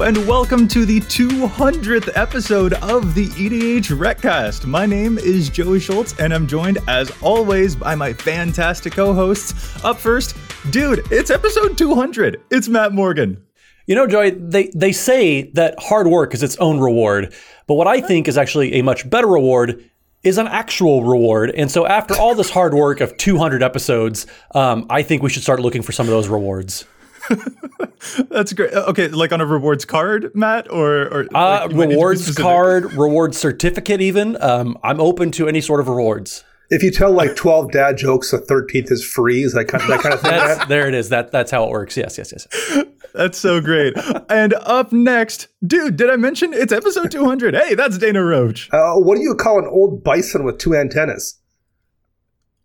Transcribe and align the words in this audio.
And 0.00 0.28
welcome 0.28 0.68
to 0.68 0.84
the 0.84 1.00
200th 1.00 2.10
episode 2.14 2.74
of 2.74 3.14
the 3.14 3.26
EDH 3.30 3.98
Recast. 3.98 4.64
My 4.64 4.86
name 4.86 5.18
is 5.18 5.48
Joey 5.48 5.80
Schultz, 5.80 6.18
and 6.20 6.32
I'm 6.32 6.46
joined, 6.46 6.78
as 6.86 7.10
always, 7.20 7.74
by 7.74 7.96
my 7.96 8.12
fantastic 8.12 8.92
co 8.92 9.12
hosts. 9.12 9.84
Up 9.84 9.98
first, 9.98 10.36
dude, 10.70 11.04
it's 11.10 11.30
episode 11.30 11.76
200. 11.76 12.40
It's 12.48 12.68
Matt 12.68 12.92
Morgan. 12.92 13.44
You 13.86 13.96
know, 13.96 14.06
Joey, 14.06 14.30
they, 14.30 14.70
they 14.74 14.92
say 14.92 15.50
that 15.52 15.74
hard 15.80 16.06
work 16.06 16.32
is 16.32 16.44
its 16.44 16.56
own 16.58 16.78
reward, 16.78 17.34
but 17.66 17.74
what 17.74 17.88
I 17.88 18.00
think 18.00 18.28
is 18.28 18.38
actually 18.38 18.74
a 18.74 18.82
much 18.82 19.10
better 19.10 19.26
reward 19.26 19.84
is 20.22 20.38
an 20.38 20.46
actual 20.46 21.02
reward. 21.02 21.50
And 21.50 21.70
so, 21.70 21.86
after 21.86 22.14
all 22.14 22.36
this 22.36 22.50
hard 22.50 22.72
work 22.72 23.00
of 23.00 23.16
200 23.16 23.64
episodes, 23.64 24.26
um, 24.54 24.86
I 24.88 25.02
think 25.02 25.22
we 25.22 25.28
should 25.28 25.42
start 25.42 25.58
looking 25.60 25.82
for 25.82 25.90
some 25.90 26.06
of 26.06 26.10
those 26.10 26.28
rewards. 26.28 26.84
That's 28.30 28.52
great. 28.52 28.72
Okay, 28.72 29.08
like 29.08 29.32
on 29.32 29.40
a 29.40 29.46
rewards 29.46 29.84
card, 29.84 30.30
Matt, 30.34 30.70
or, 30.70 31.02
or 31.08 31.26
uh, 31.34 31.60
like, 31.62 31.70
you 31.70 31.76
might 31.76 31.88
need 31.88 31.94
to 31.94 31.98
be 31.98 32.02
rewards 32.02 32.34
card, 32.36 32.92
reward 32.94 33.34
certificate, 33.34 34.00
even. 34.00 34.40
Um, 34.42 34.78
I'm 34.82 35.00
open 35.00 35.30
to 35.32 35.48
any 35.48 35.60
sort 35.60 35.80
of 35.80 35.88
rewards. 35.88 36.44
If 36.70 36.82
you 36.82 36.90
tell 36.90 37.12
like 37.12 37.34
12 37.34 37.72
dad 37.72 37.96
jokes, 37.96 38.30
the 38.30 38.38
13th 38.38 38.92
is 38.92 39.02
free. 39.02 39.42
Is 39.42 39.54
that 39.54 39.68
kind 39.68 39.82
of, 39.82 39.88
that 39.88 40.00
kind 40.00 40.14
of 40.14 40.20
thing? 40.20 40.30
That's, 40.32 40.66
there 40.66 40.86
it 40.86 40.94
is. 40.94 41.08
That 41.08 41.32
that's 41.32 41.50
how 41.50 41.64
it 41.64 41.70
works. 41.70 41.96
Yes, 41.96 42.18
yes, 42.18 42.32
yes. 42.32 42.84
That's 43.14 43.38
so 43.38 43.60
great. 43.60 43.94
and 44.28 44.52
up 44.54 44.92
next, 44.92 45.48
dude, 45.66 45.96
did 45.96 46.10
I 46.10 46.16
mention 46.16 46.52
it's 46.52 46.72
episode 46.72 47.10
200? 47.10 47.54
Hey, 47.54 47.74
that's 47.74 47.96
Dana 47.96 48.22
Roach. 48.22 48.68
Uh, 48.70 48.96
what 48.96 49.16
do 49.16 49.22
you 49.22 49.34
call 49.34 49.58
an 49.58 49.66
old 49.66 50.04
bison 50.04 50.44
with 50.44 50.58
two 50.58 50.76
antennas? 50.76 51.40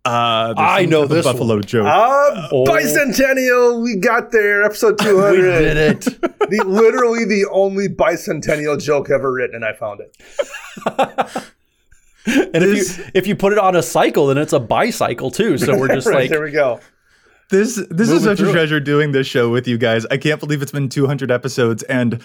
Uh, 0.06 0.52
I 0.56 0.84
know 0.84 1.02
type 1.02 1.10
of 1.10 1.16
this 1.16 1.24
buffalo 1.24 1.54
one. 1.54 1.62
joke. 1.64 1.86
Ah, 1.88 2.48
Oh. 2.52 2.64
bicentennial. 2.64 3.82
We 3.82 3.96
got 3.96 4.32
there. 4.32 4.62
Episode 4.62 4.98
200. 4.98 5.34
We 5.34 5.40
did 5.64 5.76
it. 5.76 6.08
The, 6.44 6.62
literally 6.62 7.24
the 7.24 7.46
only 7.50 7.88
bicentennial 7.88 8.78
joke 8.78 9.08
ever 9.10 9.32
written, 9.32 9.56
and 9.56 9.64
I 9.64 9.72
found 9.72 10.00
it. 10.00 10.14
And 12.26 12.64
if 12.64 12.98
you 12.98 13.04
if 13.14 13.26
you 13.26 13.36
put 13.36 13.52
it 13.52 13.58
on 13.58 13.76
a 13.76 13.82
cycle, 13.82 14.28
then 14.28 14.38
it's 14.38 14.52
a 14.54 14.60
bicycle 14.60 15.30
too. 15.30 15.58
So 15.58 15.76
we're 15.78 15.88
just 15.88 16.06
Right, 16.06 16.16
like 16.16 16.30
there 16.30 16.42
we 16.42 16.50
go. 16.52 16.80
This 17.50 17.76
this 17.90 18.08
is 18.10 18.24
such 18.24 18.40
a 18.40 18.42
through 18.42 18.48
it. 18.50 18.52
treasure 18.52 18.80
doing 18.80 19.12
this 19.12 19.26
show 19.26 19.50
with 19.50 19.68
you 19.68 19.76
guys. 19.76 20.06
I 20.06 20.16
can't 20.16 20.40
believe 20.40 20.62
it's 20.62 20.72
been 20.72 20.88
200 20.88 21.30
episodes 21.30 21.82
and 21.82 22.22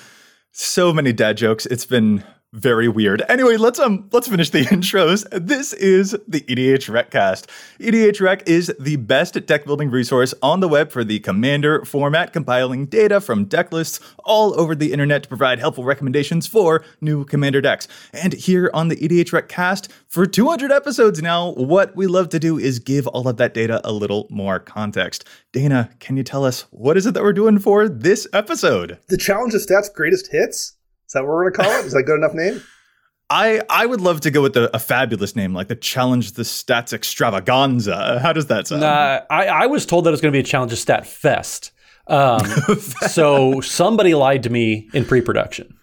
so 0.53 0.93
many 0.93 1.11
dad 1.11 1.35
jokes. 1.35 1.65
It's 1.65 1.85
been 1.85 2.23
very 2.53 2.87
weird. 2.87 3.23
Anyway, 3.29 3.57
let's 3.57 3.79
um 3.79 4.09
let's 4.11 4.27
finish 4.27 4.49
the 4.49 4.65
intros. 4.65 5.27
This 5.31 5.73
is 5.73 6.15
the 6.27 6.41
EDH 6.41 6.91
Recast. 6.91 7.49
EDH 7.79 8.21
Rec 8.21 8.47
is 8.47 8.73
the 8.79 8.95
best 8.95 9.45
deck 9.45 9.65
building 9.65 9.91
resource 9.91 10.33
on 10.41 10.59
the 10.59 10.67
web 10.67 10.91
for 10.91 11.03
the 11.03 11.19
Commander 11.19 11.85
format, 11.85 12.33
compiling 12.33 12.87
data 12.87 13.21
from 13.21 13.45
deck 13.45 13.71
lists 13.71 13.99
all 14.23 14.59
over 14.59 14.73
the 14.73 14.91
internet 14.91 15.23
to 15.23 15.29
provide 15.29 15.59
helpful 15.59 15.83
recommendations 15.83 16.47
for 16.47 16.83
new 17.01 17.23
Commander 17.25 17.61
decks. 17.61 17.87
And 18.13 18.33
here 18.33 18.71
on 18.73 18.87
the 18.87 18.95
EDH 18.95 19.31
Recast, 19.31 19.91
for 20.07 20.25
200 20.25 20.71
episodes 20.71 21.21
now, 21.21 21.51
what 21.51 21.95
we 21.95 22.07
love 22.07 22.29
to 22.29 22.39
do 22.39 22.57
is 22.57 22.79
give 22.79 23.07
all 23.07 23.27
of 23.27 23.37
that 23.37 23.53
data 23.53 23.79
a 23.83 23.91
little 23.91 24.27
more 24.29 24.59
context. 24.59 25.25
Dana, 25.51 25.89
can 25.99 26.17
you 26.17 26.23
tell 26.23 26.45
us 26.45 26.61
what 26.71 26.97
is 26.97 27.05
it 27.05 27.13
that 27.13 27.23
we're 27.23 27.33
doing 27.33 27.59
for 27.59 27.87
this 27.87 28.27
episode? 28.33 28.97
The 29.07 29.17
challenge 29.17 29.53
of 29.53 29.61
stats 29.61 29.93
greatest 29.93 30.31
hits. 30.31 30.78
Is 31.09 31.13
that 31.13 31.23
what 31.23 31.29
we're 31.29 31.49
going 31.49 31.53
to 31.53 31.63
call 31.63 31.79
it? 31.79 31.85
Is 31.87 31.93
that 31.93 31.99
a 31.99 32.03
good 32.03 32.17
enough 32.17 32.35
name? 32.35 32.61
I 33.31 33.61
I 33.69 33.85
would 33.85 34.01
love 34.01 34.21
to 34.21 34.31
go 34.31 34.41
with 34.43 34.55
a, 34.57 34.75
a 34.75 34.79
fabulous 34.79 35.35
name 35.35 35.53
like 35.53 35.67
the 35.67 35.75
Challenge 35.75 36.31
the 36.33 36.43
Stats 36.43 36.93
Extravaganza. 36.93 38.19
How 38.19 38.33
does 38.33 38.47
that 38.47 38.67
sound? 38.67 38.81
Nah, 38.81 39.21
I, 39.29 39.45
I 39.45 39.65
was 39.67 39.85
told 39.85 40.05
that 40.05 40.09
it 40.09 40.11
was 40.11 40.21
going 40.21 40.31
to 40.31 40.35
be 40.35 40.39
a 40.39 40.43
challenge 40.43 40.71
of 40.71 40.79
stat 40.79 41.05
fest. 41.05 41.71
Um, 42.07 42.43
so 43.07 43.61
somebody 43.61 44.15
lied 44.15 44.43
to 44.43 44.49
me 44.49 44.89
in 44.93 45.05
pre-production. 45.05 45.77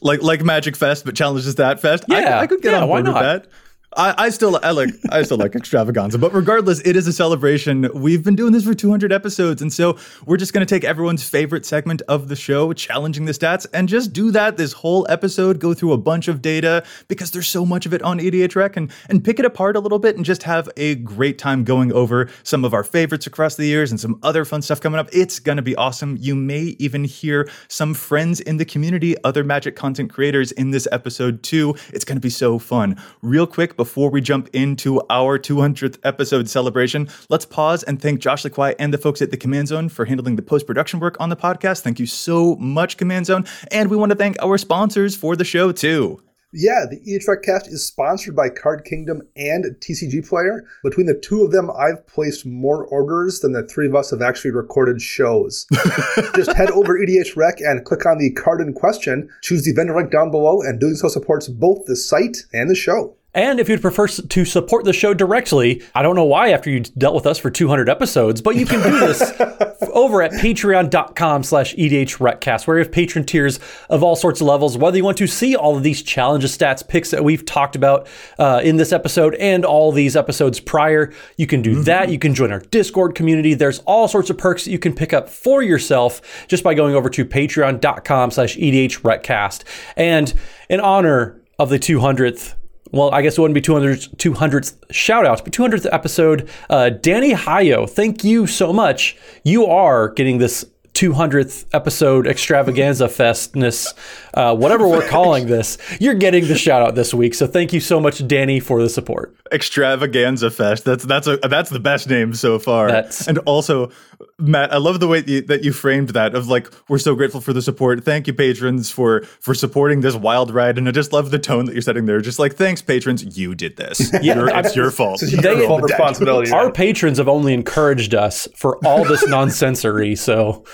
Like 0.00 0.22
like 0.22 0.42
Magic 0.42 0.76
Fest, 0.76 1.04
but 1.04 1.14
Challenge 1.14 1.44
the 1.44 1.52
Stat 1.52 1.80
Fest. 1.80 2.04
I, 2.10 2.20
Yeah, 2.20 2.40
I 2.40 2.46
could 2.46 2.62
get 2.62 2.72
yeah, 2.72 2.82
on 2.82 2.88
why 2.88 3.02
board 3.02 3.14
with 3.14 3.22
that. 3.22 3.46
I, 3.96 4.14
I 4.26 4.30
still 4.30 4.56
I 4.62 4.70
like 4.70 4.90
I 5.10 5.24
still 5.24 5.36
like 5.36 5.56
extravaganza, 5.56 6.16
but 6.16 6.32
regardless, 6.32 6.80
it 6.84 6.94
is 6.94 7.08
a 7.08 7.12
celebration. 7.12 7.90
We've 7.92 8.22
been 8.22 8.36
doing 8.36 8.52
this 8.52 8.64
for 8.64 8.72
200 8.72 9.12
episodes, 9.12 9.62
and 9.62 9.72
so 9.72 9.98
we're 10.26 10.36
just 10.36 10.52
going 10.52 10.64
to 10.64 10.74
take 10.74 10.84
everyone's 10.84 11.28
favorite 11.28 11.66
segment 11.66 12.00
of 12.06 12.28
the 12.28 12.36
show, 12.36 12.72
challenging 12.72 13.24
the 13.24 13.32
stats, 13.32 13.66
and 13.74 13.88
just 13.88 14.12
do 14.12 14.30
that 14.30 14.56
this 14.56 14.72
whole 14.72 15.06
episode. 15.10 15.58
Go 15.58 15.74
through 15.74 15.92
a 15.92 15.98
bunch 15.98 16.28
of 16.28 16.40
data 16.40 16.84
because 17.08 17.32
there's 17.32 17.48
so 17.48 17.66
much 17.66 17.84
of 17.84 17.92
it 17.92 18.00
on 18.02 18.20
EDH 18.20 18.76
and 18.76 18.92
and 19.08 19.24
pick 19.24 19.40
it 19.40 19.44
apart 19.44 19.74
a 19.74 19.80
little 19.80 19.98
bit, 19.98 20.14
and 20.14 20.24
just 20.24 20.44
have 20.44 20.68
a 20.76 20.94
great 20.94 21.36
time 21.36 21.64
going 21.64 21.92
over 21.92 22.28
some 22.44 22.64
of 22.64 22.72
our 22.72 22.84
favorites 22.84 23.26
across 23.26 23.56
the 23.56 23.66
years 23.66 23.90
and 23.90 23.98
some 23.98 24.20
other 24.22 24.44
fun 24.44 24.62
stuff 24.62 24.80
coming 24.80 25.00
up. 25.00 25.08
It's 25.12 25.40
going 25.40 25.56
to 25.56 25.62
be 25.62 25.74
awesome. 25.74 26.16
You 26.20 26.36
may 26.36 26.76
even 26.78 27.02
hear 27.02 27.48
some 27.66 27.94
friends 27.94 28.38
in 28.38 28.56
the 28.56 28.64
community, 28.64 29.16
other 29.24 29.42
Magic 29.42 29.74
content 29.74 30.12
creators 30.12 30.52
in 30.52 30.70
this 30.70 30.86
episode 30.92 31.42
too. 31.42 31.74
It's 31.92 32.04
going 32.04 32.18
to 32.18 32.20
be 32.20 32.30
so 32.30 32.60
fun. 32.60 32.96
Real 33.20 33.48
quick, 33.48 33.76
before 33.80 34.10
we 34.10 34.20
jump 34.20 34.46
into 34.52 35.00
our 35.08 35.38
200th 35.38 35.98
episode 36.02 36.46
celebration, 36.46 37.08
let's 37.30 37.46
pause 37.46 37.82
and 37.82 37.98
thank 37.98 38.20
Josh 38.20 38.44
Lee 38.44 38.50
Kwai 38.50 38.74
and 38.78 38.92
the 38.92 38.98
folks 38.98 39.22
at 39.22 39.30
the 39.30 39.38
Command 39.38 39.68
Zone 39.68 39.88
for 39.88 40.04
handling 40.04 40.36
the 40.36 40.42
post 40.42 40.66
production 40.66 41.00
work 41.00 41.18
on 41.18 41.30
the 41.30 41.36
podcast. 41.36 41.80
Thank 41.80 41.98
you 41.98 42.04
so 42.04 42.56
much, 42.56 42.98
Command 42.98 43.24
Zone. 43.24 43.46
And 43.70 43.88
we 43.88 43.96
want 43.96 44.10
to 44.10 44.16
thank 44.16 44.36
our 44.42 44.58
sponsors 44.58 45.16
for 45.16 45.34
the 45.34 45.46
show 45.46 45.72
too. 45.72 46.22
Yeah, 46.52 46.84
the 46.90 46.98
EDH 46.98 47.26
Recast 47.26 47.68
is 47.68 47.86
sponsored 47.86 48.36
by 48.36 48.50
Card 48.50 48.84
Kingdom 48.84 49.22
and 49.34 49.64
TCG 49.80 50.28
Player. 50.28 50.66
Between 50.82 51.06
the 51.06 51.14
two 51.14 51.42
of 51.42 51.52
them, 51.52 51.70
I've 51.70 52.06
placed 52.06 52.44
more 52.44 52.84
orders 52.84 53.40
than 53.40 53.52
the 53.52 53.66
three 53.66 53.86
of 53.86 53.94
us 53.94 54.10
have 54.10 54.20
actually 54.20 54.50
recorded 54.50 55.00
shows. 55.00 55.66
Just 56.34 56.52
head 56.52 56.70
over 56.72 56.98
EDH 56.98 57.34
Rec 57.34 57.60
and 57.60 57.84
click 57.86 58.04
on 58.04 58.18
the 58.18 58.32
card 58.32 58.60
in 58.60 58.74
question, 58.74 59.30
choose 59.40 59.64
the 59.64 59.72
vendor 59.72 59.96
link 59.96 60.10
down 60.10 60.30
below, 60.30 60.60
and 60.60 60.78
doing 60.78 60.96
so 60.96 61.08
supports 61.08 61.48
both 61.48 61.86
the 61.86 61.96
site 61.96 62.38
and 62.52 62.68
the 62.68 62.74
show. 62.74 63.16
And 63.32 63.60
if 63.60 63.68
you'd 63.68 63.80
prefer 63.80 64.08
to 64.08 64.44
support 64.44 64.84
the 64.84 64.92
show 64.92 65.14
directly, 65.14 65.82
I 65.94 66.02
don't 66.02 66.16
know 66.16 66.24
why 66.24 66.50
after 66.50 66.68
you 66.68 66.80
dealt 66.80 67.14
with 67.14 67.26
us 67.26 67.38
for 67.38 67.48
200 67.50 67.88
episodes, 67.88 68.40
but 68.40 68.56
you 68.56 68.66
can 68.66 68.82
do 68.82 68.98
this 68.98 69.20
over 69.92 70.22
at 70.22 70.32
patreon.com 70.32 71.44
slash 71.44 71.74
E 71.78 71.88
edhrecast, 71.90 72.66
where 72.66 72.76
we 72.76 72.80
have 72.82 72.90
patron 72.90 73.24
tiers 73.24 73.60
of 73.88 74.02
all 74.02 74.16
sorts 74.16 74.40
of 74.40 74.48
levels. 74.48 74.76
Whether 74.76 74.96
you 74.96 75.04
want 75.04 75.18
to 75.18 75.28
see 75.28 75.54
all 75.54 75.76
of 75.76 75.84
these 75.84 76.02
challenges 76.02 76.56
stats 76.56 76.86
picks 76.86 77.10
that 77.10 77.22
we've 77.22 77.44
talked 77.44 77.76
about 77.76 78.08
uh, 78.38 78.60
in 78.64 78.76
this 78.76 78.92
episode 78.92 79.36
and 79.36 79.64
all 79.64 79.92
these 79.92 80.16
episodes 80.16 80.58
prior, 80.58 81.12
you 81.36 81.46
can 81.46 81.62
do 81.62 81.82
that. 81.84 82.10
You 82.10 82.18
can 82.18 82.34
join 82.34 82.50
our 82.50 82.60
Discord 82.60 83.14
community. 83.14 83.54
There's 83.54 83.78
all 83.80 84.08
sorts 84.08 84.30
of 84.30 84.38
perks 84.38 84.64
that 84.64 84.72
you 84.72 84.78
can 84.78 84.92
pick 84.92 85.12
up 85.12 85.28
for 85.28 85.62
yourself 85.62 86.46
just 86.48 86.64
by 86.64 86.74
going 86.74 86.96
over 86.96 87.08
to 87.10 87.24
patreon.com 87.24 88.32
slash 88.32 88.56
E 88.56 88.88
edhrecast. 88.88 89.62
And 89.96 90.34
in 90.68 90.80
honor 90.80 91.40
of 91.58 91.68
the 91.68 91.78
200th 91.78 92.54
well, 92.92 93.10
I 93.12 93.22
guess 93.22 93.38
it 93.38 93.40
wouldn't 93.40 93.54
be 93.54 93.60
200th, 93.60 94.16
200th 94.16 94.74
shout 94.90 95.26
outs, 95.26 95.40
but 95.40 95.52
200th 95.52 95.88
episode. 95.92 96.48
Uh, 96.68 96.90
Danny 96.90 97.32
Hayo, 97.32 97.88
thank 97.88 98.24
you 98.24 98.46
so 98.46 98.72
much. 98.72 99.16
You 99.44 99.66
are 99.66 100.08
getting 100.08 100.38
this 100.38 100.64
200th 100.94 101.66
episode 101.72 102.26
extravaganza 102.26 103.08
festness, 103.08 103.94
uh, 104.34 104.54
whatever 104.54 104.86
we're 104.88 105.08
calling 105.08 105.46
this. 105.46 105.78
You're 106.00 106.14
getting 106.14 106.46
the 106.46 106.56
shout 106.56 106.82
out 106.82 106.94
this 106.94 107.14
week. 107.14 107.34
So 107.34 107.46
thank 107.46 107.72
you 107.72 107.80
so 107.80 108.00
much, 108.00 108.26
Danny, 108.26 108.60
for 108.60 108.82
the 108.82 108.88
support. 108.88 109.34
Extravaganza 109.52 110.50
Fest. 110.50 110.84
That's 110.84 111.04
that's 111.04 111.26
a 111.26 111.36
that's 111.38 111.70
the 111.70 111.80
best 111.80 112.08
name 112.08 112.34
so 112.34 112.58
far. 112.58 112.88
That's- 112.88 113.26
and 113.26 113.38
also, 113.38 113.90
Matt, 114.38 114.72
I 114.72 114.76
love 114.76 115.00
the 115.00 115.08
way 115.08 115.24
you, 115.26 115.40
that 115.42 115.64
you 115.64 115.72
framed 115.72 116.10
that 116.10 116.34
of 116.34 116.48
like 116.48 116.68
we're 116.88 116.98
so 116.98 117.14
grateful 117.14 117.40
for 117.40 117.52
the 117.52 117.60
support. 117.62 118.04
Thank 118.04 118.26
you, 118.26 118.32
patrons, 118.32 118.90
for 118.90 119.22
for 119.40 119.54
supporting 119.54 120.02
this 120.02 120.14
wild 120.14 120.52
ride. 120.52 120.78
And 120.78 120.88
I 120.88 120.92
just 120.92 121.12
love 121.12 121.30
the 121.30 121.38
tone 121.38 121.64
that 121.66 121.72
you're 121.72 121.82
setting 121.82 122.06
there. 122.06 122.20
Just 122.20 122.38
like 122.38 122.54
thanks, 122.54 122.80
patrons, 122.82 123.36
you 123.36 123.54
did 123.54 123.76
this. 123.76 124.12
Yeah, 124.22 124.36
You're- 124.36 124.52
it's 124.54 124.76
your 124.76 124.90
fault. 124.90 125.22
It's 125.22 125.32
your 125.32 125.42
They- 125.42 125.66
full 125.66 125.80
responsibility. 125.80 126.50
Our 126.52 126.70
patrons 126.70 127.18
have 127.18 127.28
only 127.28 127.52
encouraged 127.54 128.14
us 128.14 128.46
for 128.54 128.76
all 128.86 129.04
this 129.04 129.26
nonsensory. 129.28 130.14
So 130.16 130.64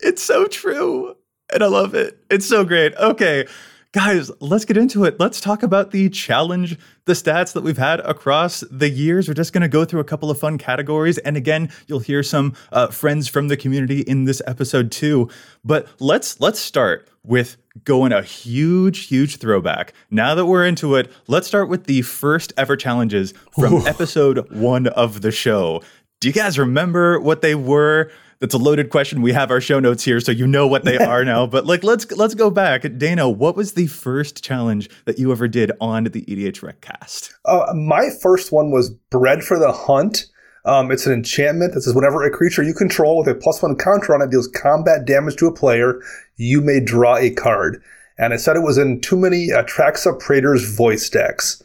It's 0.00 0.22
so 0.22 0.46
true. 0.46 1.14
And 1.52 1.62
I 1.62 1.66
love 1.66 1.94
it. 1.94 2.18
It's 2.30 2.46
so 2.46 2.64
great. 2.64 2.94
Okay. 2.96 3.46
Guys, 3.92 4.30
let's 4.40 4.66
get 4.66 4.76
into 4.76 5.04
it. 5.04 5.18
Let's 5.18 5.40
talk 5.40 5.62
about 5.62 5.92
the 5.92 6.10
challenge, 6.10 6.78
the 7.06 7.14
stats 7.14 7.54
that 7.54 7.62
we've 7.62 7.78
had 7.78 8.00
across 8.00 8.60
the 8.70 8.90
years. 8.90 9.26
We're 9.26 9.32
just 9.32 9.54
going 9.54 9.62
to 9.62 9.68
go 9.68 9.86
through 9.86 10.00
a 10.00 10.04
couple 10.04 10.30
of 10.30 10.38
fun 10.38 10.58
categories. 10.58 11.16
And 11.16 11.38
again, 11.38 11.70
you'll 11.86 12.00
hear 12.00 12.22
some 12.22 12.52
uh, 12.70 12.88
friends 12.88 13.28
from 13.28 13.48
the 13.48 13.56
community 13.56 14.00
in 14.02 14.24
this 14.24 14.42
episode 14.46 14.92
too. 14.92 15.30
But 15.64 15.88
let's 16.00 16.38
let's 16.38 16.60
start 16.60 17.08
with 17.24 17.56
going 17.84 18.12
a 18.12 18.20
huge, 18.20 19.06
huge 19.06 19.38
throwback. 19.38 19.94
Now 20.10 20.34
that 20.34 20.44
we're 20.44 20.66
into 20.66 20.94
it, 20.96 21.10
let's 21.26 21.46
start 21.46 21.70
with 21.70 21.84
the 21.84 22.02
first 22.02 22.52
ever 22.58 22.76
challenges 22.76 23.32
from 23.58 23.86
episode 23.86 24.52
one 24.52 24.88
of 24.88 25.22
the 25.22 25.30
show. 25.30 25.80
Do 26.20 26.28
you 26.28 26.34
guys 26.34 26.58
remember 26.58 27.20
what 27.20 27.40
they 27.40 27.54
were? 27.54 28.10
That's 28.40 28.54
a 28.54 28.58
loaded 28.58 28.90
question. 28.90 29.20
We 29.20 29.32
have 29.32 29.50
our 29.50 29.60
show 29.60 29.80
notes 29.80 30.04
here, 30.04 30.20
so 30.20 30.30
you 30.30 30.46
know 30.46 30.68
what 30.68 30.84
they 30.84 30.96
are 30.96 31.24
now. 31.24 31.46
But 31.46 31.66
like, 31.66 31.82
let's 31.82 32.10
let's 32.12 32.34
go 32.34 32.50
back. 32.50 32.84
Dana, 32.96 33.28
what 33.28 33.56
was 33.56 33.72
the 33.72 33.88
first 33.88 34.44
challenge 34.44 34.88
that 35.06 35.18
you 35.18 35.32
ever 35.32 35.48
did 35.48 35.72
on 35.80 36.04
the 36.04 36.22
EDH 36.22 36.62
Recast? 36.62 37.34
Uh, 37.44 37.72
my 37.74 38.08
first 38.22 38.52
one 38.52 38.70
was 38.70 38.90
Bred 38.90 39.42
for 39.42 39.58
the 39.58 39.72
Hunt. 39.72 40.26
Um, 40.64 40.92
it's 40.92 41.06
an 41.06 41.12
enchantment 41.12 41.74
that 41.74 41.82
says 41.82 41.94
whenever 41.94 42.22
a 42.22 42.30
creature 42.30 42.62
you 42.62 42.74
control 42.74 43.18
with 43.18 43.28
a 43.28 43.34
plus 43.34 43.62
one 43.62 43.74
counter 43.74 44.14
on 44.14 44.22
it 44.22 44.30
deals 44.30 44.48
combat 44.48 45.04
damage 45.04 45.36
to 45.36 45.46
a 45.46 45.54
player, 45.54 46.00
you 46.36 46.60
may 46.60 46.78
draw 46.78 47.16
a 47.16 47.30
card. 47.30 47.82
And 48.18 48.32
I 48.32 48.36
said 48.36 48.56
it 48.56 48.62
was 48.62 48.78
in 48.78 49.00
too 49.00 49.16
many 49.16 49.48
Atraxa 49.48 50.18
Praetor's 50.20 50.76
voice 50.76 51.08
decks. 51.08 51.62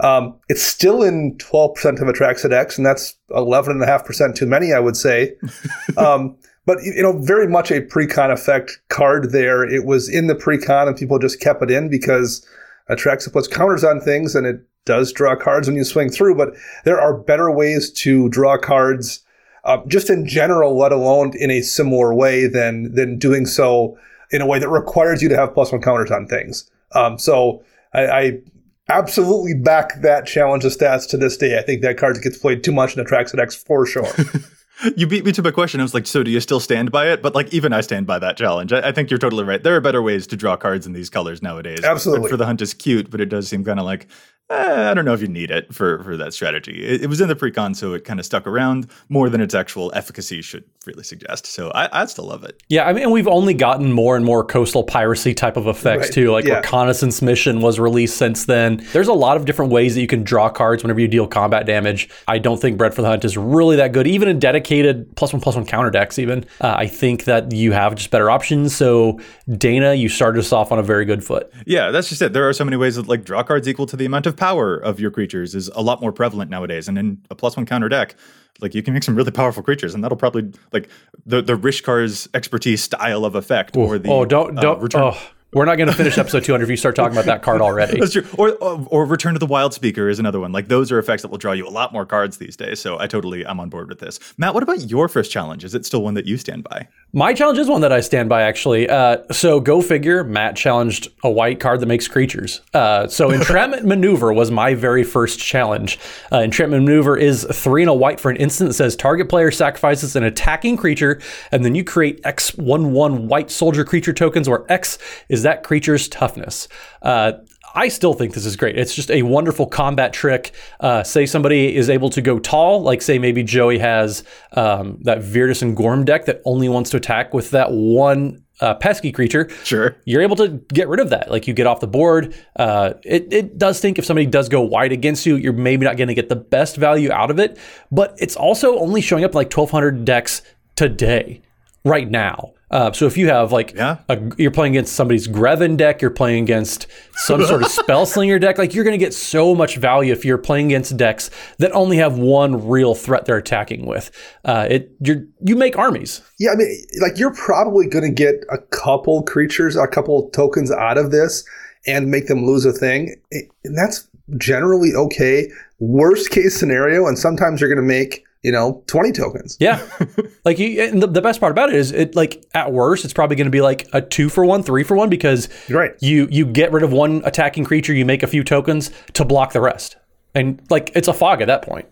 Um, 0.00 0.38
it's 0.48 0.62
still 0.62 1.02
in 1.02 1.36
12% 1.38 2.00
of 2.00 2.08
Atraxa 2.08 2.48
decks, 2.50 2.76
and 2.76 2.86
that's 2.86 3.16
11.5% 3.30 4.34
too 4.34 4.46
many, 4.46 4.72
I 4.72 4.78
would 4.78 4.96
say. 4.96 5.34
um, 5.96 6.36
but, 6.66 6.78
you 6.82 7.02
know, 7.02 7.18
very 7.18 7.48
much 7.48 7.70
a 7.72 7.80
pre-con 7.80 8.30
effect 8.30 8.80
card 8.88 9.32
there. 9.32 9.64
It 9.64 9.84
was 9.84 10.08
in 10.08 10.26
the 10.26 10.34
pre-con, 10.34 10.88
and 10.88 10.96
people 10.96 11.18
just 11.18 11.40
kept 11.40 11.62
it 11.62 11.70
in 11.70 11.88
because 11.88 12.46
Atraxa 12.90 13.32
puts 13.32 13.48
counters 13.48 13.84
on 13.84 14.00
things, 14.00 14.34
and 14.34 14.46
it 14.46 14.60
does 14.84 15.12
draw 15.12 15.36
cards 15.36 15.68
when 15.68 15.76
you 15.76 15.84
swing 15.84 16.10
through. 16.10 16.34
But 16.34 16.54
there 16.84 17.00
are 17.00 17.16
better 17.16 17.50
ways 17.50 17.90
to 17.92 18.28
draw 18.28 18.56
cards, 18.56 19.20
uh, 19.64 19.78
just 19.86 20.10
in 20.10 20.26
general, 20.26 20.76
let 20.76 20.92
alone 20.92 21.32
in 21.38 21.50
a 21.50 21.60
similar 21.60 22.14
way 22.14 22.46
than 22.46 22.94
than 22.94 23.18
doing 23.18 23.46
so 23.46 23.98
in 24.30 24.40
a 24.40 24.46
way 24.46 24.58
that 24.58 24.68
requires 24.68 25.22
you 25.22 25.28
to 25.28 25.36
have 25.36 25.54
plus 25.54 25.72
one 25.72 25.82
counters 25.82 26.10
on 26.10 26.26
things. 26.26 26.70
Um, 26.92 27.18
so 27.18 27.62
I, 27.92 28.06
I 28.06 28.40
absolutely 28.88 29.54
back 29.54 30.00
that 30.00 30.26
challenge 30.26 30.64
of 30.64 30.72
stats 30.72 31.08
to 31.10 31.16
this 31.16 31.36
day. 31.36 31.58
I 31.58 31.62
think 31.62 31.82
that 31.82 31.98
card 31.98 32.20
gets 32.22 32.38
played 32.38 32.64
too 32.64 32.72
much 32.72 32.96
in 32.96 33.04
Atraxa 33.04 33.38
X 33.38 33.54
for 33.54 33.86
sure. 33.86 34.08
You 34.96 35.06
beat 35.06 35.24
me 35.24 35.32
to 35.32 35.42
my 35.42 35.50
question. 35.50 35.80
I 35.80 35.82
was 35.82 35.94
like, 35.94 36.06
so 36.06 36.22
do 36.22 36.30
you 36.30 36.40
still 36.40 36.60
stand 36.60 36.92
by 36.92 37.08
it? 37.10 37.20
But 37.22 37.34
like, 37.34 37.52
even 37.52 37.72
I 37.72 37.80
stand 37.80 38.06
by 38.06 38.18
that 38.20 38.36
challenge. 38.36 38.72
I, 38.72 38.88
I 38.88 38.92
think 38.92 39.10
you're 39.10 39.18
totally 39.18 39.44
right. 39.44 39.62
There 39.62 39.74
are 39.74 39.80
better 39.80 40.02
ways 40.02 40.26
to 40.28 40.36
draw 40.36 40.56
cards 40.56 40.86
in 40.86 40.92
these 40.92 41.10
colors 41.10 41.42
nowadays. 41.42 41.80
Absolutely. 41.82 42.22
Bred 42.22 42.30
for 42.30 42.36
the 42.36 42.46
hunt 42.46 42.62
is 42.62 42.74
cute, 42.74 43.10
but 43.10 43.20
it 43.20 43.26
does 43.26 43.48
seem 43.48 43.64
kind 43.64 43.80
of 43.80 43.86
like, 43.86 44.06
eh, 44.50 44.90
I 44.90 44.94
don't 44.94 45.04
know 45.04 45.14
if 45.14 45.20
you 45.20 45.28
need 45.28 45.50
it 45.50 45.74
for 45.74 46.02
for 46.04 46.16
that 46.16 46.32
strategy. 46.32 46.84
It, 46.84 47.02
it 47.02 47.06
was 47.08 47.20
in 47.20 47.28
the 47.28 47.34
precon, 47.34 47.74
so 47.74 47.92
it 47.92 48.04
kind 48.04 48.20
of 48.20 48.26
stuck 48.26 48.46
around 48.46 48.88
more 49.08 49.28
than 49.28 49.40
its 49.40 49.54
actual 49.54 49.90
efficacy 49.94 50.42
should 50.42 50.64
really 50.86 51.02
suggest. 51.02 51.46
So 51.46 51.70
I, 51.70 52.02
I 52.02 52.06
still 52.06 52.26
love 52.26 52.44
it. 52.44 52.62
Yeah, 52.68 52.86
I 52.86 52.92
mean, 52.92 53.10
we've 53.10 53.28
only 53.28 53.54
gotten 53.54 53.92
more 53.92 54.16
and 54.16 54.24
more 54.24 54.44
coastal 54.44 54.84
piracy 54.84 55.34
type 55.34 55.56
of 55.56 55.66
effects 55.66 56.06
Right, 56.06 56.12
too. 56.14 56.30
Like 56.30 56.44
yeah. 56.44 56.56
reconnaissance 56.56 57.20
mission 57.20 57.60
was 57.60 57.78
released 57.80 58.16
since 58.16 58.46
then. 58.46 58.86
There's 58.92 59.08
a 59.08 59.12
lot 59.12 59.36
of 59.36 59.44
different 59.44 59.72
ways 59.72 59.96
that 59.96 60.00
you 60.02 60.06
can 60.06 60.22
draw 60.22 60.48
cards 60.48 60.82
whenever 60.84 61.00
you 61.00 61.08
deal 61.08 61.26
combat 61.26 61.66
damage. 61.66 62.08
I 62.28 62.38
don't 62.38 62.60
think 62.60 62.78
Bred 62.78 62.94
for 62.94 63.02
the 63.02 63.08
Hunt 63.08 63.24
is 63.24 63.36
really 63.36 63.76
that 63.76 63.92
good, 63.92 64.06
even 64.06 64.28
in 64.28 64.38
dedicated 64.38 64.67
plus 65.16 65.32
one 65.32 65.40
plus 65.40 65.56
one 65.56 65.64
counter 65.64 65.90
decks. 65.90 66.18
Even 66.18 66.44
uh, 66.60 66.74
I 66.76 66.86
think 66.86 67.24
that 67.24 67.52
you 67.52 67.72
have 67.72 67.94
just 67.94 68.10
better 68.10 68.30
options. 68.30 68.74
So 68.74 69.18
Dana, 69.56 69.94
you 69.94 70.08
started 70.08 70.40
us 70.40 70.52
off 70.52 70.70
on 70.72 70.78
a 70.78 70.82
very 70.82 71.04
good 71.04 71.24
foot. 71.24 71.52
Yeah, 71.66 71.90
that's 71.90 72.08
just 72.08 72.22
it. 72.22 72.32
There 72.32 72.48
are 72.48 72.52
so 72.52 72.64
many 72.64 72.76
ways 72.76 72.96
that 72.96 73.08
like 73.08 73.24
draw 73.24 73.42
cards 73.42 73.68
equal 73.68 73.86
to 73.86 73.96
the 73.96 74.04
amount 74.04 74.26
of 74.26 74.36
power 74.36 74.76
of 74.76 75.00
your 75.00 75.10
creatures 75.10 75.54
is 75.54 75.68
a 75.68 75.82
lot 75.82 76.00
more 76.00 76.12
prevalent 76.12 76.50
nowadays. 76.50 76.88
And 76.88 76.98
in 76.98 77.22
a 77.30 77.34
plus 77.34 77.56
one 77.56 77.66
counter 77.66 77.88
deck, 77.88 78.14
like 78.60 78.74
you 78.74 78.82
can 78.82 78.94
make 78.94 79.04
some 79.04 79.14
really 79.14 79.30
powerful 79.30 79.62
creatures, 79.62 79.94
and 79.94 80.02
that'll 80.02 80.18
probably 80.18 80.52
like 80.72 80.88
the 81.24 81.40
the 81.42 81.56
Rishkar's 81.56 82.28
expertise 82.34 82.82
style 82.82 83.24
of 83.24 83.34
effect 83.34 83.76
or 83.76 83.98
the 83.98 84.10
oh, 84.10 84.24
don't 84.24 84.58
uh, 84.58 84.62
don't. 84.62 84.82
return. 84.82 85.02
oh, 85.02 85.20
we're 85.52 85.64
not 85.64 85.76
going 85.76 85.88
to 85.88 85.94
finish 85.94 86.18
episode 86.18 86.44
200 86.44 86.64
if 86.64 86.70
you 86.70 86.76
start 86.76 86.94
talking 86.94 87.12
about 87.12 87.24
that 87.24 87.42
card 87.42 87.62
already. 87.62 87.98
That's 87.98 88.12
true. 88.12 88.26
Or, 88.36 88.50
or 88.56 88.86
or 88.90 89.06
Return 89.06 89.34
of 89.34 89.40
the 89.40 89.46
Wildspeaker 89.46 90.10
is 90.10 90.18
another 90.18 90.40
one. 90.40 90.52
Like 90.52 90.68
those 90.68 90.92
are 90.92 90.98
effects 90.98 91.22
that 91.22 91.30
will 91.30 91.38
draw 91.38 91.52
you 91.52 91.66
a 91.66 91.70
lot 91.70 91.92
more 91.92 92.04
cards 92.04 92.36
these 92.36 92.56
days. 92.56 92.80
So 92.80 92.98
I 92.98 93.06
totally 93.06 93.46
I'm 93.46 93.58
on 93.58 93.70
board 93.70 93.88
with 93.88 93.98
this. 93.98 94.20
Matt, 94.36 94.52
what 94.52 94.62
about 94.62 94.90
your 94.90 95.08
first 95.08 95.30
challenge? 95.30 95.64
Is 95.64 95.74
it 95.74 95.86
still 95.86 96.02
one 96.02 96.14
that 96.14 96.26
you 96.26 96.36
stand 96.36 96.64
by? 96.64 96.88
My 97.14 97.32
challenge 97.32 97.58
is 97.58 97.68
one 97.68 97.80
that 97.80 97.92
I 97.92 98.00
stand 98.00 98.28
by, 98.28 98.42
actually. 98.42 98.86
Uh, 98.86 99.22
so 99.32 99.60
go 99.60 99.80
figure, 99.80 100.24
Matt 100.24 100.56
challenged 100.56 101.08
a 101.24 101.30
white 101.30 101.58
card 101.58 101.80
that 101.80 101.86
makes 101.86 102.06
creatures. 102.06 102.60
Uh, 102.74 103.08
so 103.08 103.30
Entrapment 103.30 103.84
Maneuver 103.86 104.30
was 104.34 104.50
my 104.50 104.74
very 104.74 105.04
first 105.04 105.38
challenge. 105.38 105.98
Uh, 106.30 106.40
Entrapment 106.40 106.84
Maneuver 106.84 107.16
is 107.16 107.46
three 107.50 107.82
and 107.82 107.88
a 107.88 107.94
white 107.94 108.20
for 108.20 108.30
an 108.30 108.36
instant 108.36 108.68
that 108.68 108.74
says 108.74 108.94
target 108.94 109.30
player 109.30 109.50
sacrifices 109.50 110.16
an 110.16 110.24
attacking 110.24 110.76
creature, 110.76 111.18
and 111.50 111.64
then 111.64 111.74
you 111.74 111.82
create 111.82 112.20
X 112.24 112.54
one 112.56 112.92
one 112.92 113.26
white 113.26 113.50
soldier 113.50 113.84
creature 113.84 114.12
tokens, 114.12 114.46
where 114.46 114.70
X 114.70 114.98
is 115.30 115.37
that 115.42 115.62
creature's 115.62 116.08
toughness. 116.08 116.68
Uh, 117.02 117.32
I 117.74 117.88
still 117.88 118.14
think 118.14 118.34
this 118.34 118.46
is 118.46 118.56
great. 118.56 118.78
It's 118.78 118.94
just 118.94 119.10
a 119.10 119.22
wonderful 119.22 119.66
combat 119.66 120.12
trick. 120.12 120.52
Uh, 120.80 121.02
say 121.02 121.26
somebody 121.26 121.76
is 121.76 121.90
able 121.90 122.10
to 122.10 122.22
go 122.22 122.38
tall, 122.38 122.82
like 122.82 123.02
say 123.02 123.18
maybe 123.18 123.42
Joey 123.42 123.78
has 123.78 124.24
um, 124.52 124.98
that 125.02 125.22
Virtus 125.22 125.62
and 125.62 125.76
Gorm 125.76 126.04
deck 126.04 126.24
that 126.26 126.40
only 126.44 126.68
wants 126.68 126.90
to 126.90 126.96
attack 126.96 127.34
with 127.34 127.50
that 127.50 127.70
one 127.70 128.42
uh, 128.60 128.74
pesky 128.74 129.12
creature. 129.12 129.48
Sure. 129.64 129.96
You're 130.04 130.22
able 130.22 130.36
to 130.36 130.48
get 130.72 130.88
rid 130.88 131.00
of 131.00 131.10
that. 131.10 131.30
Like 131.30 131.46
you 131.46 131.54
get 131.54 131.66
off 131.66 131.80
the 131.80 131.86
board. 131.86 132.34
Uh, 132.56 132.94
it, 133.04 133.32
it 133.32 133.58
does 133.58 133.80
think 133.80 133.98
if 133.98 134.04
somebody 134.04 134.26
does 134.26 134.48
go 134.48 134.60
wide 134.60 134.92
against 134.92 135.26
you, 135.26 135.36
you're 135.36 135.52
maybe 135.52 135.84
not 135.84 135.96
going 135.96 136.08
to 136.08 136.14
get 136.14 136.28
the 136.28 136.36
best 136.36 136.76
value 136.76 137.12
out 137.12 137.30
of 137.30 137.38
it. 137.38 137.58
But 137.92 138.16
it's 138.18 138.34
also 138.36 138.78
only 138.78 139.00
showing 139.00 139.24
up 139.24 139.34
like 139.34 139.52
1,200 139.52 140.04
decks 140.04 140.42
today, 140.74 141.42
right 141.84 142.10
now. 142.10 142.54
Uh, 142.70 142.92
so 142.92 143.06
if 143.06 143.16
you 143.16 143.28
have 143.28 143.50
like 143.52 143.72
Yeah. 143.74 143.98
a, 144.08 144.18
you're 144.36 144.50
playing 144.50 144.74
against 144.74 144.92
somebody's 144.94 145.26
Greven 145.26 145.76
deck, 145.76 146.02
you're 146.02 146.10
playing 146.10 146.42
against 146.44 146.86
some 147.14 147.42
sort 147.44 147.62
of 147.62 147.68
spell 147.70 148.04
slinger 148.06 148.38
deck, 148.38 148.58
like 148.58 148.74
you're 148.74 148.84
going 148.84 148.98
to 148.98 149.04
get 149.04 149.14
so 149.14 149.54
much 149.54 149.76
value 149.76 150.12
if 150.12 150.24
you're 150.24 150.38
playing 150.38 150.66
against 150.66 150.96
decks 150.96 151.30
that 151.58 151.72
only 151.72 151.96
have 151.96 152.18
one 152.18 152.68
real 152.68 152.94
threat 152.94 153.24
they're 153.24 153.38
attacking 153.38 153.86
with. 153.86 154.10
Uh, 154.44 154.66
it 154.70 154.92
you 155.00 155.26
you 155.40 155.56
make 155.56 155.78
armies. 155.78 156.20
Yeah, 156.38 156.50
I 156.52 156.56
mean, 156.56 156.84
like 157.00 157.18
you're 157.18 157.34
probably 157.34 157.86
going 157.88 158.04
to 158.04 158.10
get 158.12 158.34
a 158.50 158.58
couple 158.58 159.22
creatures, 159.22 159.74
a 159.76 159.86
couple 159.86 160.28
tokens 160.30 160.70
out 160.70 160.98
of 160.98 161.10
this, 161.10 161.44
and 161.86 162.10
make 162.10 162.26
them 162.26 162.44
lose 162.44 162.64
a 162.66 162.72
thing, 162.72 163.14
and 163.32 163.76
that's 163.76 164.08
generally 164.36 164.94
okay. 164.94 165.50
Worst 165.80 166.30
case 166.30 166.58
scenario, 166.58 167.06
and 167.06 167.18
sometimes 167.18 167.60
you're 167.60 167.70
going 167.72 167.76
to 167.76 167.82
make 167.88 168.24
you 168.42 168.52
know 168.52 168.82
twenty 168.86 169.12
tokens. 169.12 169.56
Yeah, 169.60 169.84
like 170.44 170.58
you, 170.58 170.82
and 170.82 171.02
the, 171.02 171.06
the 171.06 171.22
best 171.22 171.40
part 171.40 171.50
about 171.52 171.68
it 171.70 171.74
is 171.76 171.90
it 171.92 172.14
like 172.14 172.44
at 172.54 172.72
worst 172.72 173.04
it's 173.04 173.14
probably 173.14 173.36
going 173.36 173.46
to 173.46 173.50
be 173.50 173.60
like 173.60 173.88
a 173.92 174.00
two 174.00 174.28
for 174.28 174.44
one, 174.44 174.62
three 174.62 174.84
for 174.84 174.96
one 174.96 175.08
because 175.10 175.48
Right. 175.68 175.92
you 176.00 176.28
you 176.30 176.46
get 176.46 176.72
rid 176.72 176.82
of 176.82 176.92
one 176.92 177.22
attacking 177.24 177.64
creature, 177.64 177.92
you 177.92 178.04
make 178.04 178.22
a 178.22 178.26
few 178.28 178.44
tokens 178.44 178.90
to 179.14 179.24
block 179.24 179.52
the 179.52 179.60
rest, 179.60 179.96
and 180.34 180.60
like 180.70 180.90
it's 180.94 181.08
a 181.08 181.14
fog 181.14 181.40
at 181.40 181.46
that 181.48 181.62
point. 181.62 181.86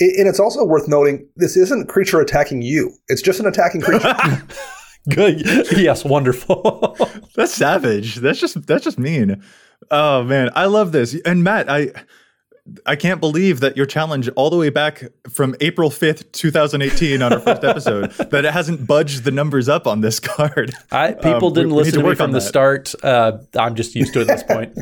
I- 0.00 0.14
And 0.18 0.28
it's 0.28 0.38
also 0.40 0.64
worth 0.64 0.88
noting 0.88 1.26
this 1.36 1.56
isn't 1.56 1.88
creature 1.88 2.20
attacking 2.20 2.62
you; 2.62 2.92
it's 3.08 3.22
just 3.22 3.40
an 3.40 3.46
attacking 3.46 3.80
creature. 3.80 4.14
Good, 5.08 5.40
yes, 5.76 6.04
wonderful. 6.04 6.96
That's 7.34 7.54
savage. 7.54 8.16
That's 8.16 8.38
just 8.38 8.66
that's 8.66 8.84
just 8.84 8.98
mean. 8.98 9.42
Oh 9.90 10.22
man, 10.22 10.50
I 10.54 10.66
love 10.66 10.92
this. 10.92 11.16
And 11.24 11.42
Matt, 11.42 11.70
I 11.70 11.92
I 12.86 12.96
can't 12.96 13.20
believe 13.20 13.60
that 13.60 13.76
your 13.76 13.86
challenge 13.86 14.28
all 14.36 14.50
the 14.50 14.56
way 14.56 14.70
back 14.70 15.04
from 15.30 15.54
April 15.60 15.90
5th, 15.90 16.30
2018 16.32 17.22
on 17.22 17.32
our 17.32 17.40
first 17.40 17.64
episode 17.72 18.10
that 18.12 18.44
it 18.44 18.52
hasn't 18.52 18.86
budged 18.86 19.24
the 19.24 19.30
numbers 19.30 19.68
up 19.68 19.86
on 19.86 20.00
this 20.00 20.20
card. 20.34 20.72
I, 20.92 21.12
people 21.12 21.48
Um, 21.48 21.52
didn't 21.54 21.70
we- 21.70 21.76
we 21.76 21.78
listen 21.84 21.94
to 21.94 22.02
to 22.02 22.08
me 22.10 22.14
from 22.14 22.32
the 22.32 22.40
start. 22.40 22.94
Uh, 23.02 23.38
I'm 23.58 23.74
just 23.74 23.94
used 23.94 24.12
to 24.14 24.20
it 24.20 24.28
at 24.28 24.36
this 24.38 24.42
point. 24.42 24.76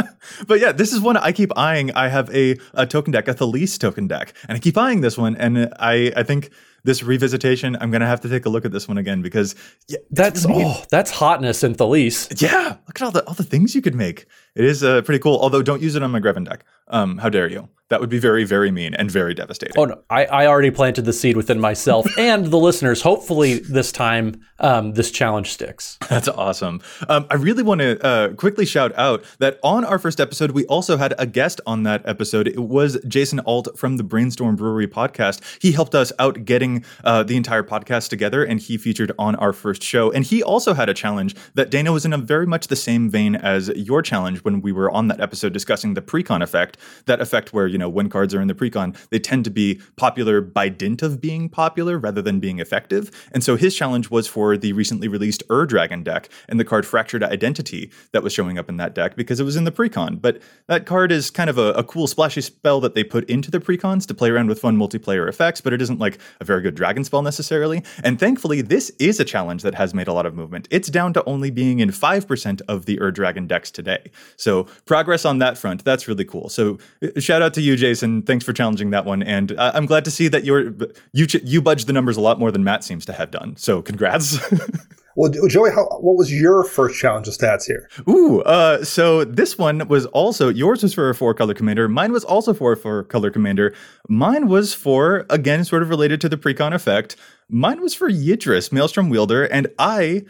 But 0.46 0.60
yeah, 0.60 0.72
this 0.72 0.92
is 0.92 1.00
one 1.00 1.16
I 1.16 1.32
keep 1.32 1.56
eyeing. 1.56 1.92
I 1.92 2.08
have 2.08 2.28
a, 2.34 2.56
a 2.74 2.84
token 2.86 3.12
deck, 3.12 3.28
a 3.28 3.34
Thalisse 3.34 3.78
token 3.78 4.06
deck, 4.08 4.34
and 4.48 4.56
I 4.56 4.58
keep 4.58 4.76
eyeing 4.76 5.00
this 5.00 5.16
one. 5.16 5.36
And 5.36 5.72
I, 5.78 6.12
I 6.16 6.24
think 6.24 6.50
this 6.84 7.00
revisitation, 7.02 7.76
I'm 7.80 7.90
going 7.90 8.00
to 8.00 8.06
have 8.08 8.20
to 8.22 8.28
take 8.28 8.44
a 8.44 8.48
look 8.48 8.64
at 8.64 8.72
this 8.72 8.86
one 8.88 8.98
again 8.98 9.22
because 9.22 9.54
yeah, 9.88 9.98
That's 10.10 10.44
oh, 10.48 10.82
that's 10.90 11.10
hotness 11.12 11.62
in 11.64 11.74
Thalisse. 11.76 12.40
Yeah, 12.42 12.76
look 12.86 13.00
at 13.00 13.02
all 13.02 13.10
the 13.12 13.24
all 13.26 13.34
the 13.34 13.44
things 13.44 13.74
you 13.74 13.80
could 13.80 13.94
make. 13.94 14.26
It 14.56 14.64
is 14.64 14.82
uh, 14.82 15.02
pretty 15.02 15.18
cool. 15.20 15.38
Although, 15.38 15.62
don't 15.62 15.82
use 15.82 15.94
it 15.94 16.02
on 16.02 16.10
my 16.10 16.18
Greven 16.18 16.44
deck. 16.44 16.64
Um, 16.88 17.18
how 17.18 17.28
dare 17.28 17.48
you? 17.48 17.68
That 17.88 18.00
would 18.00 18.10
be 18.10 18.18
very, 18.18 18.42
very 18.42 18.72
mean 18.72 18.94
and 18.94 19.08
very 19.08 19.32
devastating. 19.32 19.74
Oh 19.76 19.84
no, 19.84 20.02
I, 20.10 20.24
I 20.24 20.46
already 20.46 20.72
planted 20.72 21.04
the 21.04 21.12
seed 21.12 21.36
within 21.36 21.60
myself 21.60 22.06
and 22.18 22.46
the 22.46 22.56
listeners. 22.56 23.00
Hopefully, 23.02 23.60
this 23.60 23.92
time 23.92 24.44
um, 24.58 24.92
this 24.94 25.10
challenge 25.12 25.52
sticks. 25.52 25.98
That's 26.08 26.26
awesome. 26.26 26.80
Um, 27.08 27.26
I 27.30 27.34
really 27.34 27.62
want 27.62 27.80
to 27.82 28.04
uh, 28.04 28.28
quickly 28.34 28.66
shout 28.66 28.92
out 28.96 29.22
that 29.38 29.60
on 29.62 29.84
our 29.84 29.98
first 29.98 30.20
episode, 30.20 30.50
we 30.52 30.64
also 30.66 30.96
had 30.96 31.14
a 31.18 31.26
guest 31.26 31.60
on 31.66 31.84
that 31.84 32.02
episode. 32.06 32.48
It 32.48 32.58
was 32.58 32.98
Jason 33.06 33.40
Alt 33.40 33.78
from 33.78 33.98
the 33.98 34.02
Brainstorm 34.02 34.56
Brewery 34.56 34.88
podcast. 34.88 35.40
He 35.62 35.72
helped 35.72 35.94
us 35.94 36.12
out 36.18 36.44
getting 36.44 36.84
uh, 37.04 37.22
the 37.22 37.36
entire 37.36 37.62
podcast 37.62 38.08
together, 38.08 38.42
and 38.42 38.60
he 38.60 38.78
featured 38.78 39.12
on 39.18 39.36
our 39.36 39.52
first 39.52 39.82
show. 39.82 40.10
And 40.10 40.24
he 40.24 40.42
also 40.42 40.74
had 40.74 40.88
a 40.88 40.94
challenge 40.94 41.36
that 41.54 41.70
Dana 41.70 41.92
was 41.92 42.04
in 42.04 42.12
a 42.12 42.18
very 42.18 42.46
much 42.46 42.66
the 42.66 42.76
same 42.76 43.08
vein 43.10 43.36
as 43.36 43.68
your 43.68 44.02
challenge 44.02 44.42
when 44.46 44.62
we 44.62 44.72
were 44.72 44.90
on 44.90 45.08
that 45.08 45.20
episode 45.20 45.52
discussing 45.52 45.92
the 45.92 46.00
precon 46.00 46.42
effect. 46.42 46.78
That 47.04 47.20
effect 47.20 47.52
where 47.52 47.66
you 47.66 47.76
know 47.76 47.90
when 47.90 48.08
cards 48.08 48.32
are 48.34 48.40
in 48.40 48.48
the 48.48 48.54
precon, 48.54 48.96
they 49.10 49.18
tend 49.18 49.44
to 49.44 49.50
be 49.50 49.80
popular 49.96 50.40
by 50.40 50.70
dint 50.70 51.02
of 51.02 51.20
being 51.20 51.50
popular 51.50 51.98
rather 51.98 52.22
than 52.22 52.40
being 52.40 52.60
effective. 52.60 53.10
And 53.32 53.44
so 53.44 53.56
his 53.56 53.76
challenge 53.76 54.10
was 54.10 54.26
for 54.26 54.56
the 54.56 54.72
recently 54.72 55.08
released 55.08 55.42
Ur 55.50 55.66
Dragon 55.66 56.02
deck 56.02 56.30
and 56.48 56.58
the 56.58 56.64
card 56.64 56.86
Fractured 56.86 57.22
Identity 57.22 57.90
that 58.12 58.22
was 58.22 58.32
showing 58.32 58.56
up 58.56 58.68
in 58.68 58.78
that 58.78 58.94
deck 58.94 59.16
because 59.16 59.40
it 59.40 59.44
was 59.44 59.56
in 59.56 59.64
the 59.64 59.72
precon. 59.72 60.20
But 60.20 60.40
that 60.68 60.86
card 60.86 61.12
is 61.12 61.30
kind 61.30 61.50
of 61.50 61.58
a, 61.58 61.72
a 61.72 61.84
cool 61.84 62.06
splashy 62.06 62.40
spell 62.40 62.80
that 62.80 62.94
they 62.94 63.02
put 63.04 63.28
into 63.28 63.50
the 63.50 63.60
precons 63.60 64.06
to 64.06 64.14
play 64.14 64.30
around 64.30 64.46
with 64.46 64.60
fun 64.60 64.76
multiplayer 64.76 65.28
effects, 65.28 65.60
but 65.60 65.72
it 65.72 65.82
isn't 65.82 65.98
like 65.98 66.18
a 66.40 66.44
very 66.44 66.62
good 66.62 66.76
dragon 66.76 67.02
spell 67.02 67.22
necessarily. 67.22 67.82
And 68.04 68.20
thankfully, 68.20 68.62
this 68.62 68.90
is 69.00 69.18
a 69.18 69.24
challenge 69.24 69.62
that 69.62 69.74
has 69.74 69.92
made 69.92 70.06
a 70.06 70.12
lot 70.12 70.24
of 70.24 70.34
movement. 70.34 70.68
It's 70.70 70.88
down 70.88 71.12
to 71.14 71.24
only 71.24 71.50
being 71.50 71.80
in 71.80 71.90
5% 71.90 72.62
of 72.68 72.86
the 72.86 73.00
Ur 73.00 73.10
Dragon 73.10 73.46
decks 73.46 73.70
today. 73.70 74.10
So 74.36 74.64
progress 74.84 75.24
on 75.24 75.38
that 75.38 75.58
front. 75.58 75.84
That's 75.84 76.06
really 76.08 76.24
cool. 76.24 76.48
So 76.48 76.78
uh, 77.02 77.20
shout 77.20 77.42
out 77.42 77.54
to 77.54 77.60
you, 77.60 77.76
Jason. 77.76 78.22
Thanks 78.22 78.44
for 78.44 78.52
challenging 78.52 78.90
that 78.90 79.04
one. 79.04 79.22
And 79.22 79.52
uh, 79.52 79.72
I'm 79.74 79.86
glad 79.86 80.04
to 80.04 80.10
see 80.10 80.28
that 80.28 80.44
you're 80.44 80.74
you 81.12 81.26
ch- 81.26 81.42
you 81.44 81.60
budged 81.62 81.86
the 81.86 81.92
numbers 81.92 82.16
a 82.16 82.20
lot 82.20 82.38
more 82.38 82.50
than 82.50 82.64
Matt 82.64 82.84
seems 82.84 83.04
to 83.06 83.12
have 83.12 83.30
done. 83.30 83.56
So 83.56 83.82
congrats. 83.82 84.38
Well, 85.18 85.30
Joey, 85.48 85.70
how, 85.70 85.86
what 86.00 86.16
was 86.16 86.30
your 86.30 86.62
first 86.62 87.00
challenge 87.00 87.26
of 87.26 87.32
stats 87.32 87.64
here? 87.64 87.88
Ooh, 88.06 88.42
uh, 88.42 88.84
so 88.84 89.24
this 89.24 89.56
one 89.56 89.88
was 89.88 90.04
also 90.06 90.50
yours 90.50 90.82
was 90.82 90.92
for 90.92 91.08
a 91.08 91.14
four 91.14 91.32
color 91.32 91.54
commander. 91.54 91.88
Mine 91.88 92.12
was 92.12 92.22
also 92.22 92.52
for 92.52 92.72
a 92.72 92.76
four 92.76 93.02
color 93.02 93.30
commander. 93.30 93.74
Mine 94.10 94.46
was 94.46 94.74
for 94.74 95.24
again, 95.30 95.64
sort 95.64 95.82
of 95.82 95.88
related 95.88 96.20
to 96.20 96.28
the 96.28 96.36
precon 96.36 96.74
effect. 96.74 97.16
Mine 97.48 97.80
was 97.80 97.94
for 97.94 98.10
Yidris, 98.10 98.70
Maelstrom 98.70 99.08
Wielder, 99.08 99.44
and 99.44 99.68
I, 99.78 100.24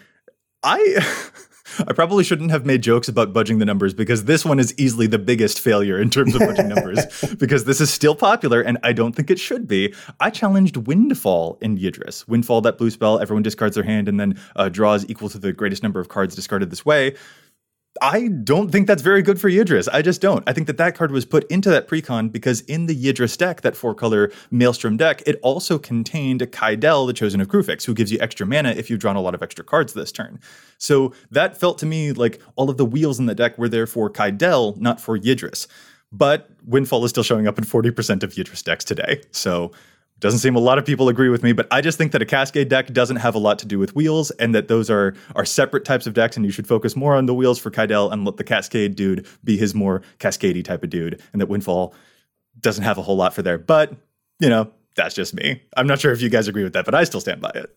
I. 0.62 1.04
I 1.86 1.92
probably 1.92 2.24
shouldn't 2.24 2.50
have 2.50 2.66
made 2.66 2.82
jokes 2.82 3.08
about 3.08 3.32
budging 3.32 3.58
the 3.58 3.64
numbers 3.64 3.94
because 3.94 4.24
this 4.24 4.44
one 4.44 4.58
is 4.58 4.74
easily 4.78 5.06
the 5.06 5.18
biggest 5.18 5.60
failure 5.60 6.00
in 6.00 6.10
terms 6.10 6.34
of 6.34 6.40
budging 6.40 6.68
numbers 6.68 7.04
because 7.38 7.64
this 7.64 7.80
is 7.80 7.92
still 7.92 8.14
popular 8.14 8.60
and 8.60 8.78
I 8.82 8.92
don't 8.92 9.14
think 9.14 9.30
it 9.30 9.38
should 9.38 9.66
be. 9.66 9.94
I 10.20 10.30
challenged 10.30 10.76
Windfall 10.76 11.58
in 11.60 11.78
Yidris. 11.78 12.26
Windfall, 12.28 12.60
that 12.62 12.78
blue 12.78 12.90
spell, 12.90 13.18
everyone 13.18 13.42
discards 13.42 13.74
their 13.74 13.84
hand 13.84 14.08
and 14.08 14.18
then 14.18 14.38
uh, 14.56 14.68
draws 14.68 15.08
equal 15.08 15.28
to 15.30 15.38
the 15.38 15.52
greatest 15.52 15.82
number 15.82 16.00
of 16.00 16.08
cards 16.08 16.34
discarded 16.34 16.70
this 16.70 16.84
way. 16.84 17.14
I 18.00 18.28
don't 18.28 18.70
think 18.70 18.86
that's 18.86 19.02
very 19.02 19.22
good 19.22 19.40
for 19.40 19.48
Yidris. 19.50 19.88
I 19.92 20.02
just 20.02 20.20
don't. 20.20 20.42
I 20.46 20.52
think 20.52 20.66
that 20.66 20.76
that 20.78 20.94
card 20.94 21.12
was 21.12 21.24
put 21.24 21.50
into 21.50 21.70
that 21.70 21.88
precon 21.88 22.30
because 22.30 22.60
in 22.62 22.86
the 22.86 22.94
Yidris 22.94 23.36
deck, 23.36 23.62
that 23.62 23.76
four 23.76 23.94
color 23.94 24.30
Maelstrom 24.50 24.96
deck, 24.96 25.22
it 25.26 25.38
also 25.42 25.78
contained 25.78 26.40
Kydele, 26.40 27.06
the 27.06 27.12
Chosen 27.12 27.40
of 27.40 27.48
Kruphix, 27.48 27.84
who 27.84 27.94
gives 27.94 28.12
you 28.12 28.18
extra 28.20 28.46
mana 28.46 28.70
if 28.70 28.90
you've 28.90 29.00
drawn 29.00 29.16
a 29.16 29.20
lot 29.20 29.34
of 29.34 29.42
extra 29.42 29.64
cards 29.64 29.92
this 29.92 30.12
turn. 30.12 30.40
So 30.78 31.12
that 31.30 31.58
felt 31.58 31.78
to 31.78 31.86
me 31.86 32.12
like 32.12 32.40
all 32.56 32.70
of 32.70 32.76
the 32.76 32.84
wheels 32.84 33.18
in 33.18 33.26
the 33.26 33.34
deck 33.34 33.58
were 33.58 33.68
there 33.68 33.86
for 33.86 34.10
Kydele, 34.10 34.76
not 34.76 35.00
for 35.00 35.18
Yidris. 35.18 35.66
But 36.12 36.50
Windfall 36.64 37.04
is 37.04 37.10
still 37.10 37.22
showing 37.22 37.46
up 37.46 37.58
in 37.58 37.64
40% 37.64 38.22
of 38.22 38.32
Yidris 38.34 38.62
decks 38.62 38.84
today. 38.84 39.22
So 39.32 39.72
doesn't 40.20 40.38
seem 40.40 40.56
a 40.56 40.60
lot 40.60 40.78
of 40.78 40.86
people 40.86 41.08
agree 41.10 41.28
with 41.28 41.42
me, 41.42 41.52
but 41.52 41.66
I 41.70 41.80
just 41.82 41.98
think 41.98 42.12
that 42.12 42.22
a 42.22 42.26
Cascade 42.26 42.68
deck 42.70 42.92
doesn't 42.92 43.16
have 43.16 43.34
a 43.34 43.38
lot 43.38 43.58
to 43.58 43.66
do 43.66 43.78
with 43.78 43.94
wheels, 43.94 44.30
and 44.32 44.54
that 44.54 44.68
those 44.68 44.88
are 44.90 45.14
are 45.34 45.44
separate 45.44 45.84
types 45.84 46.06
of 46.06 46.14
decks, 46.14 46.36
and 46.36 46.46
you 46.46 46.50
should 46.52 46.66
focus 46.66 46.96
more 46.96 47.14
on 47.14 47.26
the 47.26 47.34
wheels 47.34 47.58
for 47.58 47.70
Kydele 47.70 48.10
and 48.12 48.24
let 48.24 48.36
the 48.38 48.44
Cascade 48.44 48.96
dude 48.96 49.26
be 49.44 49.56
his 49.56 49.74
more 49.74 50.02
Cascadey 50.18 50.64
type 50.64 50.82
of 50.82 50.90
dude, 50.90 51.20
and 51.32 51.40
that 51.40 51.46
Windfall 51.48 51.92
doesn't 52.60 52.84
have 52.84 52.96
a 52.96 53.02
whole 53.02 53.16
lot 53.16 53.34
for 53.34 53.42
there. 53.42 53.58
But 53.58 53.92
you 54.40 54.48
know, 54.48 54.70
that's 54.96 55.14
just 55.14 55.34
me. 55.34 55.62
I'm 55.76 55.86
not 55.86 56.00
sure 56.00 56.12
if 56.12 56.22
you 56.22 56.30
guys 56.30 56.48
agree 56.48 56.64
with 56.64 56.72
that, 56.72 56.86
but 56.86 56.94
I 56.94 57.04
still 57.04 57.20
stand 57.20 57.42
by 57.42 57.50
it. 57.54 57.70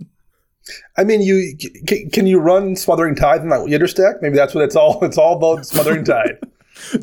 I 0.98 1.03
mean, 1.03 1.22
you 1.22 1.55
can, 1.88 2.10
can 2.10 2.27
you 2.27 2.39
run 2.39 2.75
Smothering 2.75 3.15
Tithe 3.15 3.41
in 3.41 3.50
that 3.50 3.62
Yidris 3.62 3.89
stack? 3.89 4.22
Maybe 4.22 4.36
that's 4.36 4.53
what 4.53 4.63
it's 4.63 4.75
all. 4.75 5.03
It's 5.03 5.17
all 5.17 5.36
about 5.36 5.65
Smothering 5.65 6.05
Tithe. 6.05 6.38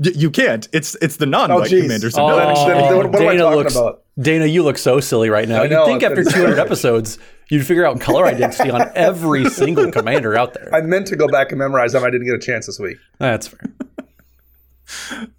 You 0.02 0.30
can't. 0.30 0.66
It's 0.72 0.94
it's 1.02 1.16
the 1.16 1.26
non-white 1.26 1.66
oh, 1.66 1.68
geez. 1.68 1.82
commander. 1.82 2.10
So 2.10 2.22
Oh, 2.24 2.28
no, 2.28 2.36
then- 2.36 2.54
then 2.54 2.96
what- 2.96 3.10
what 3.12 3.20
am 3.22 3.28
I 3.28 3.36
talking 3.36 3.58
looks, 3.58 3.76
about? 3.76 4.02
Dana, 4.18 4.46
you 4.46 4.62
look 4.62 4.78
so 4.78 4.98
silly 5.00 5.28
right 5.28 5.46
now. 5.48 5.62
I 5.62 5.66
know, 5.66 5.80
You'd 5.86 6.00
think 6.00 6.02
after 6.02 6.20
it's- 6.20 6.34
200 6.34 6.58
episodes, 6.66 7.18
you'd 7.50 7.66
figure 7.66 7.86
out 7.86 8.00
color 8.00 8.24
identity 8.24 8.70
on 8.70 8.90
every 8.94 9.44
single 9.50 9.90
commander 9.92 10.36
out 10.36 10.54
there. 10.54 10.74
I 10.74 10.80
meant 10.80 11.06
to 11.08 11.16
go 11.16 11.28
back 11.28 11.50
and 11.52 11.58
memorize 11.58 11.92
them. 11.92 12.02
I 12.02 12.10
didn't 12.10 12.26
get 12.26 12.34
a 12.34 12.38
chance 12.38 12.66
this 12.66 12.78
week. 12.78 12.96
That's 13.18 13.48
fair. 13.48 13.60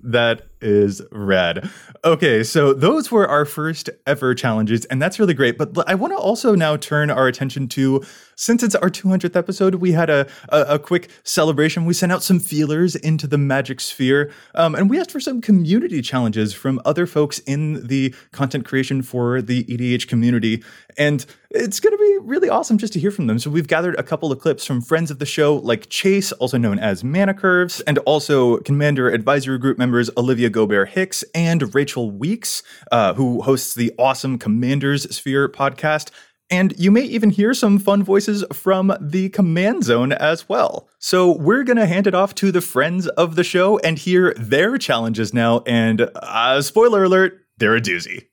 That 0.01 0.41
is 0.59 1.01
rad. 1.11 1.69
Okay, 2.03 2.43
so 2.43 2.73
those 2.73 3.11
were 3.11 3.25
our 3.29 3.45
first 3.45 3.89
ever 4.05 4.35
challenges, 4.35 4.83
and 4.85 5.01
that's 5.01 5.19
really 5.19 5.33
great. 5.33 5.57
But 5.57 5.89
I 5.89 5.95
want 5.95 6.11
to 6.11 6.17
also 6.17 6.53
now 6.53 6.75
turn 6.75 7.09
our 7.09 7.27
attention 7.27 7.69
to 7.69 8.03
since 8.37 8.61
it's 8.61 8.75
our 8.75 8.89
200th 8.89 9.35
episode, 9.35 9.75
we 9.75 9.91
had 9.91 10.11
a, 10.11 10.27
a, 10.49 10.61
a 10.75 10.79
quick 10.79 11.09
celebration. 11.23 11.85
We 11.85 11.93
sent 11.93 12.11
out 12.11 12.21
some 12.21 12.39
feelers 12.39 12.95
into 12.95 13.25
the 13.25 13.37
magic 13.37 13.81
sphere, 13.81 14.31
um, 14.53 14.75
and 14.75 14.89
we 14.89 14.99
asked 14.99 15.11
for 15.11 15.19
some 15.19 15.41
community 15.41 16.01
challenges 16.03 16.53
from 16.53 16.79
other 16.85 17.07
folks 17.07 17.39
in 17.39 17.85
the 17.87 18.13
content 18.31 18.63
creation 18.63 19.01
for 19.01 19.41
the 19.41 19.63
EDH 19.63 20.07
community. 20.07 20.63
And 20.99 21.25
it's 21.49 21.79
going 21.79 21.93
to 21.93 21.97
be 21.97 22.17
really 22.21 22.49
awesome 22.49 22.77
just 22.77 22.93
to 22.93 22.99
hear 22.99 23.09
from 23.09 23.27
them. 23.27 23.39
So 23.39 23.49
we've 23.49 23.67
gathered 23.67 23.95
a 23.95 24.03
couple 24.03 24.31
of 24.31 24.39
clips 24.39 24.65
from 24.65 24.81
friends 24.81 25.09
of 25.09 25.19
the 25.19 25.25
show, 25.25 25.55
like 25.55 25.89
Chase, 25.89 26.31
also 26.33 26.57
known 26.57 26.77
as 26.77 27.03
Mana 27.03 27.33
Curves, 27.33 27.79
and 27.81 27.97
also 27.99 28.57
Commander 28.57 29.09
Advisory 29.09 29.57
Group 29.57 29.77
members 29.77 30.09
Olivia 30.17 30.49
Gobert 30.49 30.89
Hicks 30.89 31.23
and 31.33 31.73
Rachel 31.73 32.11
Weeks, 32.11 32.63
uh, 32.91 33.13
who 33.13 33.41
hosts 33.41 33.73
the 33.73 33.93
awesome 33.97 34.37
Commanders 34.37 35.03
Sphere 35.15 35.49
podcast. 35.49 36.11
And 36.49 36.73
you 36.77 36.91
may 36.91 37.01
even 37.01 37.29
hear 37.29 37.53
some 37.53 37.77
fun 37.77 38.03
voices 38.03 38.43
from 38.53 38.95
the 39.01 39.29
command 39.29 39.83
zone 39.83 40.13
as 40.13 40.47
well. 40.47 40.87
So 40.97 41.31
we're 41.31 41.63
going 41.63 41.77
to 41.77 41.85
hand 41.85 42.07
it 42.07 42.15
off 42.15 42.35
to 42.35 42.51
the 42.51 42.61
friends 42.61 43.07
of 43.07 43.35
the 43.35 43.43
show 43.43 43.79
and 43.79 43.97
hear 43.97 44.33
their 44.37 44.77
challenges 44.77 45.33
now. 45.33 45.61
And 45.65 46.09
uh, 46.15 46.61
spoiler 46.61 47.03
alert, 47.03 47.45
they're 47.57 47.75
a 47.75 47.81
doozy. 47.81 48.27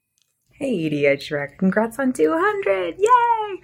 Hey, 0.53 0.89
EDH 0.89 1.33
Rec, 1.33 1.59
congrats 1.59 1.99
on 1.99 2.13
200! 2.13 2.95
Yay! 2.99 3.61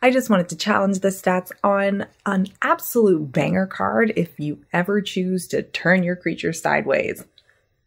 I 0.00 0.10
just 0.10 0.30
wanted 0.30 0.48
to 0.48 0.56
challenge 0.56 1.00
the 1.00 1.08
stats 1.08 1.52
on 1.62 2.06
an 2.24 2.46
absolute 2.62 3.30
banger 3.30 3.66
card 3.66 4.14
if 4.16 4.40
you 4.40 4.64
ever 4.72 5.02
choose 5.02 5.46
to 5.48 5.62
turn 5.62 6.02
your 6.02 6.16
creature 6.16 6.54
sideways. 6.54 7.24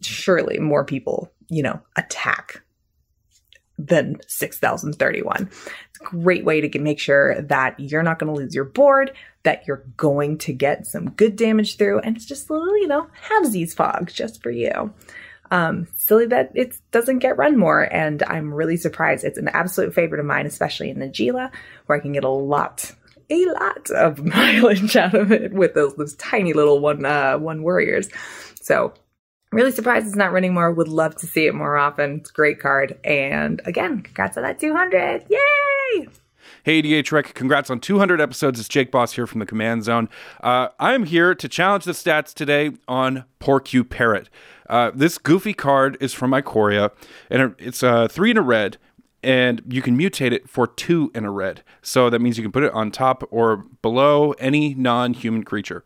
Surely 0.00 0.58
more 0.58 0.84
people, 0.84 1.30
you 1.48 1.62
know, 1.62 1.80
attack 1.96 2.62
than 3.78 4.16
6031. 4.26 5.48
It's 5.50 6.00
a 6.00 6.04
great 6.04 6.44
way 6.44 6.60
to 6.60 6.78
make 6.78 6.98
sure 6.98 7.40
that 7.42 7.78
you're 7.78 8.02
not 8.02 8.18
going 8.18 8.32
to 8.32 8.40
lose 8.40 8.54
your 8.54 8.64
board, 8.64 9.12
that 9.44 9.66
you're 9.66 9.84
going 9.96 10.38
to 10.38 10.52
get 10.52 10.86
some 10.86 11.10
good 11.10 11.36
damage 11.36 11.76
through, 11.76 12.00
and 12.00 12.16
it's 12.16 12.26
just 12.26 12.50
a 12.50 12.52
little, 12.52 12.76
you 12.78 12.88
know, 12.88 13.06
halvesies 13.28 13.74
fog 13.74 14.10
just 14.12 14.42
for 14.42 14.50
you. 14.50 14.92
Um, 15.52 15.86
silly 15.94 16.24
that 16.28 16.50
it 16.54 16.78
doesn't 16.92 17.18
get 17.18 17.36
run 17.36 17.58
more, 17.58 17.82
and 17.82 18.22
I'm 18.22 18.54
really 18.54 18.78
surprised. 18.78 19.22
It's 19.22 19.36
an 19.36 19.48
absolute 19.48 19.94
favorite 19.94 20.18
of 20.18 20.24
mine, 20.24 20.46
especially 20.46 20.88
in 20.88 20.96
Najeela, 20.96 21.50
where 21.84 21.98
I 21.98 22.00
can 22.00 22.12
get 22.12 22.24
a 22.24 22.30
lot, 22.30 22.90
a 23.28 23.44
lot 23.44 23.90
of 23.90 24.24
mileage 24.24 24.96
out 24.96 25.14
of 25.14 25.30
it 25.30 25.52
with 25.52 25.74
those, 25.74 25.94
those 25.96 26.14
tiny 26.14 26.54
little 26.54 26.80
one 26.80 27.04
uh, 27.04 27.36
one 27.36 27.62
warriors. 27.62 28.08
So 28.62 28.94
really 29.52 29.72
surprised 29.72 30.06
it's 30.06 30.16
not 30.16 30.32
running 30.32 30.54
more. 30.54 30.72
Would 30.72 30.88
love 30.88 31.16
to 31.16 31.26
see 31.26 31.46
it 31.46 31.54
more 31.54 31.76
often. 31.76 32.20
It's 32.20 32.30
a 32.30 32.32
great 32.32 32.58
card. 32.58 32.98
And 33.04 33.60
again, 33.66 34.00
congrats 34.00 34.38
on 34.38 34.44
that 34.44 34.58
200. 34.58 35.26
Yay! 35.28 36.08
Hey, 36.64 36.82
DH 36.82 37.10
Rec, 37.12 37.34
congrats 37.34 37.70
on 37.70 37.80
200 37.80 38.20
episodes. 38.20 38.60
It's 38.60 38.68
Jake 38.68 38.90
Boss 38.90 39.12
here 39.12 39.26
from 39.26 39.40
the 39.40 39.46
Command 39.46 39.84
Zone. 39.84 40.08
Uh, 40.42 40.68
I'm 40.78 41.04
here 41.04 41.34
to 41.34 41.48
challenge 41.48 41.84
the 41.84 41.92
stats 41.92 42.32
today 42.32 42.72
on 42.86 43.24
Porcuparrot. 43.40 44.26
Uh, 44.68 44.90
this 44.94 45.18
goofy 45.18 45.52
card 45.52 45.96
is 46.00 46.12
from 46.12 46.30
Ikoria, 46.30 46.90
and 47.30 47.54
it's 47.58 47.82
uh, 47.82 48.08
three 48.08 48.30
in 48.30 48.36
a 48.36 48.42
red, 48.42 48.78
and 49.22 49.62
you 49.68 49.82
can 49.82 49.98
mutate 49.98 50.32
it 50.32 50.48
for 50.48 50.66
two 50.66 51.10
in 51.14 51.24
a 51.24 51.30
red. 51.30 51.62
So 51.82 52.10
that 52.10 52.20
means 52.20 52.38
you 52.38 52.44
can 52.44 52.52
put 52.52 52.64
it 52.64 52.72
on 52.72 52.90
top 52.90 53.22
or 53.30 53.58
below 53.82 54.32
any 54.32 54.74
non 54.74 55.14
human 55.14 55.44
creature. 55.44 55.84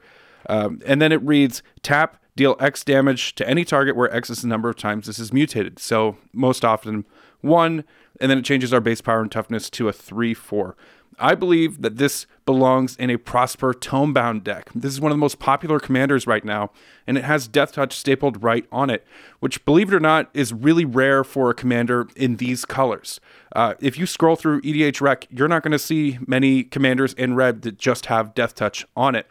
Um, 0.49 0.81
and 0.87 1.03
then 1.03 1.13
it 1.13 1.23
reads 1.23 1.63
tap, 1.83 2.23
Deal 2.37 2.55
X 2.61 2.85
damage 2.85 3.35
to 3.37 3.49
any 3.49 3.65
target 3.65 3.97
where 3.97 4.15
X 4.15 4.29
is 4.29 4.43
the 4.43 4.49
number 4.49 4.69
of 4.69 4.77
times 4.77 5.07
this 5.07 5.19
is 5.19 5.33
mutated. 5.33 5.79
So 5.79 6.19
most 6.35 6.65
often 6.65 7.07
one, 7.47 7.85
and 8.21 8.31
then 8.31 8.39
it 8.39 8.45
changes 8.45 8.73
our 8.73 8.81
base 8.81 9.01
power 9.01 9.21
and 9.21 9.31
toughness 9.31 9.71
to 9.71 9.89
a 9.89 9.93
3 9.93 10.35
4. 10.35 10.77
I 11.19 11.35
believe 11.35 11.81
that 11.81 11.97
this 11.97 12.27
belongs 12.45 12.95
in 12.97 13.09
a 13.09 13.17
Prosper 13.17 13.73
Tomebound 13.73 14.45
deck. 14.45 14.69
This 14.75 14.93
is 14.93 15.01
one 15.01 15.13
of 15.13 15.17
the 15.17 15.21
most 15.21 15.39
popular 15.39 15.81
commanders 15.81 16.27
right 16.27 16.45
now, 16.45 16.71
and 17.07 17.17
it 17.17 17.25
has 17.25 17.49
Death 17.49 17.73
Touch 17.73 17.97
stapled 17.97 18.43
right 18.43 18.67
on 18.71 18.91
it, 18.91 19.05
which, 19.41 19.65
believe 19.65 19.93
it 19.93 19.97
or 19.97 20.01
not, 20.01 20.29
is 20.35 20.53
really 20.53 20.85
rare 20.85 21.25
for 21.25 21.49
a 21.49 21.55
commander 21.55 22.07
in 22.17 22.37
these 22.37 22.65
colors. 22.65 23.19
Uh, 23.55 23.75
if 23.81 23.99
you 23.99 24.05
scroll 24.05 24.37
through 24.37 24.61
EDH 24.61 25.01
Rec, 25.01 25.27
you're 25.31 25.49
not 25.49 25.63
going 25.63 25.73
to 25.73 25.79
see 25.79 26.19
many 26.27 26.63
commanders 26.63 27.15
in 27.15 27.35
red 27.35 27.63
that 27.63 27.79
just 27.79 28.07
have 28.07 28.35
Death 28.35 28.55
Touch 28.55 28.87
on 28.95 29.15
it. 29.15 29.27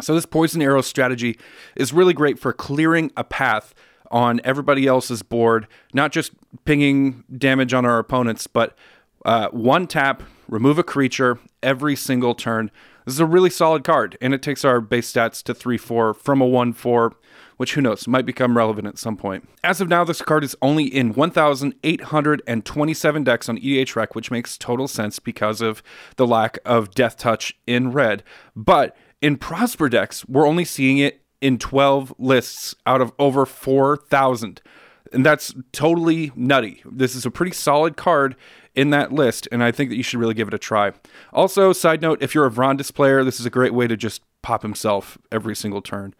So, 0.00 0.14
this 0.14 0.26
Poison 0.26 0.60
Arrow 0.60 0.80
strategy 0.80 1.38
is 1.76 1.92
really 1.92 2.14
great 2.14 2.38
for 2.38 2.52
clearing 2.52 3.12
a 3.16 3.22
path 3.22 3.74
on 4.12 4.40
everybody 4.44 4.86
else's 4.86 5.22
board, 5.22 5.66
not 5.92 6.12
just 6.12 6.32
pinging 6.64 7.24
damage 7.36 7.74
on 7.74 7.84
our 7.84 7.98
opponents, 7.98 8.46
but 8.46 8.76
uh, 9.24 9.48
one 9.48 9.86
tap, 9.86 10.22
remove 10.48 10.78
a 10.78 10.84
creature 10.84 11.38
every 11.62 11.96
single 11.96 12.34
turn. 12.34 12.70
This 13.04 13.14
is 13.14 13.20
a 13.20 13.26
really 13.26 13.50
solid 13.50 13.82
card, 13.82 14.16
and 14.20 14.32
it 14.34 14.42
takes 14.42 14.64
our 14.64 14.80
base 14.80 15.12
stats 15.12 15.42
to 15.44 15.54
3 15.54 15.76
4 15.76 16.14
from 16.14 16.40
a 16.40 16.46
1 16.46 16.72
4, 16.72 17.12
which 17.56 17.74
who 17.74 17.80
knows, 17.80 18.06
might 18.06 18.26
become 18.26 18.56
relevant 18.56 18.86
at 18.86 18.98
some 18.98 19.16
point. 19.16 19.48
As 19.64 19.80
of 19.80 19.88
now, 19.88 20.04
this 20.04 20.22
card 20.22 20.44
is 20.44 20.56
only 20.62 20.84
in 20.84 21.14
1,827 21.14 23.24
decks 23.24 23.48
on 23.48 23.58
EDH 23.58 23.96
Rec, 23.96 24.14
which 24.14 24.30
makes 24.30 24.58
total 24.58 24.86
sense 24.86 25.18
because 25.18 25.60
of 25.60 25.82
the 26.16 26.26
lack 26.26 26.58
of 26.64 26.94
Death 26.94 27.16
Touch 27.16 27.56
in 27.66 27.92
red. 27.92 28.22
But 28.54 28.96
in 29.20 29.36
Prosper 29.36 29.88
decks, 29.88 30.24
we're 30.26 30.46
only 30.46 30.64
seeing 30.64 30.98
it 30.98 31.21
in 31.42 31.58
12 31.58 32.14
lists 32.18 32.74
out 32.86 33.02
of 33.02 33.12
over 33.18 33.44
4,000. 33.44 34.62
And 35.12 35.26
that's 35.26 35.54
totally 35.72 36.32
nutty. 36.34 36.82
This 36.90 37.14
is 37.14 37.26
a 37.26 37.30
pretty 37.30 37.52
solid 37.52 37.98
card 37.98 38.34
in 38.74 38.88
that 38.90 39.12
list, 39.12 39.46
and 39.52 39.62
I 39.62 39.70
think 39.70 39.90
that 39.90 39.96
you 39.96 40.02
should 40.02 40.18
really 40.18 40.32
give 40.32 40.48
it 40.48 40.54
a 40.54 40.58
try. 40.58 40.92
Also, 41.30 41.74
side 41.74 42.00
note, 42.00 42.22
if 42.22 42.34
you're 42.34 42.46
a 42.46 42.50
Vrondiss 42.50 42.94
player, 42.94 43.22
this 43.22 43.38
is 43.38 43.44
a 43.44 43.50
great 43.50 43.74
way 43.74 43.86
to 43.86 43.98
just 43.98 44.22
pop 44.40 44.62
himself 44.62 45.18
every 45.30 45.54
single 45.54 45.82
turn. 45.82 46.14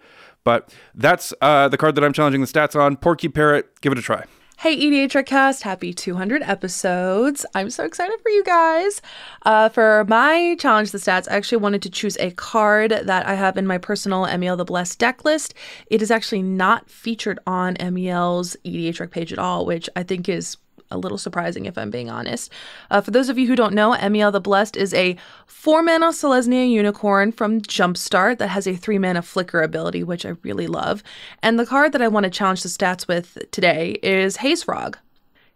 But 0.44 0.74
that's 0.94 1.32
uh, 1.40 1.68
the 1.68 1.78
card 1.78 1.94
that 1.94 2.04
I'm 2.04 2.12
challenging 2.12 2.42
the 2.42 2.46
stats 2.46 2.78
on. 2.78 2.96
Porcuparrot, 2.96 3.64
give 3.80 3.92
it 3.92 3.98
a 3.98 4.02
try. 4.02 4.24
Hey, 4.62 4.78
EDH 4.78 5.26
Cast, 5.26 5.64
happy 5.64 5.92
200 5.92 6.40
episodes. 6.44 7.44
I'm 7.52 7.68
so 7.68 7.82
excited 7.82 8.20
for 8.22 8.28
you 8.28 8.44
guys. 8.44 9.02
Uh, 9.44 9.68
for 9.68 10.04
my 10.06 10.54
challenge 10.56 10.92
the 10.92 10.98
stats, 10.98 11.28
I 11.28 11.34
actually 11.34 11.58
wanted 11.58 11.82
to 11.82 11.90
choose 11.90 12.16
a 12.18 12.30
card 12.30 12.92
that 12.92 13.26
I 13.26 13.34
have 13.34 13.56
in 13.56 13.66
my 13.66 13.78
personal 13.78 14.24
Emiel 14.24 14.56
the 14.56 14.64
Blessed 14.64 15.00
deck 15.00 15.24
list. 15.24 15.54
It 15.88 16.00
is 16.00 16.12
actually 16.12 16.42
not 16.42 16.88
featured 16.88 17.40
on 17.44 17.74
Emiel's 17.78 18.56
EDH 18.64 19.00
Rec 19.00 19.10
page 19.10 19.32
at 19.32 19.40
all, 19.40 19.66
which 19.66 19.90
I 19.96 20.04
think 20.04 20.28
is 20.28 20.56
a 20.92 20.98
little 20.98 21.18
surprising 21.18 21.66
if 21.66 21.76
I'm 21.76 21.90
being 21.90 22.10
honest. 22.10 22.50
Uh, 22.90 23.00
for 23.00 23.10
those 23.10 23.28
of 23.28 23.38
you 23.38 23.46
who 23.46 23.56
don't 23.56 23.74
know, 23.74 23.94
Emiel 23.94 24.32
the 24.32 24.40
Blessed 24.40 24.76
is 24.76 24.94
a 24.94 25.16
four 25.46 25.82
mana 25.82 26.08
Selesnya 26.08 26.70
unicorn 26.70 27.32
from 27.32 27.60
Jumpstart 27.60 28.38
that 28.38 28.48
has 28.48 28.66
a 28.66 28.76
three 28.76 28.98
mana 28.98 29.22
flicker 29.22 29.62
ability, 29.62 30.04
which 30.04 30.26
I 30.26 30.30
really 30.42 30.66
love. 30.66 31.02
And 31.42 31.58
the 31.58 31.66
card 31.66 31.92
that 31.92 32.02
I 32.02 32.08
want 32.08 32.24
to 32.24 32.30
challenge 32.30 32.62
the 32.62 32.68
stats 32.68 33.08
with 33.08 33.38
today 33.50 33.98
is 34.02 34.36
Haze 34.36 34.62
Frog. 34.62 34.98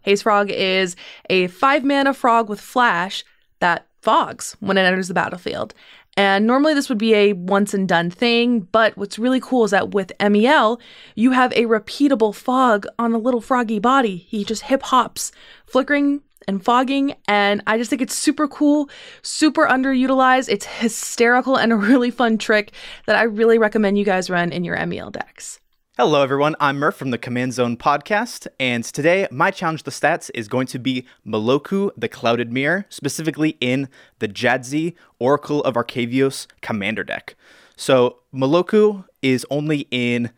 Haze 0.01 0.21
Frog 0.21 0.49
is 0.49 0.95
a 1.29 1.47
five 1.47 1.83
mana 1.83 2.13
frog 2.13 2.49
with 2.49 2.61
flash 2.61 3.23
that 3.59 3.87
fogs 4.01 4.55
when 4.59 4.77
it 4.77 4.81
enters 4.83 5.09
the 5.09 5.13
battlefield. 5.13 5.73
And 6.17 6.47
normally 6.47 6.73
this 6.73 6.89
would 6.89 6.97
be 6.97 7.13
a 7.13 7.33
once 7.33 7.75
and 7.75 7.87
done 7.87 8.09
thing, 8.09 8.61
but 8.71 8.97
what's 8.97 9.19
really 9.19 9.39
cool 9.39 9.65
is 9.65 9.71
that 9.71 9.91
with 9.91 10.11
Emiel, 10.19 10.81
you 11.15 11.31
have 11.31 11.53
a 11.53 11.65
repeatable 11.65 12.33
fog 12.33 12.87
on 12.97 13.13
a 13.13 13.19
little 13.19 13.39
froggy 13.39 13.77
body. 13.77 14.17
He 14.17 14.43
just 14.43 14.63
hip 14.63 14.81
hops, 14.81 15.31
flickering 15.67 16.23
and 16.47 16.63
fogging, 16.63 17.13
and 17.27 17.61
I 17.67 17.77
just 17.77 17.91
think 17.91 18.01
it's 18.01 18.17
super 18.17 18.47
cool, 18.47 18.89
super 19.21 19.67
underutilized. 19.67 20.49
It's 20.49 20.65
hysterical 20.65 21.55
and 21.55 21.71
a 21.71 21.75
really 21.77 22.09
fun 22.09 22.39
trick 22.39 22.71
that 23.05 23.15
I 23.15 23.23
really 23.23 23.59
recommend 23.59 23.99
you 23.99 24.05
guys 24.05 24.29
run 24.29 24.51
in 24.51 24.63
your 24.63 24.75
Emiel 24.75 25.11
decks. 25.11 25.59
Hello, 25.99 26.21
everyone. 26.21 26.55
I'm 26.59 26.77
Murph 26.77 26.95
from 26.95 27.09
the 27.09 27.17
Command 27.17 27.53
Zone 27.53 27.75
podcast, 27.75 28.45
and 28.59 28.83
today 28.83 29.27
my 29.31 29.49
challenge 29.49 29.81
the 29.81 29.89
stats 29.89 30.29
is 30.35 30.47
going 30.47 30.67
to 30.67 30.77
be 30.77 31.07
Meloku 31.25 31.89
the 31.97 32.07
Clouded 32.07 32.53
Mirror, 32.53 32.85
specifically 32.87 33.57
in 33.59 33.89
the 34.19 34.27
Jadzi 34.27 34.93
Oracle 35.17 35.63
of 35.63 35.73
Arcavios 35.73 36.45
commander 36.61 37.03
deck. 37.03 37.35
So, 37.75 38.19
Meloku 38.31 39.05
is 39.23 39.43
only 39.49 39.87
in 39.89 40.29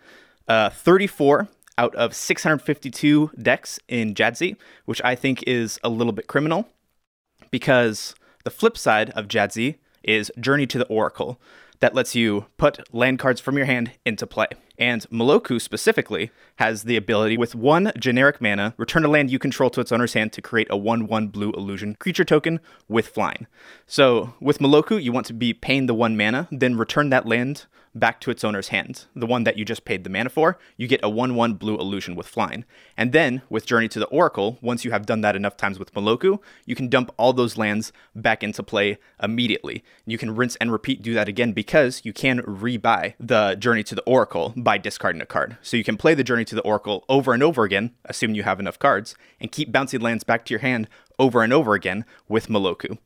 uh, 0.47 0.69
34 0.69 1.49
out 1.77 1.93
of 1.93 2.15
652 2.15 3.31
decks 3.37 3.81
in 3.89 4.13
Jadzi, 4.15 4.55
which 4.85 5.01
I 5.03 5.13
think 5.13 5.43
is 5.45 5.77
a 5.83 5.89
little 5.89 6.13
bit 6.13 6.27
criminal 6.27 6.69
because 7.51 8.15
the 8.45 8.49
flip 8.49 8.77
side 8.77 9.09
of 9.09 9.27
Jadzi 9.27 9.75
is 10.03 10.31
Journey 10.39 10.67
to 10.67 10.77
the 10.77 10.87
Oracle 10.87 11.37
that 11.79 11.95
lets 11.95 12.15
you 12.15 12.45
put 12.57 12.93
land 12.93 13.19
cards 13.19 13.39
from 13.39 13.57
your 13.57 13.65
hand 13.65 13.91
into 14.05 14.27
play. 14.27 14.47
And 14.77 15.05
Meloku 15.09 15.59
specifically 15.59 16.31
has 16.57 16.83
the 16.83 16.95
ability 16.95 17.37
with 17.37 17.55
one 17.55 17.91
generic 17.97 18.39
mana, 18.39 18.73
return 18.77 19.03
a 19.03 19.09
land 19.09 19.29
you 19.29 19.39
control 19.39 19.69
to 19.71 19.81
its 19.81 19.91
owner's 19.91 20.13
hand 20.13 20.31
to 20.33 20.41
create 20.41 20.67
a 20.69 20.77
1 20.77 21.07
1 21.07 21.27
blue 21.27 21.51
illusion 21.51 21.95
creature 21.95 22.23
token 22.23 22.59
with 22.87 23.07
flying. 23.07 23.47
So 23.85 24.33
with 24.39 24.59
Meloku, 24.59 25.01
you 25.01 25.11
want 25.11 25.25
to 25.27 25.33
be 25.33 25.53
paying 25.53 25.87
the 25.87 25.93
one 25.93 26.15
mana, 26.15 26.47
then 26.51 26.77
return 26.77 27.09
that 27.09 27.25
land 27.25 27.65
back 27.95 28.19
to 28.21 28.31
its 28.31 28.43
owner's 28.43 28.69
hand, 28.69 29.05
the 29.15 29.25
one 29.25 29.43
that 29.43 29.57
you 29.57 29.65
just 29.65 29.85
paid 29.85 30.03
the 30.03 30.09
mana 30.09 30.29
for, 30.29 30.57
you 30.77 30.87
get 30.87 30.99
a 31.03 31.09
1 31.09 31.35
1 31.35 31.53
blue 31.55 31.77
illusion 31.77 32.15
with 32.15 32.27
flying. 32.27 32.65
And 32.97 33.11
then, 33.11 33.41
with 33.49 33.65
Journey 33.65 33.87
to 33.89 33.99
the 33.99 34.07
Oracle, 34.07 34.57
once 34.61 34.85
you 34.85 34.91
have 34.91 35.05
done 35.05 35.21
that 35.21 35.35
enough 35.35 35.57
times 35.57 35.79
with 35.79 35.93
Meloku, 35.93 36.39
you 36.65 36.75
can 36.75 36.89
dump 36.89 37.11
all 37.17 37.33
those 37.33 37.57
lands 37.57 37.91
back 38.15 38.43
into 38.43 38.63
play 38.63 38.97
immediately. 39.21 39.83
You 40.05 40.17
can 40.17 40.35
rinse 40.35 40.55
and 40.57 40.71
repeat, 40.71 41.01
do 41.01 41.13
that 41.13 41.27
again 41.27 41.53
because 41.53 42.01
you 42.03 42.13
can 42.13 42.41
rebuy 42.41 43.13
the 43.19 43.55
Journey 43.55 43.83
to 43.83 43.95
the 43.95 44.03
Oracle 44.03 44.53
by 44.55 44.77
discarding 44.77 45.21
a 45.21 45.25
card. 45.25 45.57
So 45.61 45.77
you 45.77 45.83
can 45.83 45.97
play 45.97 46.13
the 46.13 46.23
Journey 46.23 46.45
to 46.45 46.55
the 46.55 46.61
Oracle 46.61 47.05
over 47.09 47.33
and 47.33 47.43
over 47.43 47.63
again, 47.63 47.91
assuming 48.05 48.35
you 48.35 48.43
have 48.43 48.59
enough 48.59 48.79
cards, 48.79 49.15
and 49.39 49.51
keep 49.51 49.71
bouncing 49.71 50.01
lands 50.01 50.23
back 50.23 50.45
to 50.45 50.53
your 50.53 50.61
hand 50.61 50.87
over 51.19 51.43
and 51.43 51.53
over 51.53 51.73
again 51.73 52.05
with 52.27 52.47
Meloku. 52.47 52.97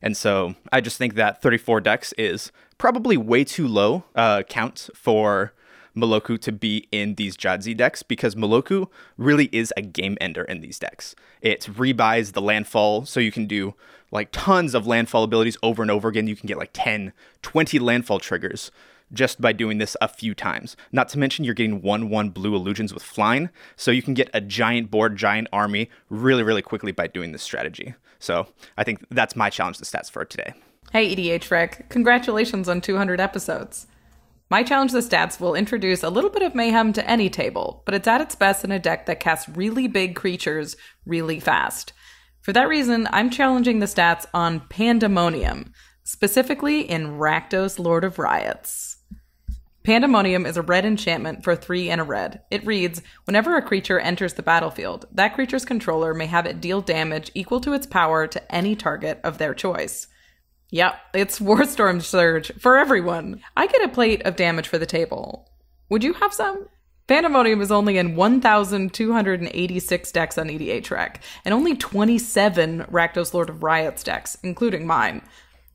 And 0.00 0.16
so 0.16 0.54
I 0.70 0.80
just 0.80 0.98
think 0.98 1.14
that 1.14 1.42
34 1.42 1.80
decks 1.80 2.12
is 2.18 2.52
probably 2.78 3.16
way 3.16 3.44
too 3.44 3.66
low 3.66 4.04
uh, 4.14 4.42
count 4.42 4.90
for 4.94 5.52
Meloku 5.96 6.40
to 6.40 6.52
be 6.52 6.88
in 6.90 7.14
these 7.14 7.36
Jadzi 7.36 7.76
decks 7.76 8.02
because 8.02 8.34
Meloku 8.34 8.88
really 9.16 9.48
is 9.52 9.72
a 9.76 9.82
game 9.82 10.16
ender 10.20 10.44
in 10.44 10.60
these 10.60 10.78
decks. 10.78 11.14
It 11.40 11.62
rebuys 11.62 12.32
the 12.32 12.40
landfall, 12.40 13.04
so 13.04 13.20
you 13.20 13.32
can 13.32 13.46
do 13.46 13.74
like 14.10 14.30
tons 14.32 14.74
of 14.74 14.86
landfall 14.86 15.24
abilities 15.24 15.56
over 15.62 15.82
and 15.82 15.90
over 15.90 16.08
again. 16.08 16.26
You 16.26 16.36
can 16.36 16.46
get 16.46 16.58
like 16.58 16.70
10, 16.72 17.12
20 17.42 17.78
landfall 17.78 18.18
triggers 18.18 18.70
just 19.12 19.40
by 19.40 19.52
doing 19.52 19.78
this 19.78 19.96
a 20.00 20.08
few 20.08 20.34
times. 20.34 20.76
Not 20.90 21.08
to 21.10 21.18
mention, 21.18 21.44
you're 21.44 21.54
getting 21.54 21.82
1 21.82 22.08
1 22.08 22.30
blue 22.30 22.54
illusions 22.54 22.94
with 22.94 23.02
flying, 23.02 23.50
so 23.76 23.90
you 23.90 24.02
can 24.02 24.14
get 24.14 24.30
a 24.32 24.40
giant 24.40 24.90
board, 24.90 25.16
giant 25.16 25.48
army 25.52 25.90
really, 26.08 26.42
really 26.42 26.62
quickly 26.62 26.92
by 26.92 27.06
doing 27.06 27.32
this 27.32 27.42
strategy. 27.42 27.94
So 28.18 28.46
I 28.76 28.84
think 28.84 29.04
that's 29.10 29.36
my 29.36 29.50
challenge 29.50 29.78
to 29.78 29.84
stats 29.84 30.10
for 30.10 30.24
today. 30.24 30.54
Hey, 30.92 31.14
EDH 31.14 31.50
Rec, 31.50 31.88
congratulations 31.88 32.68
on 32.68 32.80
200 32.80 33.20
episodes. 33.20 33.86
My 34.52 34.62
Challenge 34.62 34.92
the 34.92 34.98
Stats 34.98 35.40
will 35.40 35.54
introduce 35.54 36.02
a 36.02 36.10
little 36.10 36.28
bit 36.28 36.42
of 36.42 36.54
mayhem 36.54 36.92
to 36.92 37.10
any 37.10 37.30
table, 37.30 37.82
but 37.86 37.94
it's 37.94 38.06
at 38.06 38.20
its 38.20 38.34
best 38.34 38.64
in 38.64 38.70
a 38.70 38.78
deck 38.78 39.06
that 39.06 39.18
casts 39.18 39.48
really 39.48 39.88
big 39.88 40.14
creatures 40.14 40.76
really 41.06 41.40
fast. 41.40 41.94
For 42.42 42.52
that 42.52 42.68
reason, 42.68 43.08
I'm 43.12 43.30
challenging 43.30 43.78
the 43.78 43.86
stats 43.86 44.26
on 44.34 44.60
Pandemonium, 44.68 45.72
specifically 46.04 46.82
in 46.82 47.18
Rakdos 47.18 47.78
Lord 47.78 48.04
of 48.04 48.18
Riots. 48.18 48.91
Pandemonium 49.84 50.46
is 50.46 50.56
a 50.56 50.62
red 50.62 50.84
enchantment 50.84 51.42
for 51.42 51.56
three 51.56 51.90
and 51.90 52.00
a 52.00 52.04
red. 52.04 52.42
It 52.52 52.64
reads 52.64 53.02
Whenever 53.24 53.56
a 53.56 53.62
creature 53.62 53.98
enters 53.98 54.34
the 54.34 54.42
battlefield, 54.42 55.06
that 55.10 55.34
creature's 55.34 55.64
controller 55.64 56.14
may 56.14 56.26
have 56.26 56.46
it 56.46 56.60
deal 56.60 56.80
damage 56.80 57.32
equal 57.34 57.60
to 57.60 57.72
its 57.72 57.86
power 57.86 58.28
to 58.28 58.54
any 58.54 58.76
target 58.76 59.20
of 59.24 59.38
their 59.38 59.54
choice. 59.54 60.06
Yep, 60.70 60.94
it's 61.14 61.40
Warstorm 61.40 62.00
Surge 62.00 62.52
for 62.60 62.78
everyone. 62.78 63.42
I 63.56 63.66
get 63.66 63.82
a 63.82 63.88
plate 63.88 64.22
of 64.22 64.36
damage 64.36 64.68
for 64.68 64.78
the 64.78 64.86
table. 64.86 65.50
Would 65.88 66.04
you 66.04 66.12
have 66.14 66.32
some? 66.32 66.68
Pandemonium 67.08 67.60
is 67.60 67.72
only 67.72 67.98
in 67.98 68.14
1,286 68.14 70.12
decks 70.12 70.38
on 70.38 70.48
EDH 70.48 70.90
Rec, 70.92 71.20
and 71.44 71.52
only 71.52 71.74
27 71.74 72.84
Rakdos 72.84 73.34
Lord 73.34 73.50
of 73.50 73.64
Riots 73.64 74.04
decks, 74.04 74.38
including 74.44 74.86
mine. 74.86 75.22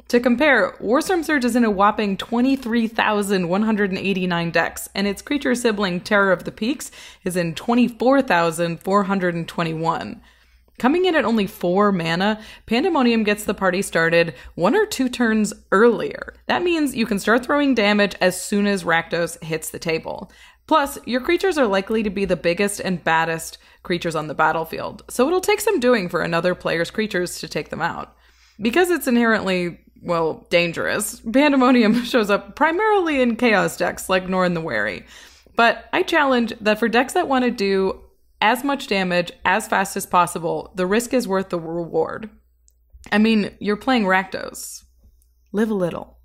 To 0.10 0.20
compare, 0.22 0.78
Warstorm 0.80 1.26
Surge 1.26 1.44
is 1.44 1.58
in 1.58 1.66
a 1.66 1.72
whopping 1.72 2.16
23,189 2.16 4.52
decks, 4.52 4.88
and 4.96 5.06
its 5.06 5.22
creature 5.22 5.54
sibling 5.54 6.00
Terror 6.00 6.32
of 6.32 6.46
the 6.46 6.52
Peaks 6.52 6.92
is 7.26 7.36
in 7.36 7.54
24,421. 7.54 10.22
Coming 10.80 11.06
in 11.06 11.16
at 11.16 11.26
only 11.26 11.46
4 11.46 11.92
mana, 11.92 12.40
Pandemonium 12.68 13.24
gets 13.24 13.44
the 13.44 13.54
party 13.54 13.82
started 13.82 14.34
one 14.56 14.76
or 14.76 14.86
two 14.86 15.10
turns 15.10 15.54
earlier. 15.74 16.36
That 16.46 16.64
means 16.64 16.96
you 16.96 17.06
can 17.06 17.20
start 17.20 17.44
throwing 17.44 17.76
damage 17.76 18.16
as 18.22 18.42
soon 18.42 18.66
as 18.66 18.86
Rakdos 18.86 19.44
hits 19.44 19.72
the 19.72 19.80
table. 19.80 20.32
Plus, 20.68 20.98
your 21.06 21.20
creatures 21.20 21.58
are 21.58 21.68
likely 21.68 22.02
to 22.04 22.10
be 22.10 22.24
the 22.24 22.38
biggest 22.38 22.80
and 22.80 23.04
baddest 23.04 23.58
creatures 23.84 24.16
on 24.16 24.28
the 24.28 24.34
battlefield, 24.34 25.04
so 25.10 25.28
it'll 25.28 25.42
take 25.42 25.60
some 25.60 25.82
doing 25.82 26.08
for 26.08 26.22
another 26.22 26.56
player's 26.56 26.92
creatures 26.92 27.40
to 27.40 27.50
take 27.50 27.70
them 27.70 27.82
out. 27.82 28.16
Because 28.62 28.90
it's 28.90 29.08
inherently, 29.08 29.80
well, 30.02 30.46
dangerous, 30.50 31.20
Pandemonium 31.22 32.04
shows 32.06 32.30
up 32.30 32.56
primarily 32.56 33.22
in 33.22 33.36
chaos 33.36 33.78
decks 33.78 34.10
like 34.10 34.28
Norin 34.28 34.54
the 34.54 34.62
Wary. 34.62 35.06
But 35.56 35.86
I 35.92 36.04
challenge 36.04 36.54
that 36.62 36.80
for 36.80 36.88
decks 36.88 37.14
that 37.14 37.28
want 37.28 37.46
to 37.46 37.52
do 37.52 38.02
as 38.42 38.64
much 38.64 38.88
damage 38.88 39.32
as 39.46 39.68
fast 39.68 39.98
as 39.98 40.06
possible, 40.06 40.72
the 40.76 40.86
risk 40.86 41.14
is 41.14 41.28
worth 41.28 41.50
the 41.50 41.60
reward. 41.60 42.30
I 43.12 43.18
mean, 43.18 43.56
you're 43.60 43.78
playing 43.78 44.04
Rakdos. 44.04 44.84
Live 45.52 45.70
a 45.70 45.74
little. 45.74 46.18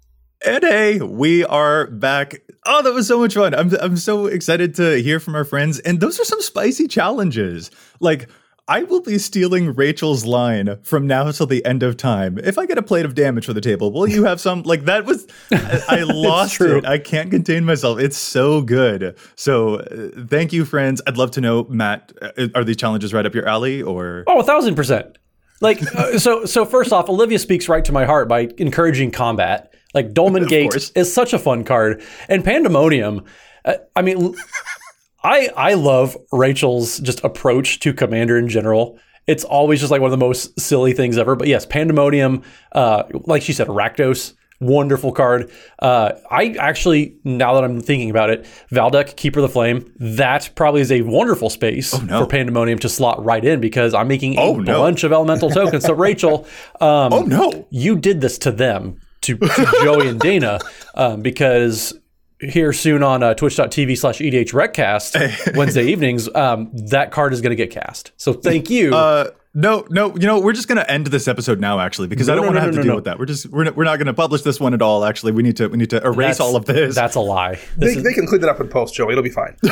And 0.45 0.65
hey, 0.65 1.01
we 1.01 1.45
are 1.45 1.87
back. 1.87 2.43
Oh, 2.67 2.83
that 2.83 2.93
was 2.93 3.07
so 3.07 3.21
much 3.21 3.35
fun. 3.35 3.55
I'm 3.55 3.73
I'm 3.81 3.97
so 3.97 4.27
excited 4.27 4.75
to 4.75 5.01
hear 5.01 5.21
from 5.21 5.37
our 5.37 5.45
friends. 5.45 5.79
And 5.79 6.01
those 6.01 6.19
are 6.19 6.25
some 6.25 6.43
spicy 6.43 6.89
challenges. 6.89 7.71
Like 8.01 8.29
I 8.69 8.85
will 8.85 9.01
be 9.01 9.19
stealing 9.19 9.75
Rachel's 9.75 10.25
line 10.25 10.79
from 10.83 11.09
now 11.09 11.31
till 11.33 11.47
the 11.47 11.65
end 11.65 11.83
of 11.83 11.97
time. 11.97 12.39
If 12.39 12.59
I 12.59 12.67
get 12.67 12.79
a 12.79 12.83
plate 12.83 13.05
of 13.05 13.17
damage 13.17 13.45
for 13.45 13.53
the 13.53 13.61
table, 13.61 13.91
will 13.93 14.07
you 14.07 14.25
have 14.25 14.41
some? 14.41 14.63
Like 14.63 14.85
that 14.85 15.05
was, 15.05 15.27
I, 15.51 15.83
I 15.89 16.03
lost 16.05 16.61
it. 16.61 16.87
I 16.87 16.99
can't 16.99 17.29
contain 17.29 17.65
myself. 17.65 17.99
It's 17.99 18.17
so 18.17 18.63
good. 18.63 19.17
So 19.35 19.81
uh, 19.81 20.25
thank 20.29 20.53
you, 20.53 20.65
friends. 20.65 21.03
I'd 21.09 21.19
love 21.19 21.33
to 21.33 21.41
know, 21.41 21.65
Matt, 21.65 22.13
uh, 22.23 22.49
are 22.55 22.63
these 22.63 22.77
challenges 22.77 23.13
right 23.13 23.27
up 23.27 23.35
your 23.35 23.49
alley 23.49 23.83
or? 23.83 24.23
Oh, 24.29 24.39
a 24.39 24.45
thousand 24.45 24.77
percent. 24.77 25.19
Like 25.61 25.83
uh, 25.97 26.19
so. 26.19 26.45
So 26.45 26.65
first 26.65 26.93
off, 26.93 27.09
Olivia 27.09 27.41
speaks 27.41 27.69
right 27.69 27.85
to 27.85 27.93
my 27.93 28.05
heart 28.05 28.29
by 28.29 28.49
encouraging 28.59 29.11
combat. 29.11 29.75
Like 29.93 30.13
Dolmen 30.13 30.47
Gate 30.49 30.75
is 30.95 31.13
such 31.13 31.33
a 31.33 31.39
fun 31.39 31.65
card, 31.65 32.03
and 32.29 32.45
Pandemonium. 32.45 33.25
Uh, 33.65 33.75
I 33.95 34.03
mean, 34.03 34.35
I 35.25 35.49
I 35.57 35.75
love 35.75 36.17
Rachel's 36.33 36.99
just 36.99 37.23
approach 37.25 37.81
to 37.81 37.93
Commander 37.93 38.37
in 38.39 38.49
general. 38.49 38.99
It's 39.27 39.45
always 39.45 39.79
just 39.81 39.91
like 39.93 40.01
one 40.01 40.13
of 40.13 40.19
the 40.19 40.25
most 40.27 40.59
silly 40.59 40.93
things 40.93 41.17
ever. 41.17 41.37
But 41.37 41.47
yes, 41.49 41.65
Pandemonium, 41.65 42.43
uh, 42.73 43.05
like 43.27 43.43
she 43.43 43.53
said, 43.53 43.69
Rakdos, 43.69 44.33
wonderful 44.61 45.13
card. 45.13 45.49
Uh, 45.79 46.13
I 46.29 46.57
actually, 46.59 47.15
now 47.23 47.55
that 47.55 47.63
I'm 47.63 47.81
thinking 47.81 48.11
about 48.11 48.31
it, 48.31 48.45
Valduk, 48.73 49.15
Keeper 49.15 49.39
of 49.39 49.43
the 49.45 49.49
Flame, 49.49 49.93
that 50.01 50.51
probably 50.57 50.81
is 50.81 50.91
a 50.91 51.03
wonderful 51.03 51.51
space 51.51 51.97
for 51.97 52.27
Pandemonium 52.27 52.81
to 52.81 52.89
slot 52.89 53.25
right 53.25 53.45
in 53.45 53.61
because 53.61 53.95
I'm 53.95 54.09
making 54.09 54.39
a 54.39 54.41
Oh, 54.41 54.57
no. 54.57 54.81
bunch 54.81 55.05
of 55.05 55.13
elemental 55.13 55.51
tokens. 55.51 55.85
So 55.85 55.95
Rachel, 55.95 56.45
um, 56.81 57.13
Oh, 57.13 57.23
no. 57.23 57.67
you 57.71 57.97
did 57.97 58.21
this 58.21 58.39
to 58.39 58.51
them, 58.51 58.99
to, 59.21 59.37
to 59.37 59.67
Joey 59.85 60.09
and 60.09 60.19
Dana, 60.19 60.59
um, 60.97 61.23
because 61.23 61.97
here 62.43 62.73
soon 62.73 63.03
on 63.03 63.23
uh, 63.23 63.35
twitch.tv 63.35 63.99
slash 63.99 64.19
EDH 64.19 64.53
Recast, 64.53 65.17
Wednesday 65.57 65.87
evenings, 65.87 66.33
um, 66.35 66.71
that 66.91 67.11
card 67.11 67.33
is 67.33 67.41
going 67.41 67.51
to 67.51 67.57
get 67.57 67.71
cast. 67.71 68.13
So 68.17 68.33
thank 68.33 68.71
you. 68.71 68.95
Uh, 68.95 69.31
no, 69.55 69.87
no, 69.91 70.17
you 70.17 70.27
know, 70.27 70.41
we're 70.41 70.55
just 70.55 70.67
gonna 70.67 70.87
end 70.89 71.09
this 71.09 71.29
episode 71.29 71.61
now, 71.61 71.79
actually, 71.79 72.09
because 72.09 72.27
No, 72.27 72.33
I 72.33 72.37
don't 72.37 72.47
no, 72.47 72.53
want 72.53 72.57
to 72.57 72.61
no, 72.61 72.67
have 72.69 72.75
no, 72.75 72.77
to 72.77 72.77
no, 72.79 72.83
deal 72.85 72.93
no. 72.93 72.97
with 72.97 73.05
that. 73.05 73.19
We're 73.19 73.27
just 73.27 73.51
we're 73.51 73.65
not, 73.65 73.77
we're 73.77 73.85
not 73.85 73.99
gonna 73.99 74.15
publish 74.15 74.41
this 74.41 74.59
one 74.59 74.73
at 74.73 74.81
all. 74.81 75.05
Actually, 75.05 75.33
we 75.33 75.43
need 75.43 75.59
to 75.59 75.69
we 75.69 75.77
need 75.77 75.91
to 75.91 75.99
erase 76.03 76.39
That's- 76.39 76.41
all 76.41 76.57
of 76.57 76.65
this. 76.65 76.95
That's 76.95 77.17
a 77.17 77.21
lie. 77.21 77.59
They, 77.77 77.89
is- 77.89 78.03
they 78.03 78.15
can 78.15 78.27
clean 78.27 78.41
that 78.41 78.49
up 78.49 78.61
in 78.61 78.69
post, 78.69 78.95
Joey. 78.95 79.13
It'll 79.13 79.23
be 79.23 79.29
fine. 79.29 79.55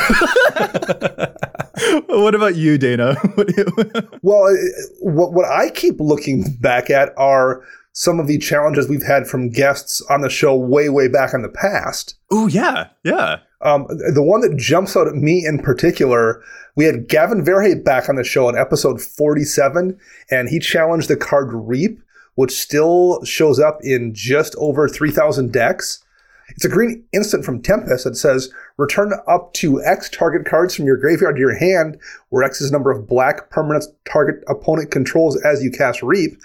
what 2.07 2.35
about 2.35 2.55
you, 2.55 2.77
Dana? 2.77 3.15
What 3.35 3.49
Well, 4.21 4.43
uh, 4.45 4.53
what 4.99 5.33
what 5.33 5.45
I 5.45 5.71
keep 5.71 5.99
looking 5.99 6.43
back 6.59 6.91
at 6.91 7.11
are 7.17 7.63
some 7.93 8.19
of 8.19 8.27
the 8.27 8.37
challenges 8.37 8.87
we've 8.87 9.03
had 9.03 9.27
from 9.27 9.49
guests 9.49 10.01
on 10.09 10.21
the 10.21 10.29
show 10.29 10.55
way 10.55 10.89
way 10.89 11.07
back 11.07 11.33
in 11.33 11.41
the 11.41 11.49
past. 11.49 12.15
oh 12.31 12.47
yeah, 12.47 12.87
yeah. 13.03 13.39
Um, 13.61 13.85
the 13.89 14.23
one 14.23 14.41
that 14.41 14.57
jumps 14.57 14.97
out 14.97 15.07
at 15.07 15.13
me 15.13 15.45
in 15.45 15.59
particular, 15.59 16.41
we 16.75 16.85
had 16.85 17.07
Gavin 17.07 17.45
Verhey 17.45 17.83
back 17.83 18.09
on 18.09 18.15
the 18.15 18.23
show 18.23 18.49
in 18.49 18.57
episode 18.57 18.99
47, 18.99 19.99
and 20.31 20.49
he 20.49 20.57
challenged 20.57 21.09
the 21.09 21.15
card 21.15 21.49
Reap, 21.51 21.99
which 22.35 22.53
still 22.53 23.23
shows 23.23 23.59
up 23.59 23.77
in 23.83 24.15
just 24.15 24.55
over 24.57 24.87
3,000 24.89 25.51
decks. 25.51 26.03
It's 26.55 26.65
a 26.65 26.69
green 26.69 27.05
instant 27.13 27.45
from 27.45 27.61
Tempest 27.61 28.03
that 28.03 28.15
says 28.15 28.51
return 28.77 29.13
up 29.27 29.53
to 29.53 29.81
X 29.83 30.09
target 30.09 30.45
cards 30.45 30.75
from 30.75 30.85
your 30.85 30.97
graveyard 30.97 31.35
to 31.35 31.39
your 31.39 31.55
hand, 31.55 31.97
where 32.29 32.43
X 32.43 32.61
is 32.61 32.71
the 32.71 32.75
number 32.75 32.91
of 32.91 33.07
black 33.07 33.49
permanents 33.51 33.85
target 34.11 34.43
opponent 34.47 34.91
controls 34.91 35.39
as 35.43 35.63
you 35.63 35.71
cast 35.71 36.01
Reap. 36.01 36.37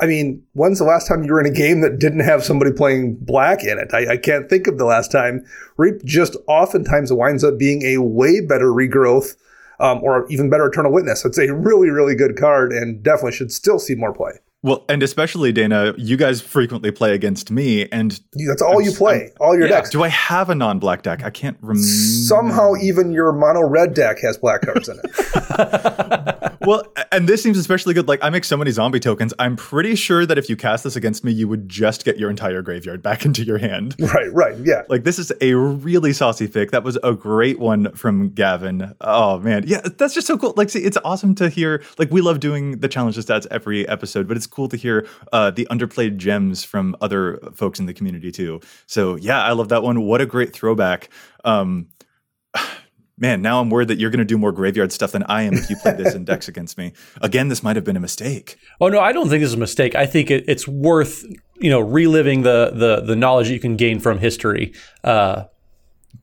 I 0.00 0.06
mean, 0.06 0.42
when's 0.54 0.78
the 0.78 0.84
last 0.84 1.06
time 1.06 1.22
you 1.22 1.32
were 1.32 1.40
in 1.40 1.46
a 1.46 1.54
game 1.54 1.80
that 1.82 1.98
didn't 1.98 2.20
have 2.20 2.44
somebody 2.44 2.72
playing 2.72 3.16
black 3.20 3.62
in 3.62 3.78
it? 3.78 3.94
I, 3.94 4.14
I 4.14 4.16
can't 4.16 4.48
think 4.50 4.66
of 4.66 4.78
the 4.78 4.84
last 4.84 5.12
time. 5.12 5.44
Reap 5.76 6.04
just 6.04 6.36
oftentimes 6.48 7.12
winds 7.12 7.44
up 7.44 7.58
being 7.58 7.82
a 7.82 7.98
way 7.98 8.40
better 8.40 8.66
regrowth 8.66 9.36
um, 9.80 10.02
or 10.02 10.26
even 10.30 10.50
better 10.50 10.66
Eternal 10.66 10.92
Witness. 10.92 11.24
It's 11.24 11.38
a 11.38 11.52
really, 11.52 11.90
really 11.90 12.14
good 12.14 12.36
card 12.36 12.72
and 12.72 13.02
definitely 13.02 13.32
should 13.32 13.52
still 13.52 13.78
see 13.78 13.94
more 13.94 14.12
play. 14.12 14.32
Well, 14.64 14.82
and 14.88 15.02
especially 15.02 15.52
Dana, 15.52 15.92
you 15.98 16.16
guys 16.16 16.40
frequently 16.40 16.90
play 16.90 17.12
against 17.12 17.50
me, 17.50 17.86
and 17.90 18.18
That's 18.32 18.62
all 18.62 18.80
you 18.80 18.92
play, 18.92 19.30
all 19.38 19.54
your 19.54 19.66
yeah, 19.66 19.74
decks. 19.74 19.90
Do 19.90 20.02
I 20.02 20.08
have 20.08 20.48
a 20.48 20.54
non-black 20.54 21.02
deck? 21.02 21.22
I 21.22 21.28
can't 21.28 21.58
remember. 21.60 21.82
Somehow, 21.82 22.72
even 22.80 23.12
your 23.12 23.30
mono 23.32 23.60
red 23.60 23.92
deck 23.92 24.20
has 24.20 24.38
black 24.38 24.62
cards 24.62 24.88
in 24.88 24.98
it. 25.04 26.52
well, 26.66 26.84
and 27.12 27.28
this 27.28 27.42
seems 27.42 27.58
especially 27.58 27.94
good. 27.94 28.08
Like 28.08 28.22
I 28.22 28.30
make 28.30 28.44
so 28.44 28.56
many 28.56 28.70
zombie 28.70 29.00
tokens. 29.00 29.34
I'm 29.38 29.56
pretty 29.56 29.94
sure 29.94 30.26
that 30.26 30.38
if 30.38 30.48
you 30.48 30.56
cast 30.56 30.84
this 30.84 30.96
against 30.96 31.24
me, 31.24 31.32
you 31.32 31.48
would 31.48 31.68
just 31.68 32.04
get 32.04 32.18
your 32.18 32.30
entire 32.30 32.62
graveyard 32.62 33.02
back 33.02 33.24
into 33.26 33.44
your 33.44 33.58
hand. 33.58 33.94
right, 33.98 34.32
right, 34.32 34.56
yeah. 34.58 34.82
Like 34.88 35.04
this 35.04 35.18
is 35.18 35.32
a 35.40 35.54
really 35.54 36.12
saucy 36.12 36.48
pick. 36.48 36.70
That 36.70 36.84
was 36.84 36.98
a 37.02 37.14
great 37.14 37.58
one 37.58 37.92
from 37.94 38.30
Gavin. 38.30 38.94
Oh 39.00 39.38
man, 39.38 39.64
yeah, 39.66 39.80
that's 39.96 40.14
just 40.14 40.26
so 40.26 40.36
cool. 40.38 40.54
Like, 40.56 40.70
see, 40.70 40.80
it's 40.80 40.98
awesome 41.04 41.34
to 41.36 41.48
hear. 41.48 41.82
Like, 41.98 42.10
we 42.10 42.20
love 42.20 42.40
doing 42.40 42.78
the 42.80 42.88
challenge 42.88 43.16
stats 43.16 43.46
every 43.50 43.86
episode, 43.88 44.28
but 44.28 44.36
it's 44.36 44.46
cool 44.46 44.68
to 44.68 44.76
hear 44.76 45.06
uh, 45.32 45.50
the 45.50 45.66
underplayed 45.70 46.16
gems 46.16 46.64
from 46.64 46.96
other 47.00 47.38
folks 47.54 47.78
in 47.78 47.86
the 47.86 47.94
community 47.94 48.30
too. 48.30 48.60
So 48.86 49.16
yeah, 49.16 49.42
I 49.42 49.52
love 49.52 49.68
that 49.68 49.82
one. 49.82 50.02
What 50.02 50.20
a 50.20 50.26
great 50.26 50.52
throwback. 50.52 51.08
Um, 51.44 51.88
man, 53.18 53.42
now 53.42 53.60
I'm 53.60 53.70
worried 53.70 53.88
that 53.88 53.98
you're 53.98 54.10
going 54.10 54.18
to 54.18 54.24
do 54.24 54.36
more 54.38 54.52
graveyard 54.52 54.92
stuff 54.92 55.12
than 55.12 55.22
I 55.24 55.42
am 55.42 55.54
if 55.54 55.70
you 55.70 55.76
play 55.76 55.92
this 55.92 56.14
in 56.16 56.24
decks 56.24 56.48
against 56.48 56.76
me. 56.78 56.92
Again, 57.22 57.48
this 57.48 57.62
might 57.62 57.76
have 57.76 57.84
been 57.84 57.96
a 57.96 58.00
mistake. 58.00 58.56
Oh 58.80 58.88
no, 58.88 59.00
I 59.00 59.12
don't 59.12 59.28
think 59.28 59.40
this 59.40 59.48
is 59.50 59.54
a 59.54 59.58
mistake. 59.58 59.94
I 59.94 60.06
think 60.06 60.30
it, 60.30 60.44
it's 60.48 60.66
worth 60.68 61.24
you 61.60 61.70
know 61.70 61.80
reliving 61.80 62.42
the 62.42 62.70
the 62.74 63.00
the 63.06 63.16
knowledge 63.16 63.48
that 63.48 63.54
you 63.54 63.60
can 63.60 63.76
gain 63.76 64.00
from 64.00 64.18
history. 64.18 64.74
Uh, 65.02 65.44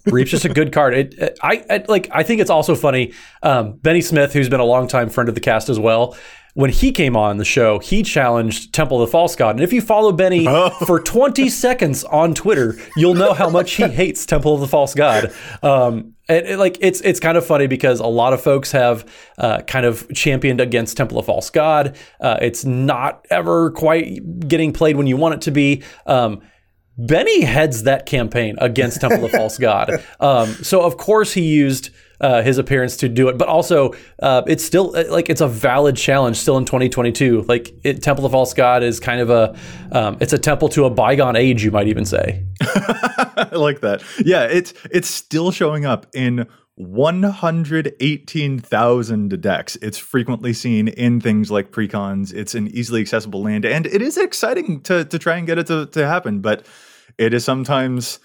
Reap's 0.05 0.31
just 0.31 0.45
a 0.45 0.49
good 0.49 0.71
card. 0.73 0.93
It, 0.93 1.13
it- 1.15 1.39
I, 1.43 1.63
I 1.69 1.85
like. 1.87 2.09
I 2.11 2.23
think 2.23 2.41
it's 2.41 2.49
also 2.49 2.75
funny. 2.75 3.13
Um, 3.43 3.73
Benny 3.77 4.01
Smith, 4.01 4.33
who's 4.33 4.49
been 4.49 4.59
a 4.59 4.65
longtime 4.65 5.09
friend 5.09 5.29
of 5.29 5.35
the 5.35 5.41
cast 5.41 5.69
as 5.69 5.77
well, 5.79 6.17
when 6.53 6.69
he 6.71 6.91
came 6.91 7.15
on 7.15 7.37
the 7.37 7.45
show, 7.45 7.79
he 7.79 8.01
challenged 8.03 8.73
Temple 8.73 9.01
of 9.01 9.07
the 9.07 9.11
False 9.11 9.35
God. 9.35 9.55
And 9.55 9.63
if 9.63 9.71
you 9.71 9.79
follow 9.81 10.11
Benny 10.11 10.45
for 10.85 10.99
20 10.99 11.47
seconds 11.49 12.03
on 12.05 12.33
Twitter, 12.33 12.77
you'll 12.97 13.13
know 13.13 13.33
how 13.33 13.49
much 13.49 13.73
he 13.73 13.83
hates 13.83 14.25
Temple 14.25 14.55
of 14.55 14.59
the 14.61 14.67
False 14.67 14.93
God. 14.95 15.33
Um, 15.61 16.13
and 16.31 16.47
it, 16.47 16.59
like 16.59 16.77
it's 16.79 17.01
it's 17.01 17.19
kind 17.19 17.37
of 17.37 17.45
funny 17.45 17.67
because 17.67 17.99
a 17.99 18.07
lot 18.07 18.33
of 18.33 18.41
folks 18.41 18.71
have 18.71 19.05
uh, 19.37 19.61
kind 19.61 19.85
of 19.85 20.07
championed 20.13 20.61
against 20.61 20.97
Temple 20.97 21.19
of 21.19 21.25
False 21.25 21.49
God. 21.49 21.97
Uh, 22.19 22.37
it's 22.41 22.63
not 22.63 23.25
ever 23.29 23.71
quite 23.71 24.47
getting 24.47 24.71
played 24.71 24.95
when 24.95 25.07
you 25.07 25.17
want 25.17 25.35
it 25.35 25.41
to 25.41 25.51
be. 25.51 25.83
Um, 26.05 26.41
Benny 26.97 27.41
heads 27.41 27.83
that 27.83 28.05
campaign 28.05 28.55
against 28.59 29.01
Temple 29.01 29.25
of 29.25 29.31
False 29.31 29.57
God. 29.57 29.91
Um, 30.19 30.49
so 30.61 30.81
of 30.81 30.97
course 30.97 31.33
he 31.33 31.41
used 31.41 31.89
uh, 32.21 32.41
his 32.41 32.57
appearance 32.57 32.95
to 32.97 33.09
do 33.09 33.27
it, 33.27 33.37
but 33.37 33.47
also 33.47 33.93
uh, 34.21 34.43
it's 34.47 34.63
still 34.63 34.95
uh, 34.95 35.03
like 35.09 35.29
it's 35.29 35.41
a 35.41 35.47
valid 35.47 35.97
challenge 35.97 36.37
still 36.37 36.57
in 36.57 36.65
2022. 36.65 37.41
Like 37.41 37.73
it, 37.83 38.01
Temple 38.01 38.25
of 38.25 38.31
False 38.31 38.53
God 38.53 38.83
is 38.83 38.99
kind 38.99 39.19
of 39.19 39.29
a 39.29 39.57
um, 39.91 40.17
it's 40.21 40.33
a 40.33 40.37
temple 40.37 40.69
to 40.69 40.85
a 40.85 40.89
bygone 40.89 41.35
age, 41.35 41.63
you 41.63 41.71
might 41.71 41.87
even 41.87 42.05
say. 42.05 42.45
I 42.61 43.49
like 43.53 43.81
that. 43.81 44.03
Yeah, 44.23 44.43
it's 44.43 44.73
it's 44.91 45.09
still 45.09 45.51
showing 45.51 45.85
up 45.85 46.05
in 46.13 46.47
118,000 46.75 49.41
decks. 49.41 49.75
It's 49.81 49.97
frequently 49.97 50.53
seen 50.53 50.87
in 50.87 51.19
things 51.19 51.51
like 51.51 51.71
precons. 51.71 52.33
It's 52.33 52.55
an 52.55 52.69
easily 52.69 53.01
accessible 53.01 53.41
land, 53.41 53.65
and 53.65 53.85
it 53.87 54.01
is 54.01 54.17
exciting 54.17 54.79
to 54.81 55.03
to 55.05 55.19
try 55.19 55.37
and 55.37 55.47
get 55.47 55.57
it 55.57 55.67
to, 55.67 55.87
to 55.87 56.07
happen, 56.07 56.39
but 56.39 56.65
it 57.17 57.33
is 57.33 57.43
sometimes 57.43 58.19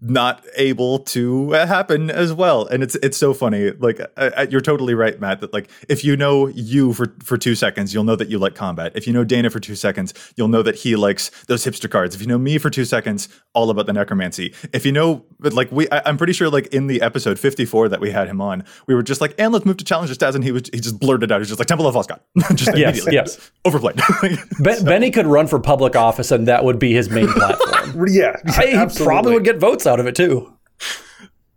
not 0.00 0.44
able 0.56 0.98
to 0.98 1.52
happen 1.52 2.10
as 2.10 2.32
well. 2.32 2.66
And 2.66 2.82
it's 2.82 2.96
it's 2.96 3.16
so 3.16 3.32
funny. 3.32 3.70
Like 3.70 3.98
uh, 4.00 4.06
uh, 4.36 4.46
you're 4.50 4.60
totally 4.60 4.94
right 4.94 5.18
matt 5.18 5.40
that 5.40 5.54
like 5.54 5.70
if 5.88 6.04
you 6.04 6.16
know 6.16 6.48
you 6.48 6.92
for 6.92 7.14
for 7.24 7.38
two 7.38 7.54
seconds 7.54 7.94
you'll 7.94 8.04
know 8.04 8.16
that 8.16 8.28
you 8.28 8.38
like 8.38 8.54
combat. 8.54 8.92
If 8.94 9.06
you 9.06 9.12
know 9.14 9.24
dana 9.24 9.48
for 9.48 9.58
two 9.58 9.74
seconds 9.74 10.12
you'll 10.36 10.48
know 10.48 10.62
that 10.62 10.74
he 10.76 10.96
likes 10.96 11.30
those 11.46 11.64
hipster 11.64 11.90
cards. 11.90 12.14
If 12.14 12.20
you 12.20 12.26
know 12.26 12.36
me 12.38 12.58
for 12.58 12.68
two 12.68 12.84
seconds 12.84 13.28
all 13.54 13.70
about 13.70 13.86
the 13.86 13.94
necromancy. 13.94 14.52
If 14.74 14.84
you 14.84 14.92
know 14.92 15.24
but 15.40 15.54
like 15.54 15.72
we 15.72 15.88
I, 15.90 16.02
i'm 16.06 16.16
pretty 16.18 16.32
sure 16.34 16.50
like 16.50 16.66
in 16.68 16.86
the 16.88 17.00
episode 17.02 17.38
54 17.38 17.88
that 17.90 18.00
we 18.00 18.10
had 18.10 18.28
him 18.28 18.40
on 18.40 18.64
we 18.86 18.94
were 18.94 19.02
just 19.02 19.20
like 19.22 19.34
and 19.38 19.52
let's 19.52 19.64
move 19.64 19.78
to 19.78 19.84
challenger 19.84 20.14
stats 20.14 20.34
and 20.34 20.44
he 20.44 20.52
was 20.52 20.64
he 20.74 20.80
just 20.80 20.98
blurted 21.00 21.32
out. 21.32 21.40
He's 21.40 21.48
just 21.48 21.58
like 21.58 21.68
temple 21.68 21.86
of 21.86 21.94
false 21.94 22.06
god 22.06 22.20
just 22.54 22.76
Yes, 22.76 22.98
immediately. 22.98 23.14
yes. 23.14 23.50
overplayed. 23.64 23.98
Ben, 24.60 24.84
Benny 24.84 25.10
could 25.10 25.26
run 25.26 25.46
for 25.46 25.58
public 25.58 25.96
office, 25.96 26.30
and 26.30 26.46
that 26.48 26.64
would 26.64 26.78
be 26.78 26.92
his 26.92 27.08
main 27.08 27.28
platform. 27.28 27.72
Yeah, 28.08 28.36
I, 28.56 28.86
he 28.88 29.04
probably 29.04 29.32
would 29.34 29.44
get 29.44 29.58
votes 29.58 29.86
out 29.86 29.95
of 30.00 30.06
it 30.06 30.14
too. 30.14 30.52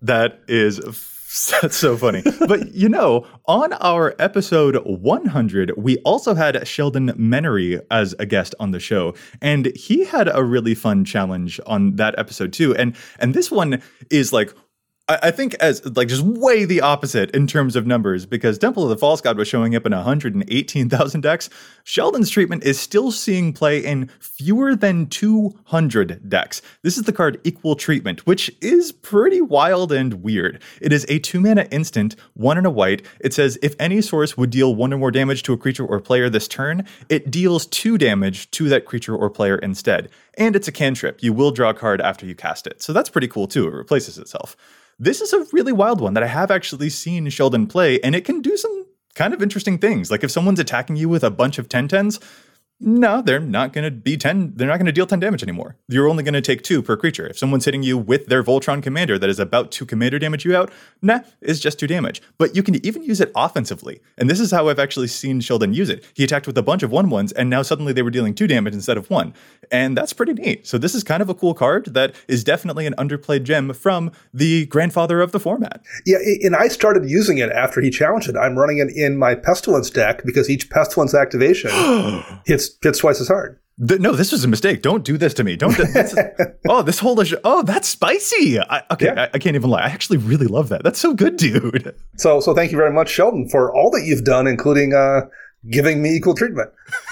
That 0.02 0.40
is 0.48 0.80
that's 1.62 1.78
so 1.78 1.96
funny. 1.96 2.24
but 2.48 2.74
you 2.74 2.90
know, 2.90 3.26
on 3.46 3.74
our 3.74 4.16
episode 4.20 4.78
100, 4.86 5.74
we 5.78 5.98
also 6.00 6.34
had 6.34 6.68
Sheldon 6.68 7.10
Menery 7.10 7.82
as 7.92 8.16
a 8.18 8.26
guest 8.26 8.56
on 8.60 8.72
the 8.72 8.80
show, 8.80 9.14
and 9.42 9.68
he 9.76 10.06
had 10.06 10.30
a 10.34 10.44
really 10.44 10.74
fun 10.74 11.06
challenge 11.06 11.60
on 11.68 11.96
that 11.98 12.18
episode 12.18 12.52
too. 12.52 12.76
And 12.76 12.96
and 13.20 13.34
this 13.34 13.52
one 13.52 13.82
is 14.10 14.34
like 14.34 14.54
I 15.10 15.32
think 15.32 15.56
as 15.56 15.84
like 15.96 16.08
just 16.08 16.22
way 16.22 16.66
the 16.66 16.82
opposite 16.82 17.32
in 17.32 17.48
terms 17.48 17.76
of 17.76 17.88
numbers 17.88 18.28
because 18.28 18.60
Temple 18.60 18.84
of 18.84 18.90
the 18.90 18.98
False 18.98 19.22
God 19.22 19.40
was 19.40 19.48
showing 19.48 19.76
up 19.76 19.88
in 19.88 19.92
118,000 19.92 21.22
decks. 21.22 21.50
Sheldon's 21.84 22.30
treatment 22.30 22.64
is 22.64 22.80
still 22.80 23.12
seeing 23.12 23.52
play 23.52 23.84
in 23.84 24.12
fewer 24.20 24.76
than 24.76 25.08
200 25.08 26.30
decks. 26.30 26.62
This 26.84 26.96
is 26.96 27.06
the 27.06 27.12
card 27.12 27.42
Equal 27.44 27.76
Treatment, 27.76 28.28
which 28.28 28.52
is 28.62 28.92
pretty 28.92 29.42
wild 29.42 29.92
and 29.92 30.22
weird. 30.22 30.62
It 30.80 30.94
is 30.94 31.08
a 31.10 31.18
two 31.18 31.40
mana 31.40 31.68
instant, 31.72 32.16
one 32.36 32.60
and 32.60 32.68
a 32.68 32.72
white. 32.72 33.04
It 33.20 33.34
says 33.34 33.58
if 33.64 33.76
any 33.80 34.02
source 34.02 34.38
would 34.38 34.52
deal 34.52 34.76
one 34.76 34.94
or 34.94 35.00
more 35.00 35.10
damage 35.10 35.42
to 35.44 35.54
a 35.54 35.58
creature 35.58 35.88
or 35.88 36.00
player 36.00 36.30
this 36.30 36.48
turn, 36.48 36.86
it 37.10 37.32
deals 37.32 37.66
two 37.66 37.98
damage 37.98 38.52
to 38.52 38.70
that 38.70 38.86
creature 38.86 39.16
or 39.16 39.32
player 39.32 39.58
instead. 39.58 40.10
And 40.38 40.56
it's 40.56 40.68
a 40.68 40.72
cantrip. 40.72 41.24
You 41.24 41.34
will 41.34 41.50
draw 41.50 41.72
a 41.72 41.74
card 41.74 42.00
after 42.00 42.28
you 42.28 42.36
cast 42.36 42.68
it. 42.68 42.84
So 42.84 42.94
that's 42.94 43.10
pretty 43.10 43.28
cool 43.28 43.48
too. 43.48 43.68
It 43.68 43.74
replaces 43.74 44.20
itself. 44.20 44.56
This 45.02 45.22
is 45.22 45.32
a 45.32 45.46
really 45.54 45.72
wild 45.72 46.02
one 46.02 46.14
that 46.16 46.24
I 46.24 46.28
have 46.28 46.52
actually 46.52 46.90
seen 46.90 47.30
Sheldon 47.30 47.68
play, 47.68 48.02
and 48.02 48.14
it 48.14 48.26
can 48.26 48.42
do 48.42 48.58
some 48.58 48.86
kind 49.16 49.34
of 49.34 49.42
interesting 49.42 49.78
things. 49.78 50.12
Like 50.12 50.26
if 50.26 50.32
someone's 50.32 50.60
attacking 50.60 50.98
you 50.98 51.08
with 51.08 51.24
a 51.24 51.32
bunch 51.32 51.58
of 51.58 51.70
10 51.70 51.88
10s, 51.88 52.22
no, 52.82 53.22
they're 53.22 53.42
not 53.42 53.74
going 53.74 53.84
to 53.84 53.92
be 53.92 54.16
10. 54.16 54.54
They're 54.56 54.68
not 54.68 54.78
going 54.78 54.86
to 54.86 54.94
deal 54.94 55.06
10 55.06 55.20
damage 55.20 55.44
anymore. 55.44 55.76
You're 55.90 56.08
only 56.08 56.24
going 56.24 56.34
to 56.34 56.42
take 56.42 56.62
two 56.62 56.82
per 56.82 56.96
creature. 56.96 57.28
If 57.28 57.38
someone's 57.38 57.66
hitting 57.66 57.84
you 57.84 57.98
with 57.98 58.28
their 58.28 58.42
Voltron 58.42 58.82
commander 58.82 59.20
that 59.20 59.30
is 59.30 59.38
about 59.38 59.72
to 59.74 59.86
commander 59.86 60.18
damage 60.18 60.46
you 60.46 60.56
out, 60.56 60.72
nah, 61.02 61.20
it's 61.42 61.60
just 61.60 61.78
two 61.78 61.88
damage. 61.88 62.22
But 62.38 62.56
you 62.56 62.64
can 62.64 62.84
even 62.86 63.04
use 63.04 63.20
it 63.20 63.34
offensively. 63.36 64.00
And 64.18 64.30
this 64.30 64.40
is 64.40 64.52
how 64.52 64.70
I've 64.70 64.80
actually 64.80 65.08
seen 65.08 65.42
Sheldon 65.42 65.74
use 65.74 65.90
it. 65.90 66.06
He 66.14 66.24
attacked 66.24 66.48
with 66.48 66.58
a 66.58 66.64
bunch 66.64 66.82
of 66.82 66.90
one 66.90 67.10
ones, 67.10 67.34
and 67.34 67.50
now 67.50 67.64
suddenly 67.64 67.92
they 67.92 68.02
were 68.02 68.12
dealing 68.12 68.34
two 68.34 68.48
damage 68.48 68.74
instead 68.74 68.98
of 68.98 69.10
one. 69.10 69.34
And 69.72 69.98
that's 69.98 70.14
pretty 70.14 70.34
neat. 70.34 70.66
So 70.66 70.78
this 70.78 70.96
is 70.96 71.04
kind 71.04 71.22
of 71.22 71.28
a 71.28 71.36
cool 71.36 71.54
card 71.54 71.94
that 71.94 72.16
is 72.30 72.46
definitely 72.46 72.86
an 72.86 72.94
underplayed 72.94 73.44
gem 73.44 73.74
from 73.74 74.12
the 74.34 74.68
grandfather 74.68 75.20
of 75.20 75.34
the 75.34 75.40
format. 75.40 75.84
Yeah, 76.06 76.18
and 76.44 76.56
I 76.56 76.70
started 76.70 77.10
using 77.10 77.40
it 77.40 77.50
after 77.50 77.82
he 77.82 77.90
challenged 77.90 78.30
it. 78.30 78.38
I'm 78.38 78.58
running 78.58 78.78
it 78.78 78.90
in 78.96 79.18
my 79.18 79.36
Pestilence 79.36 79.90
deck 79.90 80.24
because 80.24 80.50
each 80.50 80.70
Pestilence 80.70 81.14
activation 81.14 81.72
hits 82.46 82.69
hits 82.82 83.00
twice 83.00 83.22
as 83.22 83.28
hard. 83.28 83.60
The, 83.82 83.98
no, 83.98 84.12
this 84.12 84.34
was 84.34 84.44
a 84.44 84.48
mistake. 84.48 84.82
Don't 84.82 85.06
do 85.06 85.18
this 85.18 85.34
to 85.36 85.44
me. 85.46 85.56
Don't. 85.56 85.76
This 85.78 86.14
is, 86.14 86.20
oh, 86.70 86.82
this 86.82 87.00
whole 87.00 87.18
oh, 87.46 87.64
that's 87.64 87.88
spicy. 87.88 88.60
I, 88.60 88.84
okay, 88.92 89.06
yeah. 89.06 89.24
I, 89.24 89.30
I, 89.36 89.40
can't 89.40 89.56
even 89.56 89.70
lie. 89.70 89.82
I 89.82 89.88
actually 89.88 90.18
really 90.18 90.48
love 90.48 90.68
that. 90.70 90.84
That's 90.84 91.00
so 91.00 91.14
good, 91.14 91.38
dude. 91.38 91.96
So, 92.18 92.42
so 92.42 92.54
thank 92.54 92.72
you 92.74 92.78
very 92.78 92.92
much, 92.92 93.10
Sheldon, 93.10 93.48
for 93.48 93.74
all 93.74 93.90
that 93.92 94.04
you've 94.06 94.26
done, 94.26 94.48
including 94.48 94.94
uh, 94.94 95.22
giving 95.70 96.02
me 96.02 96.14
equal 96.14 96.36
treatment. 96.36 96.72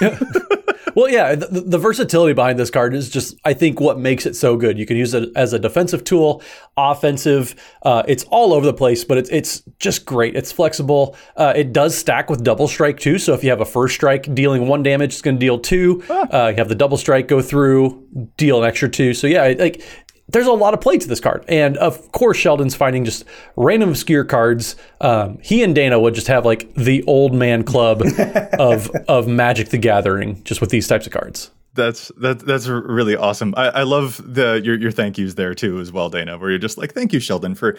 well, 0.94 1.08
yeah, 1.08 1.34
the, 1.34 1.60
the, 1.60 1.78
versatility 1.78 2.32
behind 2.32 2.58
this 2.58 2.70
card 2.70 2.94
is 2.94 3.08
just, 3.10 3.38
I 3.44 3.54
think, 3.54 3.80
what 3.80 3.98
makes 3.98 4.26
it 4.26 4.36
so 4.36 4.56
good. 4.56 4.78
You 4.78 4.86
can 4.86 4.96
use 4.96 5.14
it 5.14 5.30
as 5.36 5.52
a 5.52 5.58
defensive 5.58 6.04
tool, 6.04 6.42
offensive. 6.76 7.54
Uh, 7.82 8.02
it's 8.06 8.24
all 8.24 8.52
over 8.52 8.66
the 8.66 8.74
place, 8.74 9.04
but 9.04 9.18
it's 9.18 9.30
it's 9.30 9.62
just 9.78 10.04
great. 10.04 10.36
It's 10.36 10.52
flexible. 10.52 11.16
Uh, 11.36 11.52
it 11.54 11.72
does 11.72 11.96
stack 11.96 12.30
with 12.30 12.44
double 12.44 12.68
strike 12.68 12.98
too. 12.98 13.18
So 13.18 13.34
if 13.34 13.42
you 13.44 13.50
have 13.50 13.60
a 13.60 13.66
first 13.66 13.94
strike 13.94 14.34
dealing 14.34 14.66
one 14.66 14.82
damage, 14.82 15.14
it's 15.14 15.22
going 15.22 15.36
to 15.36 15.40
deal 15.40 15.58
two. 15.58 16.02
Ah. 16.10 16.44
Uh, 16.44 16.48
you 16.48 16.56
have 16.56 16.68
the 16.68 16.74
double 16.74 16.96
strike 16.96 17.28
go 17.28 17.40
through, 17.40 18.06
deal 18.36 18.62
an 18.62 18.68
extra 18.68 18.88
two. 18.88 19.14
So 19.14 19.26
yeah, 19.26 19.54
like 19.58 19.82
there's 20.28 20.46
a 20.46 20.52
lot 20.52 20.74
of 20.74 20.80
play 20.80 20.98
to 20.98 21.08
this 21.08 21.20
card. 21.20 21.44
And 21.48 21.76
of 21.78 22.12
course, 22.12 22.36
Sheldon's 22.36 22.74
finding 22.74 23.04
just 23.04 23.24
random 23.56 23.90
obscure 23.90 24.24
cards. 24.24 24.76
Um, 25.00 25.38
he 25.42 25.62
and 25.62 25.74
Dana 25.74 25.98
would 25.98 26.14
just 26.14 26.26
have 26.26 26.44
like 26.44 26.74
the 26.74 27.02
old 27.04 27.34
man 27.34 27.64
club 27.64 28.02
of 28.58 28.90
of 29.08 29.26
Magic 29.26 29.70
the 29.70 29.78
Gathering 29.78 30.42
just 30.44 30.60
with 30.60 30.70
these 30.70 30.86
types 30.86 31.06
of 31.06 31.12
cards. 31.12 31.50
That's 31.74 32.08
that, 32.18 32.40
that's 32.40 32.66
really 32.66 33.16
awesome. 33.16 33.54
I, 33.56 33.68
I 33.68 33.82
love 33.84 34.20
the 34.24 34.60
your 34.62 34.76
your 34.76 34.90
thank 34.90 35.16
yous 35.16 35.34
there 35.34 35.54
too 35.54 35.78
as 35.80 35.92
well, 35.92 36.10
Dana, 36.10 36.38
where 36.38 36.50
you're 36.50 36.58
just 36.58 36.76
like, 36.78 36.92
thank 36.92 37.12
you, 37.12 37.20
Sheldon, 37.20 37.54
for 37.54 37.78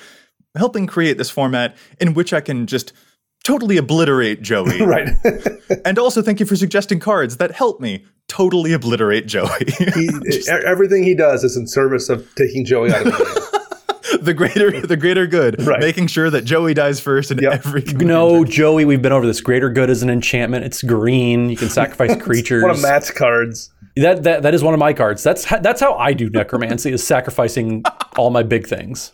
helping 0.56 0.88
create 0.88 1.18
this 1.18 1.30
format 1.30 1.78
in 2.00 2.14
which 2.14 2.34
I 2.34 2.42
can 2.42 2.66
just 2.66 2.94
totally 3.44 3.78
obliterate 3.78 4.42
Joey. 4.42 4.82
right. 4.86 5.10
and 5.86 5.98
also 5.98 6.22
thank 6.22 6.40
you 6.40 6.46
for 6.46 6.56
suggesting 6.56 7.00
cards 7.00 7.38
that 7.38 7.52
help 7.52 7.80
me 7.80 8.06
totally 8.28 8.74
obliterate 8.74 9.28
Joey. 9.28 9.50
he, 9.96 10.10
Just, 10.30 10.50
everything 10.50 11.04
he 11.04 11.16
does 11.16 11.44
is 11.44 11.58
in 11.58 11.68
service 11.68 12.10
of 12.10 12.34
taking 12.36 12.66
Joey 12.66 12.92
out 12.92 13.08
of 13.08 13.14
the 13.14 13.24
game. 14.12 14.24
the 14.24 14.34
greater 14.34 14.82
the 14.82 14.98
greater 14.98 15.28
good, 15.28 15.62
right. 15.66 15.80
making 15.80 16.08
sure 16.08 16.30
that 16.30 16.44
Joey 16.44 16.74
dies 16.74 17.00
first 17.00 17.32
in 17.32 17.38
yep. 17.40 17.54
every. 17.66 17.82
No, 17.84 18.44
Joey, 18.44 18.86
we've 18.86 19.02
been 19.02 19.12
over 19.12 19.26
this. 19.26 19.42
Greater 19.42 19.70
good 19.70 19.90
is 19.90 20.04
an 20.04 20.10
enchantment. 20.10 20.66
It's 20.66 20.82
green. 20.82 21.50
You 21.50 21.58
can 21.58 21.70
sacrifice 21.70 22.20
creatures. 22.22 22.64
one 22.64 22.72
of 22.72 22.82
Matt's 22.82 23.12
cards. 23.12 23.72
That, 23.96 24.24
that 24.24 24.44
that 24.44 24.54
is 24.54 24.64
one 24.64 24.74
of 24.74 24.80
my 24.80 24.94
cards. 24.94 25.24
That's 25.24 25.46
that's 25.46 25.82
how 25.82 25.96
I 25.96 26.14
do 26.14 26.30
necromancy 26.30 26.92
is 26.92 27.06
sacrificing 27.06 27.84
all 28.18 28.30
my 28.30 28.44
big 28.44 28.68
things. 28.68 29.12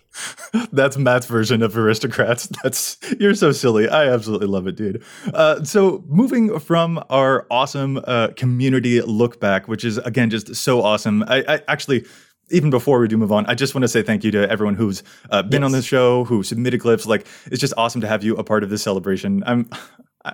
That's 0.71 0.97
Matt's 0.97 1.25
version 1.25 1.61
of 1.61 1.77
aristocrats. 1.77 2.47
That's 2.63 2.97
you're 3.19 3.35
so 3.35 3.51
silly. 3.51 3.89
I 3.89 4.07
absolutely 4.07 4.47
love 4.47 4.67
it, 4.67 4.75
dude. 4.75 5.03
Uh, 5.33 5.63
so 5.63 6.03
moving 6.07 6.59
from 6.59 7.03
our 7.09 7.45
awesome 7.51 7.99
uh, 8.05 8.29
community 8.35 9.01
look 9.01 9.39
back, 9.39 9.67
which 9.67 9.83
is 9.83 9.97
again 9.99 10.29
just 10.29 10.55
so 10.55 10.81
awesome. 10.81 11.23
I, 11.27 11.43
I 11.47 11.61
actually 11.67 12.05
even 12.49 12.69
before 12.69 12.99
we 12.99 13.07
do 13.07 13.17
move 13.17 13.31
on, 13.31 13.45
I 13.47 13.55
just 13.55 13.73
want 13.73 13.83
to 13.83 13.87
say 13.87 14.03
thank 14.03 14.23
you 14.23 14.31
to 14.31 14.49
everyone 14.49 14.75
who's 14.75 15.03
uh, 15.29 15.41
been 15.41 15.61
yes. 15.61 15.65
on 15.65 15.71
this 15.71 15.85
show, 15.85 16.25
who 16.25 16.43
submitted 16.43 16.81
clips. 16.81 17.05
Like, 17.05 17.25
it's 17.47 17.59
just 17.59 17.73
awesome 17.77 18.01
to 18.01 18.07
have 18.07 18.23
you 18.23 18.35
a 18.35 18.43
part 18.43 18.63
of 18.63 18.69
this 18.69 18.83
celebration. 18.83 19.43
I'm, 19.45 19.69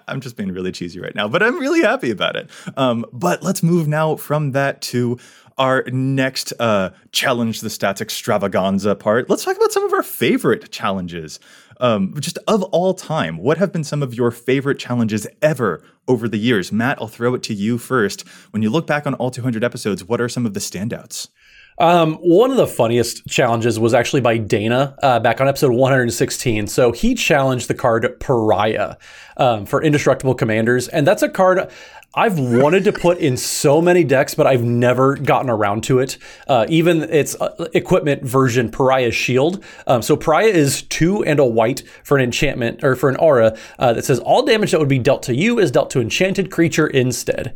I'm 0.08 0.22
just 0.22 0.38
being 0.38 0.52
really 0.52 0.72
cheesy 0.72 1.00
right 1.00 1.16
now, 1.16 1.28
but 1.28 1.44
I'm 1.44 1.60
really 1.60 1.82
happy 1.82 2.12
about 2.12 2.36
it. 2.36 2.50
Um, 2.78 3.06
but 3.12 3.44
let's 3.44 3.64
move 3.64 3.88
now 3.88 4.16
from 4.16 4.52
that 4.52 4.82
to 4.84 5.20
our 5.58 5.84
next 5.92 6.54
uh, 6.60 6.92
challenge 7.12 7.62
the 7.62 7.68
stats 7.68 8.02
extravaganza 8.02 8.96
part. 8.96 9.30
Let's 9.30 9.44
talk 9.44 9.58
about 9.58 9.72
some 9.72 9.84
of 9.84 9.94
our 9.94 10.04
favorite 10.04 10.72
challenges. 10.72 11.40
Um, 11.80 12.14
just 12.20 12.38
of 12.48 12.64
all 12.64 12.94
time, 12.94 13.38
what 13.38 13.58
have 13.58 13.72
been 13.72 13.84
some 13.84 14.04
of 14.04 14.14
your 14.14 14.32
favorite 14.32 14.80
challenges 14.80 15.28
ever 15.42 15.84
over 16.08 16.28
the 16.28 16.38
years? 16.38 16.72
Matt, 16.72 17.00
I'll 17.02 17.08
throw 17.08 17.34
it 17.34 17.44
to 17.44 17.54
you 17.54 17.78
first. 17.78 18.28
When 18.52 18.62
you 18.62 18.70
look 18.70 18.88
back 18.88 19.08
on 19.08 19.14
all 19.16 19.32
200 19.32 19.64
episodes, 19.64 20.04
what 20.04 20.22
are 20.22 20.30
some 20.30 20.46
of 20.46 20.54
the 20.54 20.60
standouts? 20.60 21.28
Um, 21.78 22.16
one 22.16 22.52
of 22.52 22.58
the 22.58 22.68
funniest 22.68 23.28
challenges 23.28 23.80
was 23.80 23.94
actually 23.94 24.22
by 24.22 24.38
Dana 24.38 24.96
uh, 25.02 25.20
back 25.20 25.42
on 25.42 25.48
episode 25.48 25.72
116. 25.72 26.68
So 26.68 26.92
he 26.92 27.16
challenged 27.16 27.68
the 27.68 27.74
card 27.74 28.20
Pariah 28.20 28.98
um, 29.38 29.66
for 29.66 29.82
Indestructible 29.82 30.36
Commanders, 30.36 30.88
and 30.88 31.08
that's 31.08 31.24
a 31.24 31.30
card 31.30 31.72
I've 32.14 32.38
wanted 32.38 32.84
to 32.84 32.92
put 32.92 33.20
in 33.20 33.38
so 33.38 33.82
many 33.82 34.04
decks, 34.04 34.36
but 34.36 34.46
I've 34.46 34.64
never 34.66 35.16
gotten 35.16 35.50
around 35.50 35.86
to 35.86 36.00
it. 36.00 36.18
Uh, 36.46 36.66
even 36.68 37.04
its 37.04 37.40
uh, 37.40 37.70
equipment 37.74 38.24
version, 38.24 38.70
Pariah 38.70 39.12
Shield. 39.12 39.64
Um, 39.88 40.02
so 40.02 40.18
Pariah 40.18 40.48
is 40.48 40.82
two 40.84 41.24
and 41.24 41.40
a 41.40 41.46
white 41.46 41.84
for 42.04 42.18
an 42.18 42.24
enchantment 42.24 42.84
or 42.84 42.98
for 42.98 43.08
an 43.08 43.16
aura 43.16 43.58
uh, 43.80 43.94
that 43.94 44.04
says 44.04 44.20
all 44.20 44.46
damage 44.46 44.72
that 44.72 44.80
would 44.80 44.90
be 44.90 45.00
dealt 45.00 45.24
to 45.24 45.36
you 45.36 45.58
is 45.58 45.72
dealt 45.72 45.90
to 45.92 46.02
enchanted 46.02 46.52
creature 46.52 46.88
instead. 46.88 47.56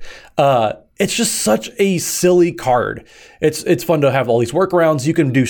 It's 0.98 1.14
just 1.14 1.42
such 1.42 1.70
a 1.78 1.98
silly 1.98 2.54
card. 2.54 3.06
It's 3.42 3.64
it's 3.64 3.84
fun 3.84 4.02
to 4.02 4.12
have 4.12 4.30
all 4.30 4.40
these 4.40 4.54
workarounds. 4.54 5.06
You 5.06 5.14
can 5.14 5.34
do 5.34 5.46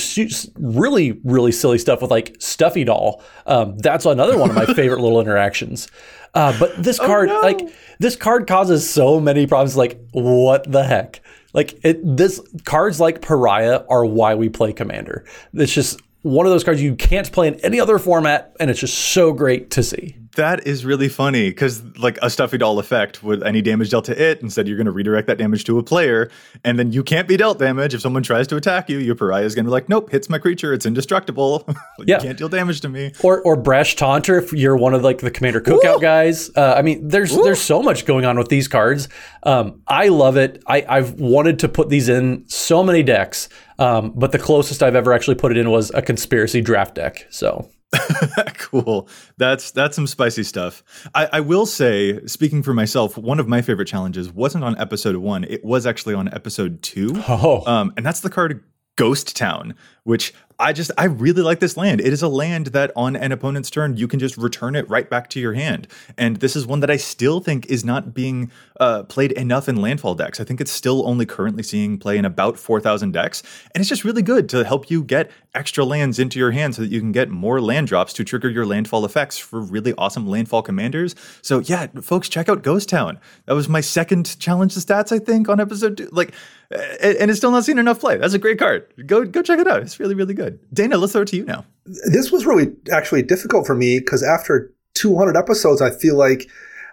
really 0.56 1.20
really 1.24 1.52
silly 1.52 1.78
stuff 1.78 2.02
with 2.02 2.10
like 2.10 2.36
Stuffy 2.40 2.84
Doll. 2.84 3.22
Um, 3.46 3.78
that's 3.78 4.06
another 4.06 4.38
one 4.38 4.50
of 4.50 4.56
my 4.56 4.66
favorite 4.66 5.02
little 5.02 5.22
interactions. 5.22 5.88
Uh, 6.34 6.58
but 6.60 6.82
this 6.82 7.00
oh, 7.02 7.06
card, 7.06 7.30
oh, 7.30 7.34
no. 7.34 7.42
like 7.42 7.70
this 8.00 8.16
card, 8.16 8.48
causes 8.48 8.90
so 8.90 9.20
many 9.20 9.46
problems. 9.46 9.78
Like 9.78 10.00
what 10.12 10.72
the 10.72 10.84
heck? 10.84 11.22
Like 11.54 11.80
it, 11.86 12.00
this 12.04 12.42
cards 12.66 13.00
like 13.00 13.22
Pariah 13.22 13.84
are 13.88 14.04
why 14.04 14.36
we 14.36 14.50
play 14.50 14.74
Commander. 14.74 15.26
It's 15.54 15.74
just 15.74 16.02
one 16.24 16.48
of 16.48 16.52
those 16.52 16.64
cards 16.64 16.82
you 16.82 16.96
can't 16.96 17.32
play 17.32 17.48
in 17.48 17.56
any 17.60 17.80
other 17.80 18.00
format, 18.00 18.56
and 18.60 18.72
it's 18.72 18.80
just 18.80 18.98
so 18.98 19.32
great 19.32 19.70
to 19.72 19.84
see. 19.84 20.18
That 20.36 20.68
is 20.68 20.86
really 20.86 21.10
funny 21.10 21.50
because, 21.50 21.84
like, 21.98 22.18
a 22.22 22.30
stuffy 22.30 22.58
doll 22.58 22.80
effect 22.80 23.24
with 23.24 23.44
any 23.44 23.62
damage 23.62 23.90
dealt 23.90 24.06
to 24.06 24.22
it, 24.22 24.42
instead 24.42 24.68
you're 24.68 24.78
going 24.78 24.86
to 24.86 24.92
redirect 24.92 25.28
that 25.28 25.38
damage 25.38 25.64
to 25.66 25.80
a 25.80 25.84
player, 25.84 26.30
and 26.64 26.78
then 26.78 26.92
you 26.92 27.04
can't 27.04 27.28
be 27.28 27.38
dealt 27.38 27.60
damage. 27.60 27.94
If 27.94 28.02
someone 28.02 28.24
tries 28.24 28.48
to 28.48 28.56
attack 28.56 28.90
you, 28.90 28.98
your 28.98 29.16
pariah 29.16 29.44
is 29.44 29.56
going 29.56 29.66
to 29.66 29.70
be 29.70 29.72
like, 29.72 29.90
nope, 29.90 30.12
hits 30.12 30.30
my 30.30 30.38
creature, 30.38 30.74
it's 30.74 30.86
indestructible. 30.86 31.66
you 32.00 32.06
yeah. 32.08 32.20
can't 32.20 32.38
deal 32.38 32.50
damage 32.50 32.82
to 32.82 32.90
me. 32.90 33.14
Or, 33.24 33.42
or 33.42 33.56
brash 33.56 33.96
taunter 33.96 34.38
if 34.38 34.52
you're 34.54 34.76
one 34.76 34.94
of 34.94 35.04
like 35.04 35.20
the 35.20 35.32
commander 35.32 35.62
cookout 35.62 35.98
Ooh. 35.98 36.02
guys. 36.02 36.50
Uh, 36.56 36.76
I 36.78 36.82
mean, 36.82 37.08
there's 37.08 37.36
Ooh. 37.36 37.44
there's 37.44 37.62
so 37.62 37.82
much 37.82 38.06
going 38.06 38.26
on 38.26 38.38
with 38.38 38.50
these 38.50 38.68
cards. 38.68 39.10
Um, 39.44 39.82
I 39.88 40.10
love 40.10 40.38
it. 40.38 40.64
I, 40.68 40.86
I've 40.88 41.14
wanted 41.14 41.60
to 41.60 41.70
put 41.70 41.90
these 41.90 42.10
in 42.10 42.48
so 42.48 42.84
many 42.84 43.04
decks, 43.04 43.50
um, 43.80 44.12
but 44.16 44.32
the 44.32 44.40
closest 44.40 44.84
I've 44.84 44.96
ever 44.96 45.14
actually 45.14 45.36
put 45.36 45.52
it 45.52 45.58
in 45.58 45.70
was 45.70 45.92
a 45.94 46.02
conspiracy 46.02 46.62
draft 46.62 46.96
deck. 46.96 47.28
So 47.30 47.70
cool. 48.58 49.08
That's 49.38 49.72
that's 49.72 49.96
some 49.96 50.08
spicy 50.08 50.44
stuff. 50.44 50.84
I, 51.14 51.30
I, 51.34 51.40
will 51.40 51.66
say, 51.66 52.26
speaking 52.26 52.64
for 52.64 52.74
myself, 52.74 53.18
one 53.18 53.40
of 53.40 53.48
my 53.48 53.62
favorite 53.62 53.88
challenges 53.88 54.32
wasn't 54.32 54.64
on 54.64 54.78
episode 54.78 55.16
one. 55.18 55.44
It 55.46 55.64
was 55.64 55.86
actually 55.86 56.16
on 56.16 56.34
episode 56.34 56.82
two. 56.82 57.12
Oh. 57.28 57.64
Um, 57.66 57.94
and 57.96 58.06
that's 58.06 58.20
the 58.20 58.30
card 58.30 58.64
Ghost 58.96 59.36
Town, 59.36 59.76
which 60.04 60.34
I 60.58 60.72
just 60.72 60.92
I 60.98 61.06
really 61.06 61.42
like 61.42 61.60
this 61.60 61.76
land. 61.76 62.00
It 62.00 62.14
is 62.14 62.22
a 62.22 62.28
land 62.28 62.68
that 62.68 62.92
on 62.96 63.16
an 63.16 63.32
opponent's 63.32 63.70
turn 63.70 63.98
you 63.98 64.08
can 64.08 64.20
just 64.20 64.38
return 64.38 64.76
it 64.76 64.90
right 64.90 65.10
back 65.10 65.30
to 65.32 65.40
your 65.40 65.54
hand, 65.54 65.88
and 66.18 66.38
this 66.38 66.56
is 66.56 66.66
one 66.66 66.80
that 66.80 66.90
I 66.90 66.98
still 66.98 67.40
think 67.42 67.66
is 67.66 67.84
not 67.84 68.14
being 68.14 68.52
uh, 68.80 69.04
played 69.04 69.34
enough 69.34 69.68
in 69.68 69.76
landfall 69.76 70.16
decks. 70.16 70.40
I 70.40 70.44
think 70.44 70.62
it's 70.62 70.72
still 70.72 71.08
only 71.08 71.26
currently 71.26 71.64
seeing 71.64 71.98
play 71.98 72.18
in 72.18 72.26
about 72.26 72.58
four 72.58 72.80
thousand 72.80 73.12
decks, 73.12 73.44
and 73.74 73.82
it's 73.82 73.90
just 73.90 74.04
really 74.06 74.22
good 74.22 74.48
to 74.50 74.64
help 74.64 74.90
you 74.90 75.04
get 75.04 75.30
extra 75.54 75.84
lands 75.84 76.20
into 76.20 76.40
your 76.40 76.52
hand 76.52 76.76
so 76.76 76.82
that 76.82 76.92
you 76.92 77.00
can 77.00 77.12
get 77.12 77.30
more 77.30 77.60
land 77.60 77.88
drops 77.88 78.14
to 78.14 78.24
trigger 78.24 78.50
your 78.50 78.66
landfall 78.66 79.06
effects 79.06 79.38
for 79.38 79.60
really 79.62 79.94
awesome 79.98 80.28
landfall 80.28 80.62
commanders. 80.62 81.16
So 81.42 81.60
yeah, 81.60 81.88
folks, 82.02 82.30
check 82.30 82.50
out 82.50 82.64
Ghost 82.64 82.90
Town. 82.90 83.20
That 83.46 83.56
was 83.56 83.68
my 83.68 83.82
second 83.82 84.40
challenge 84.40 84.76
the 84.76 84.82
stats 84.82 85.12
I 85.12 85.20
think 85.20 85.50
on 85.50 85.60
episode 85.60 85.98
two. 85.98 86.10
Like 86.12 86.34
and 86.72 87.30
it's 87.30 87.38
still 87.40 87.52
not 87.52 87.66
seen 87.66 87.78
enough 87.78 88.00
play. 88.00 88.18
That's 88.18 88.34
a 88.34 88.40
great 88.40 88.60
card. 88.60 88.88
Go 89.06 89.26
go 89.26 89.42
check 89.42 89.60
it 89.60 89.68
out. 89.68 89.82
It's 89.82 90.00
really 90.00 90.16
really 90.16 90.34
good. 90.34 90.60
Dana, 90.74 90.98
let's 90.98 91.14
throw 91.14 91.22
it 91.22 91.28
to 91.30 91.38
you 91.38 91.46
now. 91.46 91.66
This 91.86 92.32
was 92.32 92.46
really 92.46 92.74
actually 92.92 93.24
difficult 93.24 93.68
for 93.68 93.76
me 93.76 94.00
because 94.00 94.24
after 94.24 94.74
200 94.96 95.38
episodes, 95.38 95.82
I 95.82 95.92
feel 95.92 96.16
like 96.16 96.50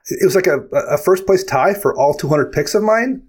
it 0.09 0.25
was 0.25 0.35
like 0.35 0.47
a, 0.47 0.61
a 0.73 0.99
first 0.99 1.27
place 1.27 1.45
tie 1.45 1.75
for 1.75 1.97
all 1.97 2.15
200 2.15 2.53
picks 2.53 2.75
of 2.75 2.83
mine. 2.83 3.23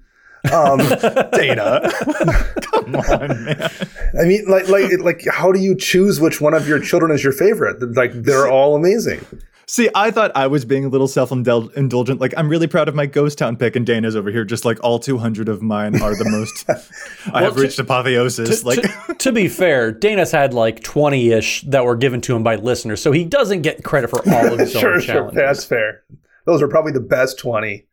Um, 0.52 0.78
Dana, 1.32 1.80
come 2.62 2.96
on, 2.96 3.46
man. 3.46 3.72
I 4.20 4.26
mean, 4.26 4.46
like 4.48 4.68
like 4.68 4.92
like 5.00 5.26
how 5.32 5.52
do 5.52 5.60
you 5.60 5.76
choose 5.76 6.20
which 6.20 6.42
one 6.42 6.54
of 6.54 6.68
your 6.68 6.80
children 6.80 7.12
is 7.12 7.24
your 7.24 7.34
favorite? 7.34 7.96
Like 7.96 8.12
they're 8.14 8.50
all 8.50 8.76
amazing. 8.76 9.26
See, 9.66 9.90
I 9.96 10.12
thought 10.12 10.32
I 10.36 10.48
was 10.48 10.66
being 10.66 10.84
a 10.84 10.90
little 10.90 11.08
self-indulgent. 11.08 12.20
Like, 12.20 12.34
I'm 12.36 12.50
really 12.50 12.68
proud 12.68 12.90
of 12.90 12.96
my 12.96 13.06
Ghost 13.06 13.38
Town 13.38 13.56
pick, 13.56 13.76
and 13.76 13.86
Dana's 13.86 14.16
over 14.16 14.30
here, 14.30 14.44
just 14.44 14.66
like 14.66 14.78
all 14.84 15.00
200 15.00 15.48
of 15.48 15.62
mine 15.62 16.02
are 16.02 16.16
the 16.16 16.30
most. 16.30 16.66
I 17.28 17.42
well, 17.42 17.44
have 17.46 17.56
reached 17.56 17.78
to, 17.78 17.84
apotheosis. 17.84 18.62
To, 18.62 18.68
like, 18.68 18.82
to, 18.82 19.16
to, 19.16 19.32
be 19.32 19.48
fair, 19.48 19.92
Dana's 19.92 20.32
had 20.32 20.54
like 20.54 20.82
20-ish 20.82 21.62
that 21.64 21.86
were 21.86 21.96
given 21.96 22.20
to 22.22 22.36
him 22.36 22.44
by 22.44 22.56
listeners, 22.56 23.02
so 23.02 23.12
he 23.12 23.24
doesn't 23.24 23.62
get 23.62 23.84
credit 23.84 24.10
for 24.10 24.20
all 24.30 24.54
of 24.54 24.60
his 24.60 24.72
sure, 24.74 24.96
own 24.96 25.02
sure, 25.02 25.16
challenges. 25.16 25.36
That's 25.36 25.66
fair. 25.66 26.04
Those 26.46 26.62
are 26.62 26.68
probably 26.68 26.92
the 26.92 27.00
best 27.00 27.40
20. 27.40 27.86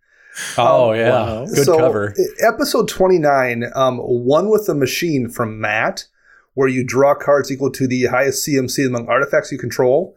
Oh 0.58 0.90
um, 0.90 0.96
yeah, 0.96 1.10
wow. 1.10 1.46
good 1.46 1.64
so, 1.64 1.78
cover. 1.78 2.14
Episode 2.40 2.88
29, 2.88 3.64
um, 3.74 3.98
one 3.98 4.48
with 4.48 4.66
the 4.66 4.74
machine 4.74 5.28
from 5.28 5.60
Matt, 5.60 6.06
where 6.54 6.68
you 6.68 6.84
draw 6.84 7.14
cards 7.14 7.50
equal 7.50 7.70
to 7.72 7.86
the 7.86 8.06
highest 8.06 8.46
CMC 8.46 8.86
among 8.86 9.08
artifacts 9.08 9.52
you 9.52 9.58
control. 9.58 10.16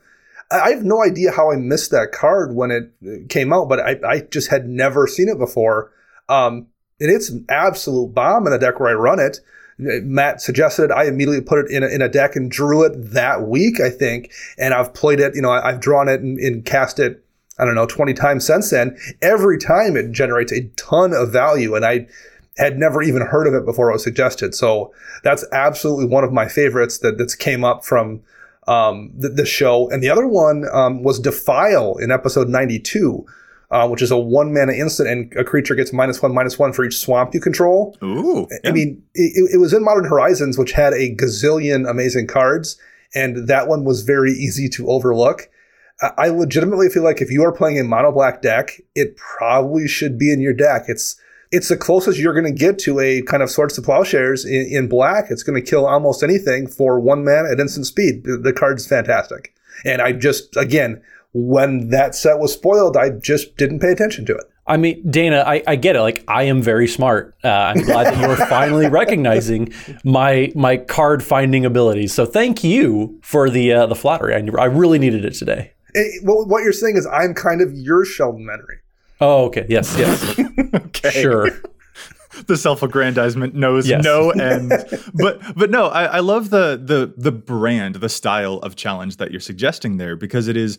I 0.54 0.70
have 0.70 0.84
no 0.84 1.04
idea 1.04 1.32
how 1.32 1.52
I 1.52 1.56
missed 1.56 1.92
that 1.92 2.12
card 2.12 2.56
when 2.56 2.72
it 2.72 3.30
came 3.30 3.52
out, 3.52 3.70
but 3.70 3.80
I, 3.80 4.00
I 4.08 4.20
just 4.22 4.50
had 4.50 4.68
never 4.68 5.08
seen 5.08 5.30
it 5.30 5.39
before. 5.39 5.92
Um, 6.30 6.68
and 7.00 7.12
it's 7.12 7.30
an 7.30 7.46
absolute 7.50 8.13
bomb 8.13 8.46
in 8.46 8.54
the 8.54 8.60
deck 8.60 8.80
where 8.80 8.89
I 8.89 8.94
run 8.94 9.20
it. 9.20 9.39
Matt 9.78 10.42
suggested 10.42 10.92
I 10.92 11.06
immediately 11.06 11.42
put 11.42 11.66
it 11.66 11.72
in 11.72 11.84
a, 11.84 11.88
in 11.88 12.02
a 12.02 12.10
deck 12.10 12.36
and 12.36 12.52
drew 12.52 12.84
it 12.84 12.94
that 12.96 13.48
week, 13.48 13.82
I 13.82 13.89
think. 13.89 14.32
And 14.58 14.74
I've 14.74 14.94
played 14.94 15.20
it, 15.20 15.36
you 15.36 15.42
know, 15.42 15.50
I, 15.50 15.72
have 15.72 15.82
drawn 15.82 16.08
it 16.08 16.22
and, 16.22 16.38
and 16.38 16.63
cast 16.63 17.00
it, 17.00 17.26
I 17.58 17.66
don't 17.66 17.76
know, 17.76 17.88
20 17.88 18.13
times 18.13 18.46
since 18.46 18.70
then. 18.70 18.98
Every 19.22 19.58
time 19.58 19.98
it 19.98 20.12
generates 20.12 20.52
a 20.52 20.68
ton 20.76 21.13
of 21.13 21.32
value. 21.32 21.76
And 21.76 21.84
I 21.84 22.08
had 22.58 22.78
never 22.78 23.02
even 23.02 23.24
heard 23.24 23.48
of 23.48 23.56
it 23.56 23.66
before 23.66 23.89
it 23.89 23.94
was 23.94 24.04
suggested. 24.04 24.54
So 24.54 24.94
that's 25.24 25.44
absolutely 25.52 26.06
one 26.06 26.24
of 26.24 26.32
my 26.32 26.48
favorites 26.48 27.00
that 27.00 27.18
that's 27.18 27.36
came 27.36 27.63
up 27.63 27.84
from 27.84 28.22
um, 28.67 29.12
the, 29.17 29.30
the, 29.30 29.45
show. 29.45 29.89
And 29.89 30.02
the 30.02 30.10
other 30.10 30.28
one 30.28 30.65
um, 30.71 31.04
was 31.04 31.19
Defile 31.19 31.97
in 31.97 32.12
episode 32.12 32.49
92, 32.49 33.26
uh, 33.71 33.88
which 33.88 34.02
is 34.02 34.12
a 34.12 34.17
one 34.17 34.54
mana 34.54 34.73
instant 34.73 35.10
and 35.10 35.34
a 35.36 35.43
creature 35.43 35.76
gets 35.76 35.91
minus 35.91 36.21
one, 36.21 36.34
minus 36.34 36.58
one 36.60 36.73
for 36.73 36.86
each 36.86 36.97
swamp 36.97 37.34
you 37.34 37.41
control. 37.41 37.97
Ooh. 38.04 38.47
Yeah. 38.49 38.69
I 38.69 38.71
mean, 38.71 39.04
it, 39.13 39.52
it, 39.54 39.58
was 39.58 39.73
in 39.73 39.84
Modern 39.84 40.06
Horizons, 40.06 40.58
which 40.58 40.71
had 40.71 40.93
a 40.93 41.15
gazillion 41.15 41.89
amazing 41.89 42.28
cards, 42.28 42.78
and 43.13 43.47
that 43.47 43.67
one 43.67 43.84
was 43.84 44.04
very 44.04 44.32
easy 44.32 44.69
to 44.69 44.88
overlook. 44.88 45.49
I 46.17 46.30
legitimately 46.30 46.89
feel 46.89 47.04
like 47.04 47.21
if 47.21 47.32
you 47.32 47.43
are 47.43 47.52
playing 47.52 47.80
a 47.80 47.84
mono 47.84 48.12
black 48.12 48.41
deck, 48.41 48.82
it 48.95 49.15
probably 49.15 49.88
should 49.88 50.17
be 50.17 50.34
in 50.34 50.41
your 50.41 50.54
deck. 50.54 50.86
It's 50.88 51.15
it's 51.54 51.70
the 51.70 51.78
closest 51.78 52.18
you're 52.18 52.34
going 52.34 52.52
to 52.52 52.60
get 52.60 52.80
to 52.80 53.00
a 53.00 53.22
kind 53.22 53.44
of 53.44 53.50
swords 53.50 53.76
to 53.76 53.82
plowshares 53.82 54.44
in, 54.44 54.66
in 54.72 54.89
black. 54.89 55.26
It's 55.30 55.44
going 55.44 55.62
to 55.63 55.70
kill 55.70 55.86
almost 55.86 56.24
anything 56.24 56.66
for 56.66 57.00
one 57.00 57.24
man 57.24 57.46
at 57.46 57.60
instant 57.60 57.86
speed. 57.86 58.24
The, 58.24 58.38
the 58.38 58.52
card's 58.52 58.88
fantastic. 58.88 59.54
And 59.86 60.02
I 60.02 60.13
just, 60.13 60.58
again, 60.58 61.04
when 61.32 61.89
that 61.89 62.16
set 62.16 62.39
was 62.39 62.54
spoiled, 62.54 62.98
I 62.98 63.12
just 63.12 63.56
didn't 63.56 63.82
pay 63.82 63.92
attention 63.92 64.26
to 64.26 64.34
it. 64.34 64.46
I 64.66 64.78
mean, 64.78 65.08
Dana, 65.12 65.44
I, 65.46 65.62
I 65.68 65.76
get 65.76 65.96
it. 65.96 66.02
Like, 66.02 66.24
I 66.28 66.44
am 66.44 66.63
very 66.63 66.88
smart. 66.88 67.36
Uh, 67.44 67.50
I'm 67.50 67.84
glad 67.84 68.08
that 68.08 68.18
you're 68.18 68.48
finally 68.48 68.88
recognizing 68.89 69.74
my 70.04 70.52
my 70.56 70.78
card 70.78 71.22
finding 71.22 71.66
abilities. 71.66 72.13
So, 72.13 72.26
thank 72.26 72.63
you 72.63 73.20
for 73.22 73.50
the 73.50 73.74
uh, 73.74 73.86
the 73.88 73.96
flattery. 73.96 74.34
I, 74.36 74.62
I 74.62 74.66
really 74.66 75.00
needed 75.00 75.26
it 75.26 75.34
today. 75.34 75.74
well, 76.24 76.46
what 76.46 76.63
you're 76.63 76.72
saying 76.72 76.96
is, 76.96 77.06
I'm 77.06 77.34
kind 77.34 77.62
of 77.62 77.74
your 77.74 78.06
Sheldon 78.06 78.46
Menery. 78.46 78.78
Oh, 79.21 79.45
okay. 79.45 79.65
Yes, 79.69 79.95
yes. 79.97 80.39
okay. 80.76 81.10
Sure. 81.12 81.49
the 82.47 82.58
self-aggrandizement 82.58 83.54
knows 83.54 83.88
yes. 83.88 84.04
no 84.04 84.32
end. 84.32 84.71
but 85.13 85.41
but 85.56 85.69
no, 85.69 85.88
I, 85.88 86.06
I 86.06 86.19
love 86.19 86.49
the 86.49 86.82
the 86.84 87.13
the 87.15 87.32
brand, 87.32 87.95
the 87.95 88.10
style 88.10 88.56
of 88.56 88.76
challenge 88.76 89.17
that 89.17 89.32
you're 89.32 89.39
suggesting 89.39 89.97
there 89.97 90.15
because 90.15 90.47
it 90.47 90.58
is 90.58 90.78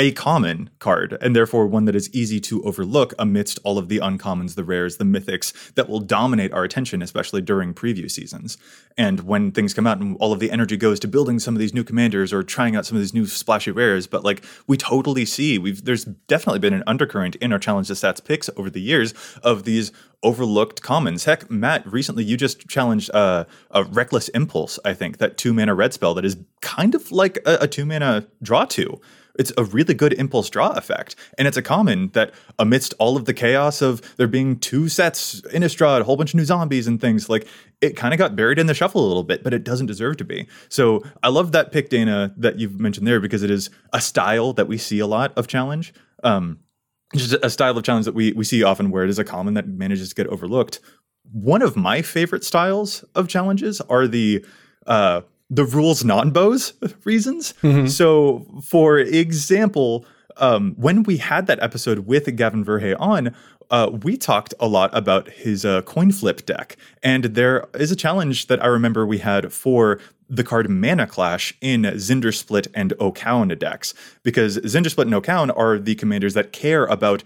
a 0.00 0.12
common 0.12 0.70
card, 0.78 1.18
and 1.20 1.34
therefore 1.34 1.66
one 1.66 1.84
that 1.86 1.96
is 1.96 2.08
easy 2.14 2.38
to 2.38 2.62
overlook 2.62 3.14
amidst 3.18 3.58
all 3.64 3.78
of 3.78 3.88
the 3.88 3.98
uncommons, 3.98 4.54
the 4.54 4.62
rares, 4.62 4.96
the 4.96 5.04
mythics 5.04 5.74
that 5.74 5.88
will 5.88 5.98
dominate 5.98 6.52
our 6.52 6.62
attention, 6.62 7.02
especially 7.02 7.42
during 7.42 7.74
preview 7.74 8.08
seasons. 8.08 8.56
And 8.96 9.20
when 9.20 9.50
things 9.50 9.74
come 9.74 9.88
out 9.88 9.98
and 9.98 10.16
all 10.20 10.32
of 10.32 10.38
the 10.38 10.52
energy 10.52 10.76
goes 10.76 11.00
to 11.00 11.08
building 11.08 11.40
some 11.40 11.54
of 11.54 11.58
these 11.58 11.74
new 11.74 11.82
commanders 11.82 12.32
or 12.32 12.44
trying 12.44 12.76
out 12.76 12.86
some 12.86 12.96
of 12.96 13.02
these 13.02 13.14
new 13.14 13.26
splashy 13.26 13.72
rares, 13.72 14.06
but 14.06 14.24
like 14.24 14.44
we 14.68 14.76
totally 14.76 15.24
see, 15.24 15.58
we've 15.58 15.84
there's 15.84 16.04
definitely 16.04 16.60
been 16.60 16.74
an 16.74 16.84
undercurrent 16.86 17.34
in 17.36 17.52
our 17.52 17.58
challenge 17.58 17.88
to 17.88 17.94
stats 17.94 18.24
picks 18.24 18.48
over 18.56 18.70
the 18.70 18.80
years 18.80 19.14
of 19.42 19.64
these 19.64 19.90
overlooked 20.22 20.80
commons. 20.80 21.24
Heck, 21.24 21.50
Matt, 21.50 21.84
recently 21.90 22.22
you 22.22 22.36
just 22.36 22.68
challenged 22.68 23.10
uh, 23.14 23.46
a 23.72 23.82
reckless 23.82 24.28
impulse, 24.28 24.78
I 24.84 24.94
think, 24.94 25.18
that 25.18 25.36
two 25.36 25.52
mana 25.52 25.74
red 25.74 25.92
spell 25.92 26.14
that 26.14 26.24
is 26.24 26.36
kind 26.60 26.94
of 26.94 27.10
like 27.10 27.38
a, 27.44 27.58
a 27.62 27.68
two 27.68 27.84
mana 27.84 28.26
draw 28.42 28.64
two 28.64 29.00
it's 29.38 29.52
a 29.56 29.64
really 29.64 29.94
good 29.94 30.12
impulse 30.14 30.50
draw 30.50 30.70
effect. 30.70 31.16
And 31.38 31.48
it's 31.48 31.56
a 31.56 31.62
common 31.62 32.08
that 32.08 32.32
amidst 32.58 32.94
all 32.98 33.16
of 33.16 33.24
the 33.24 33.34
chaos 33.34 33.82
of 33.82 34.02
there 34.16 34.26
being 34.26 34.58
two 34.58 34.88
sets, 34.88 35.40
Innistrad, 35.52 36.00
a 36.00 36.04
whole 36.04 36.16
bunch 36.16 36.30
of 36.30 36.36
new 36.36 36.44
zombies 36.44 36.86
and 36.86 37.00
things, 37.00 37.28
like 37.28 37.46
it 37.80 37.96
kind 37.96 38.12
of 38.12 38.18
got 38.18 38.36
buried 38.36 38.58
in 38.58 38.66
the 38.66 38.74
shuffle 38.74 39.04
a 39.04 39.08
little 39.08 39.22
bit, 39.22 39.44
but 39.44 39.54
it 39.54 39.64
doesn't 39.64 39.86
deserve 39.86 40.16
to 40.18 40.24
be. 40.24 40.46
So 40.68 41.02
I 41.22 41.28
love 41.28 41.52
that 41.52 41.72
pick, 41.72 41.88
Dana, 41.88 42.34
that 42.36 42.58
you've 42.58 42.80
mentioned 42.80 43.06
there 43.06 43.20
because 43.20 43.42
it 43.42 43.50
is 43.50 43.70
a 43.92 44.00
style 44.00 44.52
that 44.54 44.66
we 44.66 44.78
see 44.78 44.98
a 44.98 45.06
lot 45.06 45.32
of 45.36 45.46
challenge. 45.46 45.94
Um, 46.24 46.58
just 47.14 47.32
a 47.42 47.48
style 47.48 47.76
of 47.76 47.84
challenge 47.84 48.04
that 48.04 48.14
we 48.14 48.32
we 48.32 48.44
see 48.44 48.62
often 48.62 48.90
where 48.90 49.04
it 49.04 49.10
is 49.10 49.18
a 49.18 49.24
common 49.24 49.54
that 49.54 49.66
manages 49.66 50.10
to 50.10 50.14
get 50.14 50.26
overlooked. 50.26 50.80
One 51.32 51.62
of 51.62 51.76
my 51.76 52.02
favorite 52.02 52.44
styles 52.44 53.02
of 53.14 53.28
challenges 53.28 53.80
are 53.82 54.06
the 54.06 54.44
uh, 54.86 55.22
the 55.50 55.64
rules 55.64 56.04
non-bows 56.04 56.74
reasons. 57.04 57.54
Mm-hmm. 57.62 57.86
So, 57.86 58.46
for 58.62 58.98
example, 58.98 60.04
um, 60.36 60.74
when 60.76 61.02
we 61.02 61.16
had 61.16 61.46
that 61.46 61.62
episode 61.62 62.00
with 62.00 62.34
Gavin 62.36 62.64
Verhey 62.64 62.96
on, 62.98 63.34
uh, 63.70 63.90
we 64.02 64.16
talked 64.16 64.54
a 64.60 64.66
lot 64.66 64.90
about 64.96 65.28
his 65.30 65.64
uh, 65.64 65.82
coin 65.82 66.10
flip 66.10 66.46
deck, 66.46 66.76
and 67.02 67.24
there 67.24 67.66
is 67.74 67.90
a 67.90 67.96
challenge 67.96 68.46
that 68.46 68.62
I 68.62 68.66
remember 68.66 69.06
we 69.06 69.18
had 69.18 69.52
for 69.52 70.00
the 70.30 70.44
card 70.44 70.68
Mana 70.68 71.06
Clash 71.06 71.54
in 71.60 71.82
Zndrsplt 71.82 72.68
and 72.74 72.92
Okaun 72.92 73.58
decks, 73.58 73.94
because 74.22 74.58
Zndrsplt 74.58 75.02
and 75.02 75.12
Okaun 75.12 75.56
are 75.56 75.78
the 75.78 75.94
commanders 75.94 76.34
that 76.34 76.52
care 76.52 76.86
about 76.86 77.22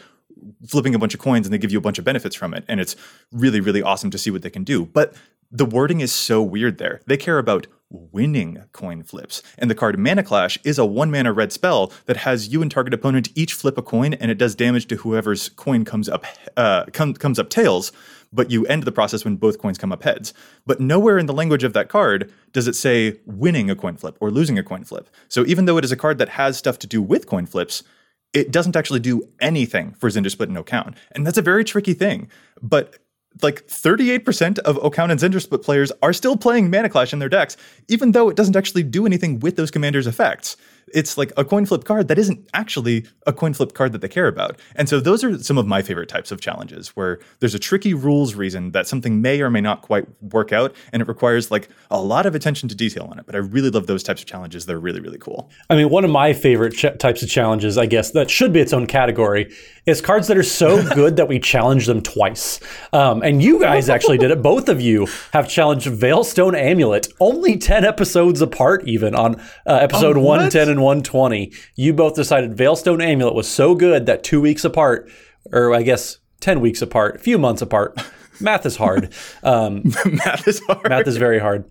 flipping 0.66 0.94
a 0.94 0.98
bunch 0.98 1.14
of 1.14 1.20
coins 1.20 1.46
and 1.46 1.52
they 1.52 1.58
give 1.58 1.72
you 1.72 1.78
a 1.78 1.82
bunch 1.82 1.98
of 1.98 2.04
benefits 2.04 2.34
from 2.34 2.54
it, 2.54 2.64
and 2.68 2.80
it's 2.80 2.96
really 3.30 3.60
really 3.60 3.82
awesome 3.82 4.10
to 4.10 4.18
see 4.18 4.30
what 4.30 4.42
they 4.42 4.50
can 4.50 4.64
do. 4.64 4.86
But 4.86 5.14
the 5.50 5.66
wording 5.66 6.00
is 6.00 6.12
so 6.12 6.42
weird 6.42 6.78
there. 6.78 7.02
They 7.06 7.18
care 7.18 7.38
about 7.38 7.66
winning 7.90 8.64
coin 8.72 9.02
flips. 9.02 9.42
And 9.58 9.70
the 9.70 9.74
card 9.74 9.98
Mana 9.98 10.22
Clash 10.22 10.58
is 10.64 10.78
a 10.78 10.86
one 10.86 11.10
mana 11.10 11.30
red 11.30 11.52
spell 11.52 11.92
that 12.06 12.16
has 12.18 12.48
you 12.48 12.62
and 12.62 12.70
target 12.70 12.94
opponent 12.94 13.28
each 13.34 13.52
flip 13.52 13.76
a 13.76 13.82
coin, 13.82 14.14
and 14.14 14.30
it 14.30 14.38
does 14.38 14.54
damage 14.54 14.86
to 14.88 14.96
whoever's 14.96 15.50
coin 15.50 15.84
comes 15.84 16.08
up 16.08 16.24
uh, 16.56 16.86
com- 16.92 17.14
comes 17.14 17.38
up 17.38 17.50
tails. 17.50 17.92
But 18.32 18.50
you 18.50 18.64
end 18.64 18.84
the 18.84 18.92
process 18.92 19.26
when 19.26 19.36
both 19.36 19.58
coins 19.58 19.76
come 19.76 19.92
up 19.92 20.04
heads. 20.04 20.32
But 20.64 20.80
nowhere 20.80 21.18
in 21.18 21.26
the 21.26 21.34
language 21.34 21.64
of 21.64 21.74
that 21.74 21.90
card 21.90 22.32
does 22.52 22.66
it 22.66 22.74
say 22.74 23.20
winning 23.26 23.68
a 23.68 23.76
coin 23.76 23.96
flip 23.96 24.16
or 24.20 24.30
losing 24.30 24.58
a 24.58 24.62
coin 24.62 24.84
flip. 24.84 25.10
So 25.28 25.44
even 25.44 25.66
though 25.66 25.76
it 25.76 25.84
is 25.84 25.92
a 25.92 25.98
card 25.98 26.16
that 26.16 26.30
has 26.30 26.56
stuff 26.56 26.78
to 26.78 26.86
do 26.86 27.02
with 27.02 27.26
coin 27.26 27.44
flips, 27.44 27.82
it 28.32 28.50
doesn't 28.50 28.76
actually 28.76 29.00
do 29.00 29.28
anything 29.40 29.94
for 29.98 30.08
Zndrsplt 30.08 30.48
and 30.48 30.56
Okaun. 30.56 30.94
And 31.12 31.26
that's 31.26 31.38
a 31.38 31.42
very 31.42 31.64
tricky 31.64 31.94
thing. 31.94 32.30
But 32.62 32.98
like 33.40 33.66
38% 33.66 34.58
of 34.60 34.76
Okaun 34.76 35.10
and 35.10 35.20
Zndrsplt 35.20 35.62
players 35.62 35.92
are 36.02 36.12
still 36.12 36.36
playing 36.36 36.70
Mana 36.70 36.88
Clash 36.88 37.12
in 37.12 37.18
their 37.18 37.28
decks, 37.28 37.56
even 37.88 38.12
though 38.12 38.28
it 38.28 38.36
doesn't 38.36 38.56
actually 38.56 38.82
do 38.82 39.06
anything 39.06 39.40
with 39.40 39.56
those 39.56 39.70
commanders' 39.70 40.06
effects. 40.06 40.56
It's 40.94 41.16
like 41.16 41.32
a 41.36 41.44
coin 41.44 41.66
flip 41.66 41.84
card 41.84 42.08
that 42.08 42.18
isn't 42.18 42.48
actually 42.54 43.06
a 43.26 43.32
coin 43.32 43.54
flip 43.54 43.72
card 43.74 43.92
that 43.92 44.00
they 44.00 44.08
care 44.08 44.28
about. 44.28 44.58
And 44.74 44.88
so 44.88 45.00
those 45.00 45.24
are 45.24 45.38
some 45.42 45.58
of 45.58 45.66
my 45.66 45.82
favorite 45.82 46.08
types 46.08 46.30
of 46.30 46.40
challenges 46.40 46.88
where 46.90 47.18
there's 47.40 47.54
a 47.54 47.58
tricky 47.58 47.94
rules 47.94 48.34
reason 48.34 48.72
that 48.72 48.86
something 48.86 49.20
may 49.22 49.40
or 49.40 49.50
may 49.50 49.60
not 49.60 49.82
quite 49.82 50.06
work 50.22 50.52
out 50.52 50.74
and 50.92 51.00
it 51.02 51.08
requires 51.08 51.50
like 51.50 51.68
a 51.90 52.00
lot 52.00 52.26
of 52.26 52.34
attention 52.34 52.68
to 52.68 52.74
detail 52.74 53.08
on 53.10 53.18
it. 53.18 53.26
But 53.26 53.34
I 53.34 53.38
really 53.38 53.70
love 53.70 53.86
those 53.86 54.02
types 54.02 54.20
of 54.22 54.26
challenges. 54.26 54.66
They're 54.66 54.78
really, 54.78 55.00
really 55.00 55.18
cool. 55.18 55.50
I 55.70 55.76
mean, 55.76 55.88
one 55.88 56.04
of 56.04 56.10
my 56.10 56.32
favorite 56.32 56.74
ch- 56.74 56.98
types 56.98 57.22
of 57.22 57.28
challenges, 57.28 57.78
I 57.78 57.86
guess, 57.86 58.10
that 58.12 58.30
should 58.30 58.52
be 58.52 58.60
its 58.60 58.72
own 58.72 58.86
category 58.86 59.52
is 59.86 60.00
cards 60.00 60.28
that 60.28 60.36
are 60.36 60.42
so 60.42 60.82
good 60.94 61.16
that 61.16 61.28
we 61.28 61.38
challenge 61.38 61.86
them 61.86 62.02
twice. 62.02 62.60
Um, 62.92 63.22
and 63.22 63.42
you 63.42 63.58
guys 63.60 63.88
actually 63.88 64.18
did 64.18 64.30
it. 64.30 64.42
Both 64.42 64.68
of 64.68 64.80
you 64.80 65.08
have 65.32 65.48
challenged 65.48 65.86
Veilstone 65.88 66.56
Amulet, 66.56 67.08
only 67.20 67.56
10 67.56 67.84
episodes 67.84 68.40
apart, 68.42 68.86
even 68.86 69.14
on 69.14 69.36
uh, 69.66 69.74
episode 69.80 70.16
Oh, 70.16 70.20
110 70.20 70.68
and 70.68 70.81
120. 70.82 71.52
You 71.74 71.92
both 71.92 72.14
decided 72.14 72.56
Veilstone 72.56 73.02
Amulet 73.02 73.34
was 73.34 73.48
so 73.48 73.74
good 73.74 74.06
that 74.06 74.22
two 74.22 74.40
weeks 74.40 74.64
apart, 74.64 75.10
or 75.52 75.74
I 75.74 75.82
guess 75.82 76.18
10 76.40 76.60
weeks 76.60 76.82
apart, 76.82 77.16
a 77.16 77.18
few 77.18 77.38
months 77.38 77.62
apart. 77.62 77.98
Math 78.40 78.66
is 78.66 78.76
hard. 78.76 79.12
Um, 79.42 79.82
math 80.04 80.48
is 80.48 80.60
hard. 80.66 80.88
Math 80.88 81.06
is 81.06 81.16
very 81.16 81.38
hard. 81.38 81.64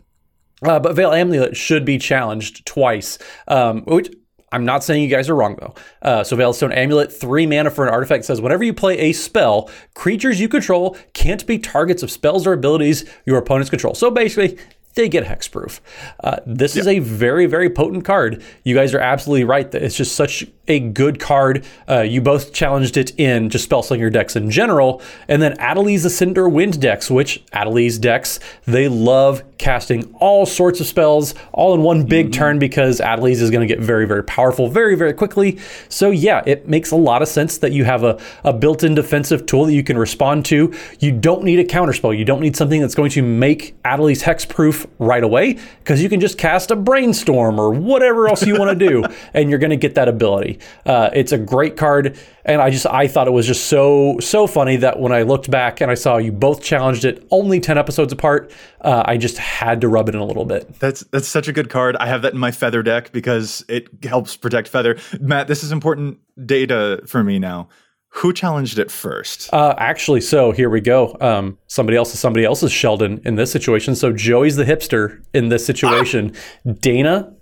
Uh, 0.63 0.79
but 0.79 0.95
Veil 0.95 1.11
Amulet 1.11 1.57
should 1.57 1.83
be 1.83 1.97
challenged 1.97 2.65
twice. 2.65 3.17
Um, 3.47 3.81
which 3.81 4.09
I'm 4.51 4.65
not 4.65 4.83
saying 4.83 5.01
you 5.01 5.09
guys 5.09 5.29
are 5.29 5.35
wrong 5.35 5.57
though. 5.59 5.73
Uh, 6.01 6.23
so 6.23 6.35
Veilstone 6.35 6.75
Amulet, 6.75 7.11
three 7.11 7.47
mana 7.47 7.71
for 7.71 7.87
an 7.87 7.93
artifact 7.93 8.25
says 8.25 8.41
whenever 8.41 8.63
you 8.63 8.73
play 8.73 8.97
a 8.99 9.13
spell, 9.13 9.69
creatures 9.95 10.39
you 10.39 10.49
control 10.49 10.97
can't 11.13 11.45
be 11.47 11.57
targets 11.57 12.03
of 12.03 12.11
spells 12.11 12.45
or 12.45 12.53
abilities 12.53 13.09
your 13.25 13.37
opponents 13.37 13.69
control. 13.69 13.95
So 13.95 14.11
basically, 14.11 14.57
they 14.93 15.09
get 15.09 15.25
hexproof. 15.25 15.79
Uh, 16.23 16.37
this 16.45 16.75
is 16.75 16.87
a 16.87 16.99
very, 16.99 17.45
very 17.45 17.69
potent 17.69 18.05
card. 18.05 18.43
You 18.63 18.75
guys 18.75 18.93
are 18.93 18.99
absolutely 18.99 19.43
right 19.43 19.69
that 19.71 19.83
it's 19.83 19.95
just 19.95 20.15
such 20.15 20.45
a 20.71 20.79
good 20.79 21.19
card. 21.19 21.65
Uh, 21.87 22.01
you 22.01 22.21
both 22.21 22.53
challenged 22.53 22.97
it 22.97 23.17
in 23.19 23.49
just 23.49 23.69
Spellslinger 23.69 24.11
decks 24.11 24.35
in 24.35 24.49
general, 24.49 25.01
and 25.27 25.41
then 25.41 25.55
Adeliz 25.57 26.03
the 26.03 26.09
Cinder 26.09 26.49
Wind 26.49 26.81
decks, 26.81 27.11
which 27.11 27.45
Adeliz 27.47 27.99
decks, 27.99 28.39
they 28.65 28.87
love 28.87 29.43
casting 29.61 30.13
all 30.19 30.45
sorts 30.45 30.79
of 30.79 30.87
spells 30.87 31.35
all 31.53 31.75
in 31.75 31.83
one 31.83 32.03
big 32.03 32.33
turn 32.33 32.57
because 32.57 32.99
Adeliz 32.99 33.41
is 33.41 33.51
going 33.51 33.65
to 33.65 33.73
get 33.73 33.81
very, 33.81 34.07
very 34.07 34.23
powerful 34.23 34.67
very, 34.67 34.95
very 34.95 35.13
quickly. 35.13 35.59
So 35.87 36.09
yeah, 36.09 36.41
it 36.47 36.67
makes 36.67 36.89
a 36.91 36.95
lot 36.95 37.21
of 37.21 37.27
sense 37.27 37.59
that 37.59 37.71
you 37.71 37.83
have 37.85 38.03
a, 38.03 38.19
a 38.43 38.51
built-in 38.51 38.95
defensive 38.95 39.45
tool 39.45 39.65
that 39.65 39.73
you 39.73 39.83
can 39.83 39.97
respond 39.97 40.45
to. 40.45 40.73
You 40.99 41.11
don't 41.11 41.43
need 41.43 41.59
a 41.59 41.63
counterspell. 41.63 42.17
You 42.17 42.25
don't 42.25 42.41
need 42.41 42.55
something 42.55 42.81
that's 42.81 42.95
going 42.95 43.11
to 43.11 43.21
make 43.21 43.79
Adeliz 43.83 44.23
hexproof 44.23 44.87
right 44.97 45.23
away 45.23 45.59
because 45.79 46.01
you 46.01 46.09
can 46.09 46.19
just 46.19 46.39
cast 46.39 46.71
a 46.71 46.75
brainstorm 46.75 47.59
or 47.59 47.71
whatever 47.71 48.27
else 48.27 48.45
you 48.45 48.57
want 48.57 48.77
to 48.77 48.87
do, 48.87 49.03
and 49.33 49.49
you're 49.49 49.59
going 49.59 49.69
to 49.69 49.77
get 49.77 49.95
that 49.95 50.07
ability. 50.07 50.59
Uh, 50.85 51.09
it's 51.13 51.31
a 51.31 51.37
great 51.37 51.77
card, 51.77 52.17
and 52.45 52.61
I 52.61 52.69
just 52.69 52.85
I 52.85 53.07
thought 53.07 53.27
it 53.27 53.31
was 53.31 53.47
just 53.47 53.67
so 53.67 54.17
so 54.19 54.47
funny 54.47 54.77
that 54.77 54.99
when 54.99 55.11
I 55.11 55.23
looked 55.23 55.51
back 55.51 55.81
and 55.81 55.91
I 55.91 55.95
saw 55.95 56.17
you 56.17 56.31
both 56.31 56.63
challenged 56.63 57.05
it 57.05 57.25
only 57.31 57.59
ten 57.59 57.77
episodes 57.77 58.13
apart, 58.13 58.51
uh, 58.81 59.03
I 59.05 59.17
just 59.17 59.37
had 59.37 59.81
to 59.81 59.87
rub 59.87 60.09
it 60.09 60.15
in 60.15 60.21
a 60.21 60.25
little 60.25 60.45
bit. 60.45 60.79
That's 60.79 61.01
that's 61.11 61.27
such 61.27 61.47
a 61.47 61.53
good 61.53 61.69
card. 61.69 61.95
I 61.97 62.07
have 62.07 62.21
that 62.23 62.33
in 62.33 62.39
my 62.39 62.51
feather 62.51 62.83
deck 62.83 63.11
because 63.11 63.63
it 63.67 63.87
helps 64.03 64.35
protect 64.35 64.67
feather. 64.67 64.97
Matt, 65.19 65.47
this 65.47 65.63
is 65.63 65.71
important 65.71 66.19
data 66.45 67.01
for 67.05 67.23
me 67.23 67.39
now. 67.39 67.69
Who 68.15 68.33
challenged 68.33 68.77
it 68.77 68.91
first? 68.91 69.51
Uh, 69.53 69.73
actually, 69.77 70.19
so 70.19 70.51
here 70.51 70.69
we 70.69 70.81
go. 70.81 71.15
Um, 71.21 71.57
somebody 71.67 71.97
else 71.97 72.13
is 72.13 72.19
somebody 72.19 72.43
else's 72.43 72.71
Sheldon 72.71 73.21
in 73.23 73.35
this 73.35 73.51
situation. 73.51 73.95
So 73.95 74.11
Joey's 74.11 74.57
the 74.57 74.65
hipster 74.65 75.23
in 75.33 75.47
this 75.47 75.65
situation. 75.65 76.33
Dana, 76.81 77.33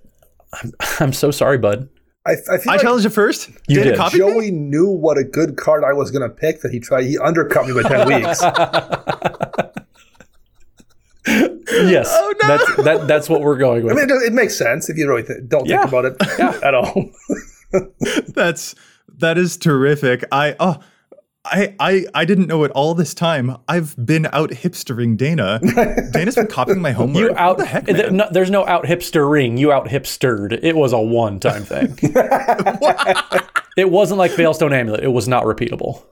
I'm, 0.54 0.72
I'm 1.00 1.14
so 1.14 1.32
sorry, 1.32 1.58
bud. 1.58 1.90
I, 2.30 2.54
I 2.54 2.58
feel 2.58 2.70
I 2.70 2.74
like 2.74 2.82
challenged 2.82 3.06
it 3.06 3.10
first. 3.10 3.50
You 3.68 3.78
Dana 3.78 3.90
did. 3.92 3.98
copied 3.98 4.22
me? 4.22 4.32
Joey 4.32 4.52
knew 4.52 4.88
what 4.88 5.18
a 5.18 5.24
good 5.24 5.58
card 5.58 5.84
I 5.84 5.94
was 5.94 6.12
going 6.12 6.22
to 6.22 6.34
pick 6.34 6.62
that 6.62 6.72
he 6.72 6.80
tried. 6.80 7.06
He 7.06 7.18
undercut 7.18 7.68
me 7.68 7.74
by 7.74 7.84
10 7.90 8.08
weeks. 8.24 8.42
Yes, 11.72 12.08
Oh, 12.12 12.34
no. 12.42 12.48
that's 12.48 12.76
that, 12.84 13.08
that's 13.08 13.30
what 13.30 13.42
we're 13.42 13.58
going 13.58 13.84
with. 13.84 13.92
I 13.92 13.96
with. 13.96 14.10
mean, 14.10 14.18
it, 14.24 14.28
it 14.28 14.34
makes 14.34 14.58
sense 14.58 14.90
if 14.90 14.98
you 14.98 15.08
really 15.08 15.24
th- 15.24 15.40
don't 15.48 15.68
Yeah. 15.68 15.86
think 15.86 15.90
about 15.90 16.06
it 16.06 16.64
at 16.64 16.74
all. 16.74 17.10
That's 18.34 18.74
that 19.20 19.38
is 19.38 19.56
terrific. 19.58 20.24
I 20.32 20.56
oh 20.60 20.80
I 21.52 21.76
I 21.80 22.06
I 22.14 22.26
didn't 22.26 22.48
know 22.48 22.64
it 22.64 22.72
all 22.72 22.94
this 22.94 23.14
time. 23.14 23.58
I've 23.68 23.96
been 24.04 24.28
out 24.28 24.52
hipstering 24.52 25.18
Dana. 25.18 25.60
Dana's 26.12 26.36
been 26.36 26.48
copying 26.48 26.82
my 26.82 26.92
homework. 26.92 27.32
you 27.32 27.36
out 27.36 27.58
What 27.58 27.66
the 27.66 27.66
heck, 27.66 27.86
th- 27.86 28.12
no, 28.12 28.28
there's 28.32 28.52
no 28.52 28.66
out 28.68 28.86
hipstering. 28.86 29.58
You 29.58 29.72
out 29.72 29.88
hipstered. 29.88 30.60
It 30.62 30.76
was 30.76 30.94
a 30.94 31.00
one 31.00 31.40
time 31.40 31.64
thing. 31.64 31.98
it 33.78 33.90
wasn't 33.90 34.18
like 34.20 34.32
Veilstone 34.32 34.72
Amulet. 34.74 35.04
It 35.04 35.10
was 35.10 35.28
not 35.28 35.44
repeatable. 35.44 36.04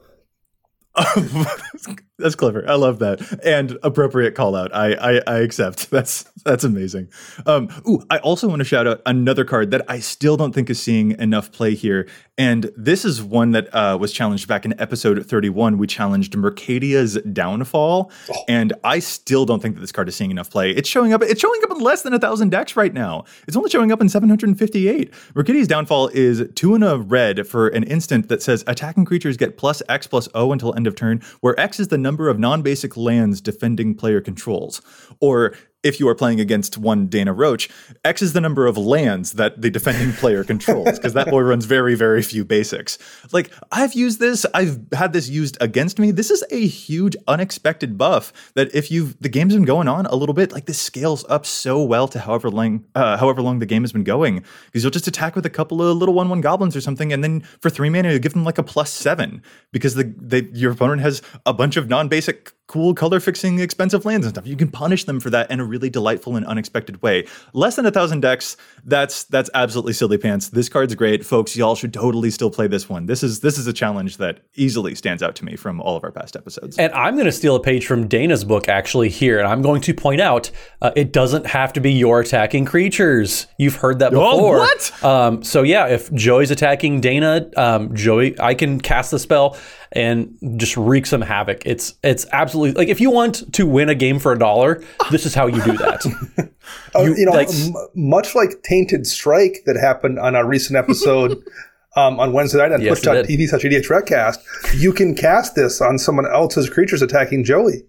that's 2.18 2.34
clever. 2.34 2.68
I 2.68 2.74
love 2.74 2.98
that 2.98 3.20
and 3.44 3.78
appropriate 3.82 4.34
call 4.34 4.56
out. 4.56 4.74
I, 4.74 4.92
I 4.94 5.22
I 5.26 5.38
accept. 5.38 5.90
That's 5.98 6.24
that's 6.44 6.64
amazing. 6.64 7.08
Um, 7.46 7.68
ooh, 7.86 8.00
I 8.10 8.18
also 8.18 8.48
want 8.48 8.60
to 8.60 8.64
shout 8.64 8.86
out 8.86 9.02
another 9.06 9.44
card 9.44 9.70
that 9.72 9.84
I 9.88 9.98
still 9.98 10.36
don't 10.36 10.52
think 10.54 10.70
is 10.70 10.80
seeing 10.80 11.12
enough 11.12 11.50
play 11.50 11.74
here, 11.74 12.08
and 12.36 12.70
this 12.76 13.04
is 13.04 13.22
one 13.22 13.52
that 13.52 13.72
uh, 13.74 13.98
was 14.00 14.12
challenged 14.12 14.46
back 14.48 14.64
in 14.64 14.78
episode 14.80 15.24
thirty-one. 15.26 15.78
We 15.78 15.86
challenged 15.86 16.34
Mercadia's 16.34 17.18
Downfall, 17.32 18.10
and 18.48 18.72
I 18.84 19.00
still 19.00 19.44
don't 19.44 19.60
think 19.60 19.74
that 19.74 19.80
this 19.80 19.92
card 19.92 20.08
is 20.08 20.16
seeing 20.16 20.30
enough 20.30 20.50
play. 20.50 20.70
It's 20.70 20.88
showing 20.88 21.12
up. 21.12 21.22
It's 21.22 21.40
showing 21.40 21.60
up 21.64 21.70
in 21.72 21.78
less 21.78 22.02
than 22.02 22.14
a 22.14 22.18
thousand 22.18 22.50
decks 22.50 22.76
right 22.76 22.92
now. 22.92 23.24
It's 23.46 23.56
only 23.56 23.70
showing 23.70 23.90
up 23.92 24.00
in 24.00 24.08
seven 24.08 24.28
hundred 24.28 24.48
and 24.48 24.58
fifty-eight. 24.58 25.12
Mercadia's 25.34 25.68
Downfall 25.68 26.08
is 26.08 26.44
two 26.54 26.74
and 26.74 26.84
a 26.84 26.98
red 26.98 27.46
for 27.46 27.68
an 27.68 27.84
instant 27.84 28.28
that 28.28 28.42
says 28.42 28.62
attacking 28.66 29.04
creatures 29.04 29.36
get 29.36 29.56
plus 29.56 29.82
X 29.88 30.06
plus 30.06 30.28
O 30.34 30.52
until 30.52 30.74
end 30.74 30.86
of 30.86 30.94
turn, 30.94 31.20
where 31.40 31.58
X 31.58 31.80
is 31.80 31.88
the 31.88 31.98
number 31.98 32.07
of 32.28 32.38
non-basic 32.38 32.96
lands 32.96 33.40
defending 33.40 33.94
player 33.94 34.20
controls. 34.20 34.80
Or 35.20 35.54
if 35.82 36.00
you 36.00 36.08
are 36.08 36.14
playing 36.14 36.40
against 36.40 36.76
one 36.76 37.06
Dana 37.06 37.32
Roach, 37.32 37.68
X 38.04 38.20
is 38.20 38.32
the 38.32 38.40
number 38.40 38.66
of 38.66 38.76
lands 38.76 39.32
that 39.32 39.62
the 39.62 39.70
defending 39.70 40.12
player 40.18 40.42
controls, 40.42 40.98
because 40.98 41.14
that 41.14 41.30
boy 41.30 41.40
runs 41.40 41.66
very, 41.66 41.94
very 41.94 42.22
few 42.22 42.44
basics. 42.44 42.98
Like, 43.32 43.50
I've 43.70 43.94
used 43.94 44.18
this, 44.18 44.44
I've 44.54 44.80
had 44.92 45.12
this 45.12 45.28
used 45.28 45.56
against 45.60 45.98
me. 45.98 46.10
This 46.10 46.30
is 46.30 46.44
a 46.50 46.66
huge 46.66 47.16
unexpected 47.28 47.96
buff 47.96 48.32
that 48.54 48.74
if 48.74 48.90
you've 48.90 49.16
the 49.20 49.28
game's 49.28 49.54
been 49.54 49.64
going 49.64 49.88
on 49.88 50.06
a 50.06 50.16
little 50.16 50.34
bit, 50.34 50.52
like 50.52 50.66
this 50.66 50.80
scales 50.80 51.24
up 51.28 51.46
so 51.46 51.82
well 51.82 52.08
to 52.08 52.18
however 52.18 52.50
long 52.50 52.84
uh, 52.94 53.16
however 53.16 53.40
long 53.40 53.60
the 53.60 53.66
game 53.66 53.82
has 53.82 53.92
been 53.92 54.04
going. 54.04 54.42
Because 54.66 54.82
you'll 54.82 54.90
just 54.90 55.06
attack 55.06 55.36
with 55.36 55.46
a 55.46 55.50
couple 55.50 55.80
of 55.80 55.96
little 55.96 56.14
one 56.14 56.28
one 56.28 56.40
goblins 56.40 56.74
or 56.74 56.80
something, 56.80 57.12
and 57.12 57.22
then 57.22 57.40
for 57.60 57.70
three 57.70 57.88
mana 57.88 58.12
you 58.12 58.18
give 58.18 58.32
them 58.32 58.44
like 58.44 58.58
a 58.58 58.62
plus 58.62 58.90
seven 58.90 59.42
because 59.72 59.94
the, 59.94 60.12
the 60.16 60.44
your 60.52 60.72
opponent 60.72 61.02
has 61.02 61.22
a 61.46 61.54
bunch 61.54 61.76
of 61.76 61.88
non-basic 61.88 62.52
cool 62.68 62.94
color 62.94 63.18
fixing 63.18 63.58
expensive 63.58 64.04
lands 64.04 64.24
and 64.26 64.34
stuff. 64.34 64.46
You 64.46 64.54
can 64.56 64.70
punish 64.70 65.04
them 65.04 65.18
for 65.20 65.30
that 65.30 65.50
in 65.50 65.58
a 65.58 65.64
really 65.64 65.90
delightful 65.90 66.36
and 66.36 66.46
unexpected 66.46 67.00
way. 67.02 67.26
Less 67.54 67.76
than 67.76 67.86
a 67.86 67.90
thousand 67.90 68.20
decks, 68.20 68.56
that's 68.84 69.24
that's 69.24 69.50
absolutely 69.54 69.94
silly 69.94 70.18
pants. 70.18 70.50
This 70.50 70.68
card's 70.68 70.94
great, 70.94 71.24
folks. 71.26 71.56
Y'all 71.56 71.74
should 71.74 71.92
totally 71.94 72.30
still 72.30 72.50
play 72.50 72.66
this 72.68 72.88
one. 72.88 73.06
This 73.06 73.22
is 73.22 73.40
this 73.40 73.58
is 73.58 73.66
a 73.66 73.72
challenge 73.72 74.18
that 74.18 74.40
easily 74.54 74.94
stands 74.94 75.22
out 75.22 75.34
to 75.36 75.44
me 75.44 75.56
from 75.56 75.80
all 75.80 75.96
of 75.96 76.04
our 76.04 76.12
past 76.12 76.36
episodes. 76.36 76.78
And 76.78 76.92
I'm 76.92 77.14
going 77.14 77.24
to 77.26 77.32
steal 77.32 77.56
a 77.56 77.60
page 77.60 77.86
from 77.86 78.06
Dana's 78.06 78.44
book 78.44 78.68
actually 78.68 79.08
here, 79.08 79.38
and 79.38 79.48
I'm 79.48 79.62
going 79.62 79.80
to 79.82 79.94
point 79.94 80.20
out 80.20 80.50
uh, 80.82 80.90
it 80.94 81.12
doesn't 81.12 81.46
have 81.46 81.72
to 81.72 81.80
be 81.80 81.92
your 81.92 82.20
attacking 82.20 82.66
creatures. 82.66 83.46
You've 83.58 83.76
heard 83.76 83.98
that 84.00 84.12
Oh, 84.14 84.36
before. 84.36 84.58
what? 84.58 85.04
Um, 85.04 85.42
so 85.42 85.62
yeah, 85.62 85.86
if 85.86 86.12
Joey's 86.12 86.50
attacking 86.50 87.00
Dana, 87.00 87.48
um, 87.56 87.94
Joey, 87.94 88.38
I 88.38 88.52
can 88.54 88.78
cast 88.78 89.10
the 89.10 89.18
spell 89.18 89.56
and 89.92 90.36
just 90.56 90.76
wreak 90.76 91.06
some 91.06 91.20
havoc. 91.22 91.62
It's 91.64 91.94
it's 92.02 92.26
absolutely 92.32 92.78
like 92.78 92.88
if 92.88 93.00
you 93.00 93.10
want 93.10 93.52
to 93.54 93.66
win 93.66 93.88
a 93.88 93.94
game 93.94 94.18
for 94.18 94.32
a 94.32 94.38
dollar, 94.38 94.82
this 95.10 95.24
is 95.26 95.34
how 95.34 95.46
you 95.46 95.62
do 95.62 95.76
that. 95.78 96.50
Oh, 96.94 97.06
you, 97.06 97.24
know, 97.24 97.32
like- 97.32 97.48
m- 97.48 97.72
much 97.94 98.34
like 98.34 98.62
Tainted 98.62 99.06
Strike 99.06 99.62
that 99.64 99.76
happened 99.76 100.18
on 100.18 100.34
our 100.34 100.46
recent 100.46 100.76
episode 100.76 101.32
um, 101.96 102.20
on 102.20 102.32
Wednesday 102.34 102.58
night 102.58 102.72
on 102.72 102.82
Yes, 102.82 102.98
it 103.02 103.10
did. 103.10 103.26
Twitch.tv 103.26 103.48
slash 103.48 103.62
EDH 103.62 103.88
Recast, 103.90 104.40
you 104.76 104.92
can 104.92 105.14
cast 105.14 105.54
this 105.54 105.80
on 105.80 105.98
someone 105.98 106.26
else's 106.26 106.68
creatures 106.68 107.00
attacking 107.00 107.44
Joey. 107.44 107.84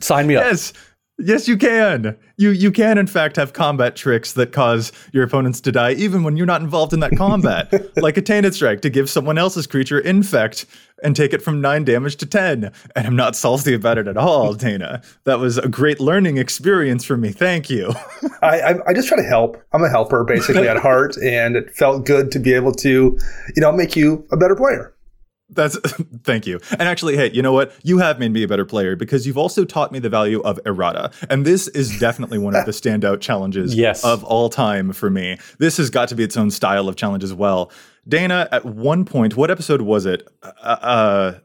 Sign 0.00 0.26
me 0.26 0.36
up. 0.36 0.44
Yes. 0.44 0.72
Yes, 1.24 1.46
you 1.46 1.56
can. 1.56 2.16
You 2.36 2.50
you 2.50 2.72
can 2.72 2.98
in 2.98 3.06
fact 3.06 3.36
have 3.36 3.52
combat 3.52 3.94
tricks 3.94 4.32
that 4.32 4.52
cause 4.52 4.90
your 5.12 5.22
opponents 5.22 5.60
to 5.60 5.72
die 5.72 5.92
even 5.92 6.24
when 6.24 6.36
you're 6.36 6.46
not 6.46 6.62
involved 6.62 6.92
in 6.92 7.00
that 7.00 7.16
combat. 7.16 7.72
like 7.96 8.16
a 8.16 8.22
tainted 8.22 8.54
strike 8.54 8.80
to 8.80 8.90
give 8.90 9.08
someone 9.08 9.38
else's 9.38 9.68
creature 9.68 10.00
infect 10.00 10.66
and 11.04 11.14
take 11.14 11.32
it 11.32 11.42
from 11.42 11.60
9 11.60 11.84
damage 11.84 12.16
to 12.16 12.26
10. 12.26 12.72
And 12.96 13.06
I'm 13.06 13.16
not 13.16 13.36
salty 13.36 13.74
about 13.74 13.98
it 13.98 14.08
at 14.08 14.16
all, 14.16 14.54
Dana. 14.54 15.02
That 15.24 15.38
was 15.38 15.58
a 15.58 15.68
great 15.68 16.00
learning 16.00 16.38
experience 16.38 17.04
for 17.04 17.16
me. 17.16 17.30
Thank 17.30 17.70
you. 17.70 17.92
I, 18.42 18.60
I, 18.60 18.88
I 18.88 18.92
just 18.92 19.08
try 19.08 19.16
to 19.16 19.22
help. 19.22 19.62
I'm 19.72 19.82
a 19.82 19.88
helper 19.88 20.24
basically 20.24 20.68
at 20.68 20.76
heart, 20.76 21.16
and 21.18 21.56
it 21.56 21.70
felt 21.74 22.06
good 22.06 22.32
to 22.32 22.38
be 22.38 22.52
able 22.52 22.72
to, 22.74 22.88
you 22.88 23.60
know, 23.60 23.72
make 23.72 23.94
you 23.96 24.26
a 24.32 24.36
better 24.36 24.56
player. 24.56 24.92
That's 25.50 25.78
thank 26.24 26.46
you. 26.46 26.60
And 26.70 26.82
actually, 26.82 27.16
hey, 27.16 27.30
you 27.32 27.42
know 27.42 27.52
what? 27.52 27.74
You 27.82 27.98
have 27.98 28.18
made 28.18 28.32
me 28.32 28.42
a 28.42 28.48
better 28.48 28.64
player 28.64 28.96
because 28.96 29.26
you've 29.26 29.36
also 29.38 29.64
taught 29.64 29.92
me 29.92 29.98
the 29.98 30.08
value 30.08 30.40
of 30.42 30.58
errata. 30.64 31.10
And 31.28 31.44
this 31.44 31.68
is 31.68 31.98
definitely 31.98 32.38
one 32.38 32.54
of 32.56 32.64
the 32.64 32.72
standout 32.82 33.20
challenges 33.20 33.74
Yes. 33.74 34.04
of 34.04 34.24
all 34.24 34.48
time 34.48 34.92
for 34.92 35.10
me. 35.10 35.38
This 35.58 35.76
has 35.76 35.90
got 35.90 36.08
to 36.08 36.14
be 36.14 36.24
its 36.24 36.36
own 36.36 36.50
style 36.50 36.88
of 36.88 36.96
challenge 36.96 37.22
as 37.24 37.34
well. 37.34 37.70
Dana, 38.08 38.48
at 38.50 38.64
one 38.64 39.04
point, 39.04 39.36
what 39.36 39.50
episode 39.50 39.82
was 39.82 40.06
it? 40.06 40.26
Uh, 40.42 40.46
uh, 40.66 41.38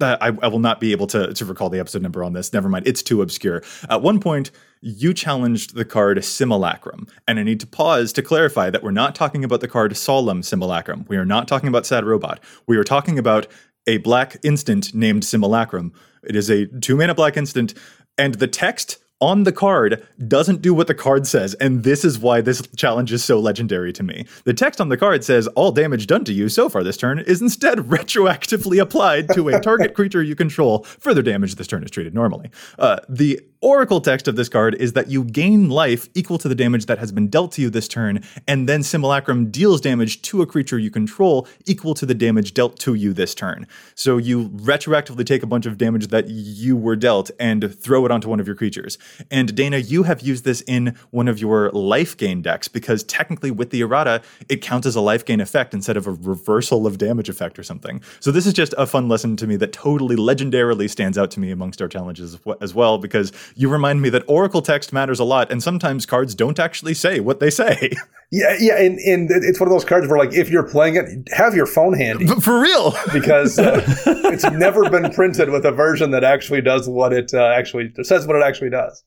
I, 0.00 0.32
I 0.42 0.48
will 0.48 0.60
not 0.60 0.80
be 0.80 0.92
able 0.92 1.06
to, 1.08 1.34
to 1.34 1.44
recall 1.44 1.68
the 1.68 1.78
episode 1.78 2.02
number 2.02 2.24
on 2.24 2.32
this. 2.32 2.52
Never 2.52 2.68
mind. 2.68 2.86
It's 2.86 3.02
too 3.02 3.20
obscure. 3.20 3.62
At 3.90 4.00
one 4.00 4.18
point, 4.18 4.50
you 4.80 5.12
challenged 5.12 5.74
the 5.74 5.84
card 5.84 6.24
Simulacrum. 6.24 7.06
And 7.26 7.38
I 7.38 7.42
need 7.42 7.60
to 7.60 7.66
pause 7.66 8.12
to 8.14 8.22
clarify 8.22 8.70
that 8.70 8.82
we're 8.82 8.92
not 8.92 9.14
talking 9.14 9.44
about 9.44 9.60
the 9.60 9.68
card 9.68 9.96
Solemn 9.96 10.42
Simulacrum. 10.42 11.04
We 11.08 11.16
are 11.16 11.26
not 11.26 11.48
talking 11.48 11.68
about 11.68 11.84
Sad 11.84 12.04
Robot. 12.04 12.40
We 12.66 12.76
are 12.76 12.84
talking 12.84 13.18
about 13.18 13.46
a 13.86 13.98
black 13.98 14.36
instant 14.42 14.94
named 14.94 15.24
Simulacrum. 15.24 15.92
It 16.22 16.36
is 16.36 16.50
a 16.50 16.66
two 16.66 16.96
mana 16.96 17.14
black 17.14 17.36
instant, 17.36 17.74
and 18.16 18.34
the 18.34 18.48
text 18.48 18.98
on 19.20 19.42
the 19.42 19.52
card 19.52 20.06
doesn't 20.26 20.62
do 20.62 20.72
what 20.72 20.86
the 20.86 20.94
card 20.94 21.26
says, 21.26 21.54
and 21.54 21.82
this 21.82 22.04
is 22.04 22.18
why 22.18 22.40
this 22.40 22.62
challenge 22.76 23.12
is 23.12 23.24
so 23.24 23.40
legendary 23.40 23.92
to 23.92 24.02
me. 24.02 24.26
The 24.44 24.54
text 24.54 24.80
on 24.80 24.88
the 24.88 24.96
card 24.96 25.24
says 25.24 25.46
all 25.48 25.72
damage 25.72 26.06
done 26.06 26.24
to 26.24 26.32
you 26.32 26.48
so 26.48 26.68
far 26.68 26.84
this 26.84 26.96
turn 26.96 27.18
is 27.18 27.42
instead 27.42 27.78
retroactively 27.88 28.80
applied 28.80 29.28
to 29.34 29.48
a 29.48 29.60
target 29.60 29.94
creature 29.94 30.22
you 30.22 30.36
control. 30.36 30.84
Further 30.84 31.22
damage 31.22 31.56
this 31.56 31.66
turn 31.66 31.82
is 31.82 31.90
treated 31.90 32.14
normally. 32.14 32.50
Uh, 32.78 32.98
the 33.08 33.40
oracle 33.60 34.00
text 34.00 34.28
of 34.28 34.36
this 34.36 34.48
card 34.48 34.74
is 34.76 34.92
that 34.92 35.08
you 35.08 35.24
gain 35.24 35.68
life 35.68 36.08
equal 36.14 36.38
to 36.38 36.48
the 36.48 36.54
damage 36.54 36.86
that 36.86 36.98
has 36.98 37.10
been 37.10 37.28
dealt 37.28 37.52
to 37.52 37.62
you 37.62 37.70
this 37.70 37.88
turn, 37.88 38.22
and 38.46 38.68
then 38.68 38.82
Simulacrum 38.82 39.50
deals 39.50 39.80
damage 39.80 40.22
to 40.22 40.42
a 40.42 40.46
creature 40.46 40.78
you 40.78 40.90
control 40.90 41.46
equal 41.66 41.94
to 41.94 42.06
the 42.06 42.14
damage 42.14 42.54
dealt 42.54 42.78
to 42.80 42.94
you 42.94 43.12
this 43.12 43.34
turn. 43.34 43.66
So 43.94 44.16
you 44.16 44.48
retroactively 44.50 45.26
take 45.26 45.42
a 45.42 45.46
bunch 45.46 45.66
of 45.66 45.76
damage 45.76 46.08
that 46.08 46.28
you 46.28 46.76
were 46.76 46.96
dealt 46.96 47.30
and 47.40 47.74
throw 47.74 48.04
it 48.04 48.12
onto 48.12 48.28
one 48.28 48.40
of 48.40 48.46
your 48.46 48.56
creatures. 48.56 48.96
And 49.30 49.54
Dana, 49.54 49.78
you 49.78 50.04
have 50.04 50.20
used 50.20 50.44
this 50.44 50.62
in 50.62 50.96
one 51.10 51.28
of 51.28 51.40
your 51.40 51.70
life 51.70 52.16
gain 52.16 52.42
decks 52.42 52.68
because 52.68 53.02
technically 53.04 53.50
with 53.50 53.70
the 53.70 53.80
errata, 53.80 54.22
it 54.48 54.62
counts 54.62 54.86
as 54.86 54.94
a 54.94 55.00
life 55.00 55.24
gain 55.24 55.40
effect 55.40 55.74
instead 55.74 55.96
of 55.96 56.06
a 56.06 56.12
reversal 56.12 56.86
of 56.86 56.98
damage 56.98 57.28
effect 57.28 57.58
or 57.58 57.62
something. 57.62 58.00
So 58.20 58.30
this 58.30 58.46
is 58.46 58.52
just 58.52 58.74
a 58.78 58.86
fun 58.86 59.08
lesson 59.08 59.36
to 59.36 59.46
me 59.46 59.56
that 59.56 59.72
totally 59.72 60.16
legendarily 60.16 60.88
stands 60.88 61.18
out 61.18 61.30
to 61.32 61.40
me 61.40 61.50
amongst 61.50 61.82
our 61.82 61.88
challenges 61.88 62.38
as 62.60 62.74
well 62.74 62.98
because 62.98 63.32
you 63.54 63.68
remind 63.68 64.02
me 64.02 64.10
that 64.10 64.24
oracle 64.26 64.62
text 64.62 64.92
matters 64.92 65.18
a 65.18 65.24
lot 65.24 65.50
and 65.50 65.62
sometimes 65.62 66.06
cards 66.06 66.34
don't 66.34 66.58
actually 66.58 66.94
say 66.94 67.20
what 67.20 67.40
they 67.40 67.50
say. 67.50 67.92
Yeah, 68.30 68.56
yeah, 68.60 68.78
and, 68.78 68.98
and 68.98 69.30
it's 69.30 69.58
one 69.58 69.68
of 69.68 69.72
those 69.72 69.86
cards 69.86 70.06
where, 70.06 70.18
like, 70.18 70.34
if 70.34 70.50
you're 70.50 70.68
playing 70.68 70.96
it, 70.96 71.06
have 71.32 71.54
your 71.54 71.64
phone 71.64 71.94
handy. 71.94 72.26
For 72.26 72.60
real, 72.60 72.94
because 73.12 73.58
uh, 73.58 73.82
it's 74.06 74.44
never 74.50 74.90
been 74.90 75.10
printed 75.12 75.48
with 75.48 75.64
a 75.64 75.72
version 75.72 76.10
that 76.10 76.24
actually 76.24 76.60
does 76.60 76.88
what 76.88 77.14
it 77.14 77.32
uh, 77.32 77.46
actually 77.46 77.90
says 78.02 78.26
what 78.26 78.36
it 78.36 78.42
actually 78.42 78.68
does. 78.68 79.02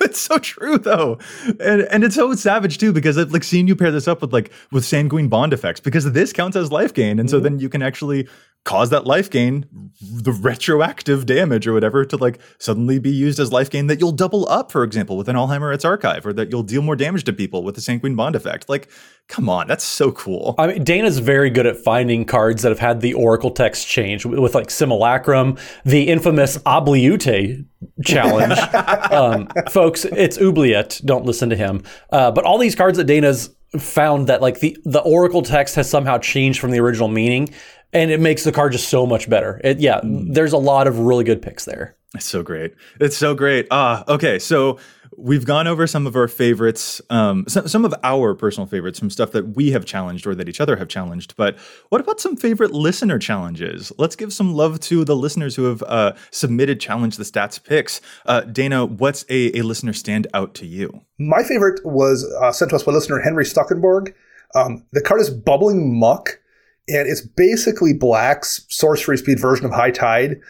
it's 0.00 0.20
so 0.20 0.38
true 0.38 0.78
though, 0.78 1.18
and 1.60 1.82
and 1.90 2.04
it's 2.04 2.14
so 2.14 2.32
savage 2.34 2.78
too 2.78 2.92
because 2.92 3.18
I've 3.18 3.32
like 3.32 3.42
seeing 3.44 3.66
you 3.66 3.74
pair 3.74 3.90
this 3.90 4.06
up 4.06 4.22
with 4.22 4.32
like 4.32 4.52
with 4.70 4.84
sanguine 4.84 5.28
bond 5.28 5.52
effects 5.52 5.80
because 5.80 6.10
this 6.12 6.32
counts 6.32 6.56
as 6.56 6.70
life 6.70 6.94
gain, 6.94 7.18
and 7.18 7.28
so 7.28 7.40
then 7.40 7.58
you 7.58 7.68
can 7.68 7.82
actually 7.82 8.28
cause 8.66 8.90
that 8.90 9.06
life 9.06 9.30
gain, 9.30 9.64
the 10.02 10.32
retroactive 10.32 11.24
damage 11.24 11.68
or 11.68 11.72
whatever, 11.72 12.04
to 12.04 12.16
like 12.16 12.40
suddenly 12.58 12.98
be 12.98 13.10
used 13.10 13.38
as 13.38 13.52
life 13.52 13.70
gain 13.70 13.86
that 13.86 14.00
you'll 14.00 14.10
double 14.10 14.46
up, 14.48 14.72
for 14.72 14.82
example, 14.82 15.16
with 15.16 15.28
an 15.28 15.36
Alhammarret's 15.36 15.84
Archive, 15.84 16.26
or 16.26 16.32
that 16.32 16.50
you'll 16.50 16.64
deal 16.64 16.82
more 16.82 16.96
damage 16.96 17.22
to 17.24 17.32
people 17.32 17.62
with 17.62 17.76
the 17.76 17.80
sanguine 17.80 18.16
bond 18.16 18.34
effect. 18.34 18.68
Like, 18.68 18.88
come 19.28 19.48
on, 19.48 19.68
that's 19.68 19.84
so 19.84 20.10
cool. 20.10 20.56
I 20.58 20.66
mean, 20.66 20.84
Dana's 20.84 21.20
very 21.20 21.48
good 21.48 21.64
at 21.64 21.76
finding 21.76 22.24
cards 22.24 22.62
that 22.62 22.70
have 22.70 22.80
had 22.80 23.00
the 23.00 23.14
Oracle 23.14 23.52
text 23.52 23.86
change 23.86 24.26
with, 24.26 24.40
with 24.40 24.54
like 24.56 24.68
Simulacrum, 24.68 25.56
the 25.84 26.08
infamous 26.08 26.58
Obliute 26.58 27.64
challenge. 28.04 28.58
um, 29.12 29.46
folks, 29.70 30.04
it's 30.04 30.38
Oubliette. 30.38 31.00
Don't 31.04 31.24
listen 31.24 31.50
to 31.50 31.56
him. 31.56 31.84
Uh, 32.10 32.32
but 32.32 32.44
all 32.44 32.58
these 32.58 32.74
cards 32.74 32.98
that 32.98 33.04
Dana's 33.04 33.50
found 33.78 34.28
that 34.28 34.40
like 34.40 34.60
the 34.60 34.76
the 34.84 35.00
Oracle 35.00 35.42
text 35.42 35.74
has 35.74 35.88
somehow 35.88 36.18
changed 36.18 36.60
from 36.60 36.70
the 36.70 36.80
original 36.80 37.08
meaning, 37.08 37.48
and 37.96 38.10
it 38.10 38.20
makes 38.20 38.44
the 38.44 38.52
card 38.52 38.72
just 38.72 38.88
so 38.88 39.06
much 39.06 39.28
better. 39.28 39.60
It, 39.64 39.80
yeah, 39.80 40.00
there's 40.04 40.52
a 40.52 40.58
lot 40.58 40.86
of 40.86 40.98
really 40.98 41.24
good 41.24 41.40
picks 41.40 41.64
there. 41.64 41.96
It's 42.14 42.26
so 42.26 42.42
great. 42.42 42.74
It's 43.00 43.16
so 43.16 43.34
great. 43.34 43.66
Ah, 43.70 44.04
okay. 44.06 44.38
So 44.38 44.78
we've 45.16 45.46
gone 45.46 45.66
over 45.66 45.86
some 45.86 46.06
of 46.06 46.14
our 46.14 46.28
favorites, 46.28 47.00
um, 47.08 47.44
some, 47.48 47.66
some 47.66 47.84
of 47.86 47.94
our 48.02 48.34
personal 48.34 48.66
favorites 48.66 48.98
from 48.98 49.08
stuff 49.08 49.32
that 49.32 49.56
we 49.56 49.70
have 49.70 49.86
challenged 49.86 50.26
or 50.26 50.34
that 50.34 50.48
each 50.48 50.60
other 50.60 50.76
have 50.76 50.88
challenged. 50.88 51.34
But 51.36 51.58
what 51.88 52.02
about 52.02 52.20
some 52.20 52.36
favorite 52.36 52.72
listener 52.72 53.18
challenges? 53.18 53.92
Let's 53.96 54.14
give 54.14 54.32
some 54.32 54.52
love 54.52 54.78
to 54.80 55.04
the 55.04 55.16
listeners 55.16 55.56
who 55.56 55.64
have 55.64 55.82
uh, 55.84 56.12
submitted 56.30 56.80
challenge 56.80 57.16
the 57.16 57.24
stats 57.24 57.62
picks. 57.62 58.02
Uh, 58.26 58.42
Dana, 58.42 58.84
what's 58.84 59.24
a, 59.30 59.58
a 59.58 59.62
listener 59.62 59.94
stand 59.94 60.26
out 60.34 60.54
to 60.56 60.66
you? 60.66 61.00
My 61.18 61.42
favorite 61.42 61.80
was 61.84 62.30
uh, 62.42 62.52
sent 62.52 62.70
to 62.70 62.76
us 62.76 62.82
by 62.82 62.92
listener 62.92 63.20
Henry 63.20 63.44
Stuckenborg. 63.44 64.12
Um, 64.54 64.84
the 64.92 65.00
card 65.00 65.20
is 65.20 65.30
Bubbling 65.30 65.98
Muck, 65.98 66.40
and 66.88 67.08
it's 67.08 67.20
basically 67.20 67.92
Black's 67.92 68.64
sorcery 68.68 69.18
speed 69.18 69.40
version 69.40 69.66
of 69.66 69.72
High 69.72 69.90
Tide. 69.90 70.40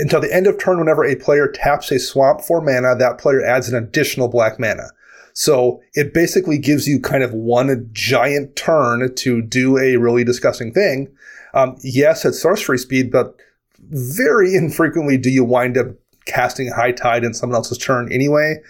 Until 0.00 0.20
the 0.20 0.34
end 0.34 0.46
of 0.46 0.58
turn, 0.58 0.78
whenever 0.78 1.04
a 1.04 1.14
player 1.14 1.48
taps 1.48 1.92
a 1.92 1.98
swamp 1.98 2.40
for 2.40 2.60
mana, 2.60 2.96
that 2.96 3.18
player 3.18 3.44
adds 3.44 3.68
an 3.68 3.76
additional 3.76 4.26
black 4.26 4.58
mana. 4.58 4.88
So 5.34 5.80
it 5.94 6.12
basically 6.12 6.58
gives 6.58 6.88
you 6.88 7.00
kind 7.00 7.22
of 7.22 7.32
one 7.32 7.88
giant 7.92 8.56
turn 8.56 9.14
to 9.14 9.42
do 9.42 9.78
a 9.78 9.96
really 9.96 10.24
disgusting 10.24 10.72
thing. 10.72 11.08
Um, 11.54 11.76
yes, 11.82 12.24
it's 12.24 12.40
sorcery 12.40 12.78
speed, 12.78 13.10
but 13.10 13.36
very 13.78 14.54
infrequently 14.54 15.18
do 15.18 15.30
you 15.30 15.44
wind 15.44 15.76
up 15.76 15.88
casting 16.26 16.68
High 16.68 16.92
Tide 16.92 17.24
in 17.24 17.34
someone 17.34 17.56
else's 17.56 17.78
turn 17.78 18.10
anyway. 18.12 18.60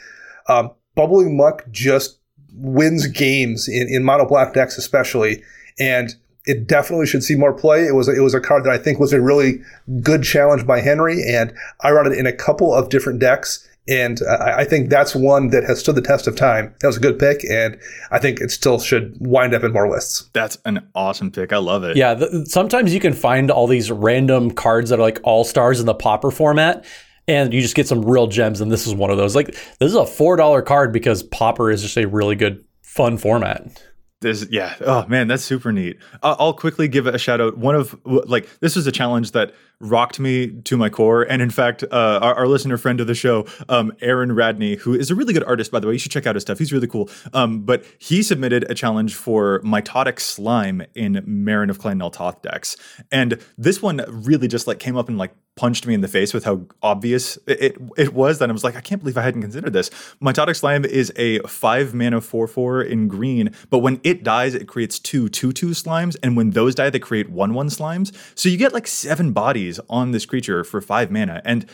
Um, 0.49 0.71
Bubbling 0.95 1.37
Muck 1.37 1.65
just 1.71 2.19
wins 2.55 3.07
games 3.07 3.69
in, 3.69 3.89
in 3.89 4.05
mono 4.05 4.27
black 4.27 4.55
decks, 4.55 4.77
especially. 4.77 5.43
And 5.79 6.15
it 6.45 6.67
definitely 6.67 7.07
should 7.07 7.23
see 7.23 7.37
more 7.37 7.53
play. 7.53 7.87
It 7.87 7.95
was 7.95 8.09
a, 8.09 8.17
it 8.17 8.21
was 8.21 8.35
a 8.35 8.41
card 8.41 8.65
that 8.65 8.73
I 8.73 8.79
think 8.79 8.99
was 8.99 9.13
a 9.13 9.21
really 9.21 9.63
good 10.01 10.23
challenge 10.23 10.67
by 10.67 10.81
Henry, 10.81 11.23
and 11.27 11.53
I 11.83 11.91
run 11.93 12.11
it 12.11 12.19
in 12.19 12.27
a 12.27 12.33
couple 12.33 12.75
of 12.75 12.89
different 12.89 13.21
decks. 13.21 13.69
And 13.89 14.21
I, 14.29 14.61
I 14.61 14.65
think 14.65 14.91
that's 14.91 15.15
one 15.15 15.49
that 15.49 15.65
has 15.65 15.81
stood 15.81 15.97
the 15.97 16.03
test 16.03 16.29
of 16.29 16.37
time. 16.37 16.73
That 16.81 16.87
was 16.87 16.97
a 16.97 17.01
good 17.01 17.19
pick, 17.19 17.45
and 17.51 17.79
I 18.13 18.19
think 18.19 18.41
it 18.41 18.51
still 18.51 18.79
should 18.79 19.17
wind 19.21 19.55
up 19.55 19.65
in 19.65 19.73
more 19.73 19.91
lists. 19.91 20.31
That's 20.33 20.57
an 20.65 20.89
awesome 20.95 21.33
pick. 21.33 21.53
I 21.53 21.59
love 21.59 21.83
it. 21.83 21.97
Yeah, 21.97 22.15
th- 22.15 22.47
sometimes 22.47 22.95
you 22.95 23.01
can 23.01 23.13
find 23.13 23.51
all 23.51 23.67
these 23.67 23.91
random 23.91 24.53
cards 24.53 24.91
that 24.91 25.01
are 25.01 25.03
like 25.03 25.21
all 25.25 25.45
stars 25.45 25.81
in 25.81 25.87
the 25.87 25.95
Pauper 25.95 26.31
format. 26.31 26.85
And 27.29 27.55
you 27.55 27.61
just 27.61 27.77
get 27.77 27.87
some 27.87 28.03
real 28.03 28.27
gems, 28.27 28.61
and 28.61 28.71
this 28.71 28.85
is 28.85 28.97
one 28.97 29.11
of 29.11 29.17
those. 29.17 29.37
Like, 29.37 29.47
this 29.47 29.91
is 29.91 29.95
a 29.95 30.05
four 30.05 30.37
dollar 30.37 30.61
card 30.61 30.93
because 30.93 31.23
Pauper 31.23 31.71
is 31.71 31.81
just 31.81 31.97
a 31.97 32.07
really 32.07 32.35
good, 32.35 32.65
fun 32.83 33.17
format. 33.17 33.81
This, 34.23 34.47
yeah. 34.51 34.75
Oh 34.81 35.05
man, 35.07 35.29
that's 35.29 35.45
super 35.45 35.73
neat. 35.73 35.99
I'll 36.23 36.55
quickly 36.55 36.89
give 36.89 37.07
a 37.07 37.19
shout 37.19 37.41
out. 37.41 37.59
One 37.59 37.75
of 37.75 37.99
like 38.05 38.49
this 38.61 38.77
was 38.77 38.87
a 38.87 38.93
challenge 38.93 39.33
that 39.33 39.55
rocked 39.83 40.21
me 40.21 40.49
to 40.63 40.77
my 40.77 40.89
core, 40.89 41.23
and 41.23 41.43
in 41.43 41.51
fact, 41.51 41.83
uh, 41.83 42.21
our, 42.23 42.35
our, 42.35 42.47
listener 42.47 42.77
friend 42.77 43.01
of 43.01 43.07
the 43.07 43.15
show, 43.15 43.47
um, 43.69 43.93
Aaron 44.01 44.33
Radney, 44.33 44.77
who 44.77 44.95
is 44.95 45.11
a 45.11 45.15
really 45.15 45.35
good 45.35 45.45
artist 45.45 45.71
by 45.71 45.81
the 45.81 45.87
way, 45.87 45.95
you 45.95 45.99
should 45.99 46.13
check 46.13 46.27
out 46.27 46.37
his 46.37 46.43
stuff. 46.43 46.59
He's 46.59 46.73
really 46.73 46.87
cool. 46.87 47.11
Um, 47.33 47.63
but 47.63 47.85
he 47.99 48.23
submitted 48.23 48.71
a 48.71 48.75
challenge 48.75 49.15
for 49.15 49.61
mitotic 49.61 50.21
slime 50.21 50.83
in 50.95 51.15
Meren 51.27 51.69
of 51.69 51.79
Clan 51.79 51.99
Nel 51.99 52.11
Toth 52.11 52.41
decks, 52.43 52.77
and 53.11 53.39
this 53.59 53.83
one 53.83 54.05
really 54.09 54.49
just 54.49 54.67
like 54.67 54.79
came 54.79 54.97
up 54.97 55.09
and 55.09 55.19
like 55.19 55.33
punched 55.55 55.87
me 55.87 55.93
in 55.93 56.01
the 56.01 56.09
face 56.09 56.33
with 56.33 56.45
how 56.45 56.63
obvious 56.83 57.39
it, 57.47 57.77
it 57.99 58.15
was 58.15 58.39
that 58.39 58.49
I 58.49 58.53
was 58.53 58.65
like, 58.65 58.75
I 58.75 58.81
can't 58.81 59.03
believe 59.03 59.19
I 59.19 59.23
hadn't 59.23 59.43
considered 59.43 59.73
this. 59.73 59.91
Mitotic 60.23 60.57
Slime 60.57 60.85
is 60.85 61.13
a 61.17 61.41
five 61.41 61.93
mana 61.93 62.21
4 62.21 62.47
4 62.47 62.83
in 62.83 63.09
green, 63.09 63.55
but 63.69 63.81
when 63.81 64.01
it 64.03 64.25
dies, 64.25 64.55
it 64.55 64.67
creates 64.67 64.99
two 64.99 65.29
2 65.29 65.53
2 65.53 65.69
slimes, 65.69 66.17
and 66.23 66.37
when 66.37 66.51
those 66.51 66.75
die, 66.75 66.91
they 66.91 66.99
create 66.99 67.29
1 67.31 67.55
1 67.55 67.69
slimes. 67.69 68.13
So 68.35 68.49
you 68.49 68.57
get 68.57 68.73
like 68.73 68.87
seven 68.87 69.33
bodies 69.33 69.72
on 69.89 70.11
this 70.11 70.27
creature 70.27 70.65
for 70.65 70.81
five 70.81 71.11
mana. 71.11 71.43
And 71.45 71.67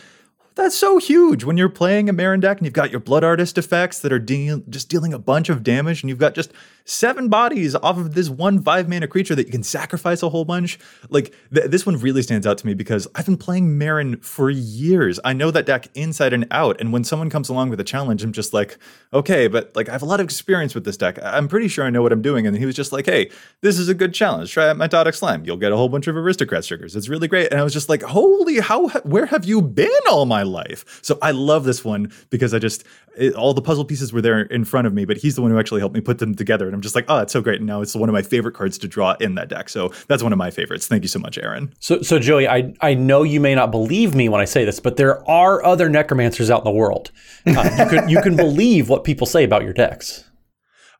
that's 0.55 0.75
so 0.75 0.97
huge 0.97 1.45
when 1.45 1.57
you're 1.57 1.69
playing 1.69 2.09
a 2.09 2.13
Meren 2.13 2.41
deck 2.41 2.57
and 2.57 2.65
you've 2.65 2.73
got 2.73 2.91
your 2.91 2.99
Blood 2.99 3.23
Artist 3.23 3.57
effects 3.57 3.99
that 3.99 4.11
are 4.11 4.19
just 4.19 4.89
dealing 4.89 5.13
a 5.13 5.19
bunch 5.19 5.47
of 5.47 5.63
damage, 5.63 6.03
and 6.03 6.09
you've 6.09 6.19
got 6.19 6.35
just 6.35 6.51
seven 6.89 7.29
bodies 7.29 7.75
off 7.75 7.97
of 7.97 8.15
this 8.15 8.29
one 8.29 8.61
five 8.61 8.89
mana 8.89 9.07
creature 9.07 9.35
that 9.35 9.45
you 9.45 9.51
can 9.51 9.63
sacrifice 9.63 10.23
a 10.23 10.29
whole 10.29 10.45
bunch. 10.45 10.79
Like 11.09 11.33
th- 11.53 11.69
this 11.69 11.85
one 11.85 11.97
really 11.97 12.21
stands 12.21 12.47
out 12.47 12.57
to 12.59 12.67
me 12.67 12.73
because 12.73 13.07
I've 13.15 13.25
been 13.25 13.37
playing 13.37 13.79
Meren 13.79 14.23
for 14.23 14.49
years. 14.49 15.19
I 15.23 15.33
know 15.33 15.51
that 15.51 15.65
deck 15.65 15.87
inside 15.93 16.33
and 16.33 16.47
out, 16.51 16.79
and 16.79 16.91
when 16.91 17.03
someone 17.03 17.29
comes 17.29 17.49
along 17.49 17.69
with 17.69 17.79
a 17.79 17.83
challenge, 17.83 18.23
I'm 18.23 18.33
just 18.33 18.53
like, 18.53 18.77
okay, 19.13 19.47
but 19.47 19.75
like 19.75 19.89
I 19.89 19.91
have 19.93 20.01
a 20.01 20.05
lot 20.05 20.19
of 20.19 20.25
experience 20.25 20.75
with 20.75 20.83
this 20.83 20.97
deck. 20.97 21.19
I'm 21.23 21.47
pretty 21.47 21.67
sure 21.67 21.85
I 21.85 21.89
know 21.89 22.01
what 22.01 22.11
I'm 22.11 22.21
doing. 22.21 22.47
And 22.47 22.57
he 22.57 22.65
was 22.65 22.75
just 22.75 22.91
like, 22.91 23.05
hey, 23.05 23.29
this 23.61 23.79
is 23.79 23.89
a 23.89 23.93
good 23.93 24.13
challenge. 24.13 24.51
Try 24.51 24.69
out 24.69 24.77
Mitotic 24.77 25.15
Slime. 25.15 25.45
You'll 25.45 25.57
get 25.57 25.71
a 25.71 25.77
whole 25.77 25.89
bunch 25.89 26.07
of 26.07 26.15
aristocrat 26.17 26.63
triggers. 26.63 26.95
It's 26.95 27.09
really 27.09 27.27
great. 27.27 27.51
And 27.51 27.59
I 27.59 27.63
was 27.63 27.73
just 27.73 27.89
like, 27.89 28.01
holy, 28.01 28.59
how? 28.59 28.87
Where 29.03 29.25
have 29.27 29.45
you 29.45 29.61
been 29.61 29.89
all 30.09 30.25
my 30.25 30.43
life. 30.43 30.99
So 31.01 31.17
I 31.21 31.31
love 31.31 31.63
this 31.63 31.85
one 31.85 32.11
because 32.29 32.53
I 32.53 32.59
just 32.59 32.83
it, 33.15 33.33
all 33.35 33.53
the 33.53 33.61
puzzle 33.61 33.85
pieces 33.85 34.11
were 34.11 34.21
there 34.21 34.41
in 34.41 34.65
front 34.65 34.87
of 34.87 34.93
me, 34.93 35.05
but 35.05 35.17
he's 35.17 35.35
the 35.35 35.41
one 35.41 35.51
who 35.51 35.59
actually 35.59 35.81
helped 35.81 35.95
me 35.95 36.01
put 36.01 36.19
them 36.19 36.35
together, 36.35 36.65
and 36.65 36.75
I'm 36.79 36.83
just 36.83 36.95
like, 36.95 37.03
oh, 37.09 37.17
it's 37.17 37.33
so 37.33 37.41
great. 37.41 37.57
And 37.57 37.67
now 37.67 37.81
it's 37.81 37.93
one 37.93 38.07
of 38.07 38.13
my 38.13 38.21
favorite 38.21 38.53
cards 38.53 38.77
to 38.77 38.87
draw 38.87 39.17
in 39.19 39.35
that 39.35 39.49
deck. 39.49 39.67
So 39.67 39.91
that's 40.07 40.23
one 40.23 40.31
of 40.31 40.37
my 40.37 40.49
favorites. 40.49 40.87
Thank 40.87 41.03
you 41.03 41.09
so 41.09 41.19
much, 41.19 41.37
Aaron. 41.37 41.73
So, 41.79 42.01
so 42.01 42.19
Joey, 42.19 42.47
I 42.47 42.73
I 42.79 42.93
know 42.93 43.23
you 43.23 43.41
may 43.41 43.53
not 43.53 43.69
believe 43.69 44.15
me 44.15 44.29
when 44.29 44.39
I 44.39 44.45
say 44.45 44.63
this, 44.63 44.79
but 44.79 44.95
there 44.95 45.29
are 45.29 45.61
other 45.65 45.89
necromancers 45.89 46.49
out 46.49 46.59
in 46.59 46.63
the 46.63 46.71
world. 46.71 47.11
Uh, 47.45 47.69
you 47.77 47.85
can 47.89 48.09
you 48.09 48.21
can 48.21 48.35
believe 48.37 48.87
what 48.87 49.03
people 49.03 49.27
say 49.27 49.43
about 49.43 49.63
your 49.63 49.73
decks. 49.73 50.23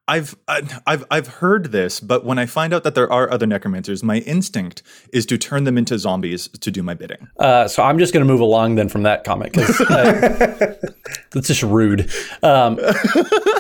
I've 0.10 0.36
I've 0.88 1.06
I've 1.12 1.28
heard 1.28 1.72
this, 1.72 2.00
but 2.00 2.26
when 2.26 2.40
I 2.40 2.48
find 2.48 2.74
out 2.74 2.84
that 2.84 2.96
there 2.96 3.12
are 3.14 3.32
other 3.32 3.46
necromancers, 3.46 4.02
my 4.02 4.18
instinct 4.20 4.82
is 5.14 5.24
to 5.28 5.38
turn 5.38 5.66
them 5.66 5.78
into 5.78 6.00
zombies 6.00 6.48
to 6.48 6.72
do 6.72 6.82
my 6.82 6.96
bidding. 6.96 7.28
Uh, 7.38 7.68
so 7.68 7.84
I'm 7.84 8.00
just 8.00 8.12
going 8.12 8.26
to 8.26 8.32
move 8.32 8.42
along 8.42 8.74
then 8.74 8.90
from 8.90 9.04
that 9.04 9.24
comment 9.24 9.54
because 9.54 9.80
uh, 9.82 10.76
that's 11.32 11.48
just 11.48 11.62
rude. 11.62 12.10
Um, 12.42 12.80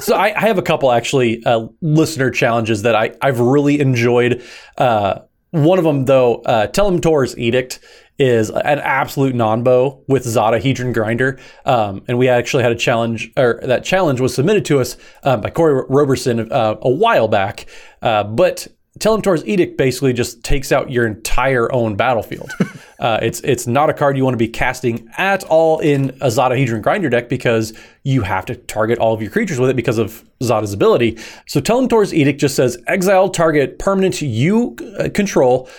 so 0.01 0.15
I, 0.15 0.33
I, 0.35 0.47
have 0.47 0.57
a 0.57 0.63
couple 0.63 0.91
actually 0.91 1.45
uh, 1.45 1.67
listener 1.81 2.31
challenges 2.31 2.81
that 2.81 2.95
I 2.95 3.11
I've 3.21 3.39
really 3.39 3.79
enjoyed. 3.79 4.43
Uh, 4.75 5.19
one 5.51 5.77
of 5.77 5.83
them 5.83 6.05
though, 6.05 6.37
uh, 6.41 6.65
Telim'Tor's 6.67 7.37
Edict 7.37 7.79
is 8.19 8.49
an 8.49 8.79
absolute 8.79 9.33
non-bow 9.33 10.03
with 10.07 10.23
Zada 10.23 10.59
Hedron 10.59 10.93
Grinder. 10.93 11.39
Um, 11.65 12.03
and 12.07 12.17
we 12.17 12.27
actually 12.27 12.63
had 12.63 12.71
a 12.71 12.75
challenge, 12.75 13.31
or 13.37 13.59
that 13.63 13.83
challenge 13.83 14.19
was 14.19 14.35
submitted 14.35 14.65
to 14.65 14.79
us 14.79 14.97
um, 15.23 15.41
by 15.41 15.49
Corey 15.49 15.85
Roberson 15.89 16.51
uh, 16.51 16.75
a 16.81 16.89
while 16.89 17.29
back. 17.29 17.65
Uh, 18.01 18.25
but 18.25 18.67
Telim'Tor's 18.99 19.45
Edict 19.45 19.77
basically 19.77 20.11
just 20.11 20.43
takes 20.43 20.71
out 20.73 20.91
your 20.91 21.07
entire 21.07 21.71
own 21.71 21.95
battlefield. 21.95 22.51
uh, 22.99 23.19
it's 23.21 23.39
it's 23.41 23.65
not 23.65 23.89
a 23.89 23.93
card 23.93 24.17
you 24.17 24.25
want 24.25 24.33
to 24.33 24.37
be 24.37 24.47
casting 24.47 25.07
at 25.17 25.43
all 25.45 25.79
in 25.79 26.17
a 26.19 26.29
Zada 26.29 26.55
Hedron 26.55 26.81
Grinder 26.81 27.09
deck 27.09 27.29
because 27.29 27.71
you 28.03 28.23
have 28.23 28.45
to 28.47 28.55
target 28.55 28.99
all 28.99 29.13
of 29.13 29.21
your 29.21 29.31
creatures 29.31 29.59
with 29.59 29.69
it 29.69 29.75
because 29.77 29.97
of 29.97 30.25
Zada's 30.43 30.73
ability. 30.73 31.17
So 31.47 31.61
Telim'Tor's 31.61 32.13
Edict 32.13 32.41
just 32.41 32.55
says 32.55 32.77
exile 32.87 33.29
target 33.29 33.79
permanent 33.79 34.21
you 34.21 34.75
uh, 34.99 35.09
control 35.13 35.69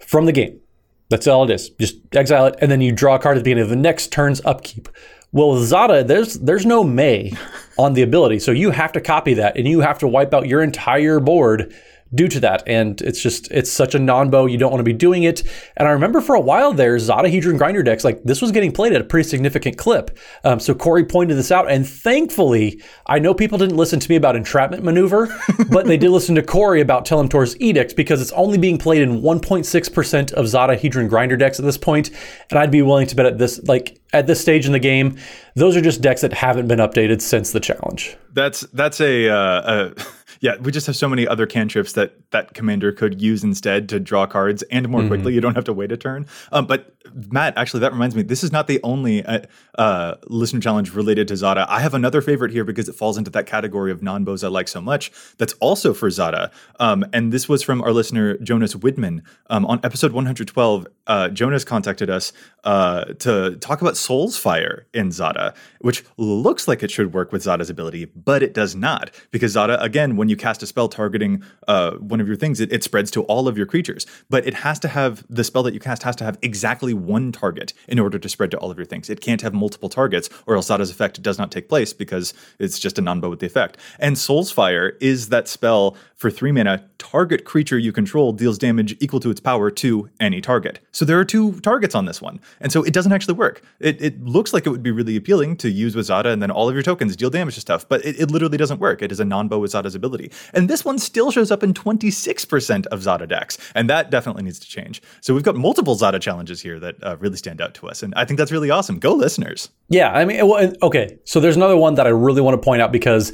from 0.00 0.26
the 0.26 0.32
game. 0.32 0.60
That's 1.08 1.26
all 1.26 1.44
it 1.44 1.50
is. 1.50 1.70
Just 1.70 1.96
exile 2.14 2.46
it, 2.46 2.56
and 2.60 2.70
then 2.70 2.80
you 2.80 2.92
draw 2.92 3.14
a 3.14 3.18
card 3.18 3.36
at 3.36 3.40
the 3.40 3.44
beginning 3.44 3.64
of 3.64 3.70
the 3.70 3.76
next 3.76 4.12
turn's 4.12 4.44
upkeep. 4.44 4.88
Well, 5.32 5.62
Zada, 5.62 6.02
there's 6.02 6.34
there's 6.34 6.66
no 6.66 6.82
May 6.82 7.32
on 7.78 7.94
the 7.94 8.02
ability, 8.02 8.38
so 8.38 8.52
you 8.52 8.70
have 8.70 8.92
to 8.92 9.00
copy 9.00 9.34
that, 9.34 9.56
and 9.56 9.68
you 9.68 9.80
have 9.80 9.98
to 9.98 10.08
wipe 10.08 10.32
out 10.32 10.48
your 10.48 10.62
entire 10.62 11.20
board 11.20 11.74
due 12.14 12.28
to 12.28 12.40
that. 12.40 12.62
And 12.66 13.00
it's 13.02 13.20
just, 13.20 13.50
it's 13.50 13.70
such 13.70 13.94
a 13.94 13.98
non 13.98 14.30
bow. 14.30 14.46
You 14.46 14.58
don't 14.58 14.70
want 14.70 14.80
to 14.80 14.84
be 14.84 14.92
doing 14.92 15.24
it. 15.24 15.42
And 15.76 15.88
I 15.88 15.90
remember 15.90 16.20
for 16.20 16.34
a 16.34 16.40
while 16.40 16.72
there, 16.72 16.98
Zada 16.98 17.28
Hedron 17.28 17.58
Grinder 17.58 17.82
decks, 17.82 18.04
like 18.04 18.22
this 18.22 18.40
was 18.40 18.52
getting 18.52 18.72
played 18.72 18.92
at 18.92 19.00
a 19.00 19.04
pretty 19.04 19.28
significant 19.28 19.76
clip. 19.76 20.16
Um, 20.44 20.60
so 20.60 20.74
Corey 20.74 21.04
pointed 21.04 21.36
this 21.36 21.50
out. 21.50 21.70
And 21.70 21.86
thankfully, 21.86 22.82
I 23.06 23.18
know 23.18 23.34
people 23.34 23.58
didn't 23.58 23.76
listen 23.76 24.00
to 24.00 24.08
me 24.08 24.16
about 24.16 24.36
Entrapment 24.36 24.84
Maneuver, 24.84 25.28
but 25.70 25.86
they 25.86 25.96
did 25.96 26.10
listen 26.10 26.34
to 26.36 26.42
Corey 26.42 26.80
about 26.80 27.06
Telim'Tor's 27.06 27.60
Edict 27.60 27.96
because 27.96 28.20
it's 28.20 28.32
only 28.32 28.58
being 28.58 28.78
played 28.78 29.02
in 29.02 29.20
1.6% 29.20 30.32
of 30.32 30.48
Zada 30.48 30.76
Hedron 30.76 31.08
Grinder 31.08 31.36
decks 31.36 31.58
at 31.58 31.64
this 31.64 31.78
point. 31.78 32.10
And 32.50 32.58
I'd 32.58 32.70
be 32.70 32.82
willing 32.82 33.06
to 33.08 33.16
bet 33.16 33.26
at 33.26 33.38
this, 33.38 33.62
like, 33.64 34.00
at 34.12 34.26
this 34.26 34.40
stage 34.40 34.66
in 34.66 34.72
the 34.72 34.78
game, 34.78 35.18
those 35.54 35.76
are 35.76 35.80
just 35.80 36.00
decks 36.00 36.20
that 36.20 36.32
haven't 36.32 36.68
been 36.68 36.78
updated 36.78 37.20
since 37.20 37.52
the 37.52 37.60
challenge. 37.60 38.16
That's 38.32 38.60
that's 38.72 39.00
a, 39.00 39.28
uh, 39.28 39.94
a 39.96 40.02
yeah, 40.40 40.56
we 40.60 40.72
just 40.72 40.86
have 40.86 40.96
so 40.96 41.08
many 41.08 41.26
other 41.26 41.46
cantrips 41.46 41.92
that 41.92 42.30
that 42.30 42.54
commander 42.54 42.92
could 42.92 43.20
use 43.20 43.44
instead 43.44 43.88
to 43.90 44.00
draw 44.00 44.26
cards 44.26 44.62
and 44.64 44.88
more 44.88 45.00
mm-hmm. 45.00 45.08
quickly. 45.08 45.34
You 45.34 45.40
don't 45.40 45.54
have 45.54 45.64
to 45.64 45.72
wait 45.72 45.92
a 45.92 45.96
turn. 45.96 46.26
Um, 46.52 46.66
but 46.66 46.96
Matt, 47.30 47.56
actually, 47.56 47.80
that 47.80 47.92
reminds 47.92 48.14
me. 48.14 48.22
This 48.22 48.42
is 48.42 48.52
not 48.52 48.66
the 48.66 48.80
only 48.82 49.24
uh, 49.24 49.40
uh, 49.78 50.14
listener 50.26 50.60
challenge 50.60 50.92
related 50.92 51.28
to 51.28 51.36
Zada. 51.36 51.66
I 51.68 51.80
have 51.80 51.94
another 51.94 52.20
favorite 52.20 52.50
here 52.50 52.64
because 52.64 52.88
it 52.88 52.94
falls 52.94 53.16
into 53.18 53.30
that 53.32 53.46
category 53.46 53.90
of 53.90 54.02
non 54.02 54.24
bows 54.24 54.44
I 54.44 54.48
like 54.48 54.68
so 54.68 54.80
much. 54.80 55.12
That's 55.38 55.52
also 55.54 55.94
for 55.94 56.10
Zada. 56.10 56.50
Um, 56.80 57.04
and 57.12 57.32
this 57.32 57.48
was 57.48 57.62
from 57.62 57.82
our 57.82 57.92
listener 57.92 58.36
Jonas 58.38 58.74
Widman 58.74 59.22
um, 59.50 59.64
on 59.66 59.80
episode 59.82 60.12
112. 60.12 60.86
Uh, 61.06 61.28
Jonas 61.28 61.64
contacted 61.64 62.10
us 62.10 62.32
uh, 62.64 63.04
to 63.20 63.56
talk 63.56 63.80
about 63.80 63.96
Soul's 63.96 64.36
Fire 64.36 64.86
in 64.92 65.12
Zada, 65.12 65.54
which 65.80 66.04
looks 66.16 66.66
like 66.66 66.82
it 66.82 66.90
should 66.90 67.14
work 67.14 67.32
with 67.32 67.42
Zada's 67.42 67.70
ability, 67.70 68.06
but 68.06 68.42
it 68.42 68.54
does 68.54 68.74
not 68.74 69.10
because 69.30 69.52
Zada, 69.52 69.80
again, 69.82 70.16
when 70.16 70.25
you 70.28 70.36
cast 70.36 70.62
a 70.62 70.66
spell 70.66 70.88
targeting 70.88 71.42
uh, 71.68 71.92
one 71.92 72.20
of 72.20 72.26
your 72.26 72.36
things, 72.36 72.60
it, 72.60 72.72
it 72.72 72.82
spreads 72.82 73.10
to 73.12 73.22
all 73.24 73.48
of 73.48 73.56
your 73.56 73.66
creatures. 73.66 74.06
But 74.30 74.46
it 74.46 74.54
has 74.54 74.78
to 74.80 74.88
have 74.88 75.24
the 75.28 75.44
spell 75.44 75.62
that 75.64 75.74
you 75.74 75.80
cast 75.80 76.02
has 76.02 76.16
to 76.16 76.24
have 76.24 76.38
exactly 76.42 76.94
one 76.94 77.32
target 77.32 77.72
in 77.88 77.98
order 77.98 78.18
to 78.18 78.28
spread 78.28 78.50
to 78.52 78.58
all 78.58 78.70
of 78.70 78.78
your 78.78 78.86
things. 78.86 79.10
It 79.10 79.20
can't 79.20 79.42
have 79.42 79.54
multiple 79.54 79.88
targets, 79.88 80.28
or 80.46 80.56
else 80.56 80.70
effect 80.70 81.22
does 81.22 81.38
not 81.38 81.50
take 81.50 81.68
place 81.68 81.92
because 81.92 82.34
it's 82.58 82.78
just 82.78 82.98
a 82.98 83.02
non-bow 83.02 83.30
with 83.30 83.40
the 83.40 83.46
effect. 83.46 83.78
And 83.98 84.18
Soul's 84.18 84.50
Fire 84.50 84.96
is 85.00 85.28
that 85.28 85.48
spell 85.48 85.96
for 86.14 86.30
three 86.30 86.52
mana, 86.52 86.84
target 86.98 87.44
creature 87.44 87.78
you 87.78 87.92
control 87.92 88.32
deals 88.32 88.58
damage 88.58 88.96
equal 89.00 89.20
to 89.20 89.30
its 89.30 89.40
power 89.40 89.70
to 89.70 90.08
any 90.18 90.40
target. 90.40 90.80
So 90.92 91.04
there 91.04 91.18
are 91.18 91.24
two 91.24 91.60
targets 91.60 91.94
on 91.94 92.06
this 92.06 92.22
one. 92.22 92.40
And 92.60 92.72
so 92.72 92.82
it 92.82 92.92
doesn't 92.92 93.12
actually 93.12 93.34
work. 93.34 93.62
It, 93.80 94.00
it 94.00 94.24
looks 94.24 94.52
like 94.54 94.66
it 94.66 94.70
would 94.70 94.82
be 94.82 94.90
really 94.90 95.16
appealing 95.16 95.56
to 95.58 95.70
use 95.70 95.94
with 95.94 96.06
and 96.10 96.42
then 96.42 96.50
all 96.50 96.68
of 96.68 96.74
your 96.74 96.82
tokens 96.82 97.16
deal 97.16 97.30
damage 97.30 97.56
to 97.56 97.60
stuff, 97.60 97.88
but 97.88 98.04
it, 98.04 98.20
it 98.20 98.30
literally 98.30 98.56
doesn't 98.56 98.80
work. 98.80 99.02
It 99.02 99.12
is 99.12 99.20
a 99.20 99.24
non-bow 99.24 99.58
with 99.58 99.74
ability. 99.74 100.15
And 100.54 100.68
this 100.68 100.84
one 100.84 100.98
still 100.98 101.30
shows 101.30 101.50
up 101.50 101.62
in 101.62 101.74
26% 101.74 102.86
of 102.86 103.02
Zada 103.02 103.26
decks. 103.26 103.58
And 103.74 103.88
that 103.90 104.10
definitely 104.10 104.42
needs 104.42 104.58
to 104.58 104.68
change. 104.68 105.02
So 105.20 105.34
we've 105.34 105.42
got 105.42 105.56
multiple 105.56 105.94
Zada 105.94 106.18
challenges 106.18 106.60
here 106.60 106.78
that 106.80 106.96
uh, 107.02 107.16
really 107.18 107.36
stand 107.36 107.60
out 107.60 107.74
to 107.74 107.88
us. 107.88 108.02
And 108.02 108.14
I 108.16 108.24
think 108.24 108.38
that's 108.38 108.52
really 108.52 108.70
awesome. 108.70 108.98
Go 108.98 109.14
listeners. 109.14 109.70
Yeah. 109.88 110.12
I 110.12 110.24
mean, 110.24 110.46
well, 110.46 110.72
okay. 110.82 111.18
So 111.24 111.40
there's 111.40 111.56
another 111.56 111.76
one 111.76 111.94
that 111.94 112.06
I 112.06 112.10
really 112.10 112.40
want 112.40 112.60
to 112.60 112.64
point 112.64 112.82
out 112.82 112.92
because 112.92 113.32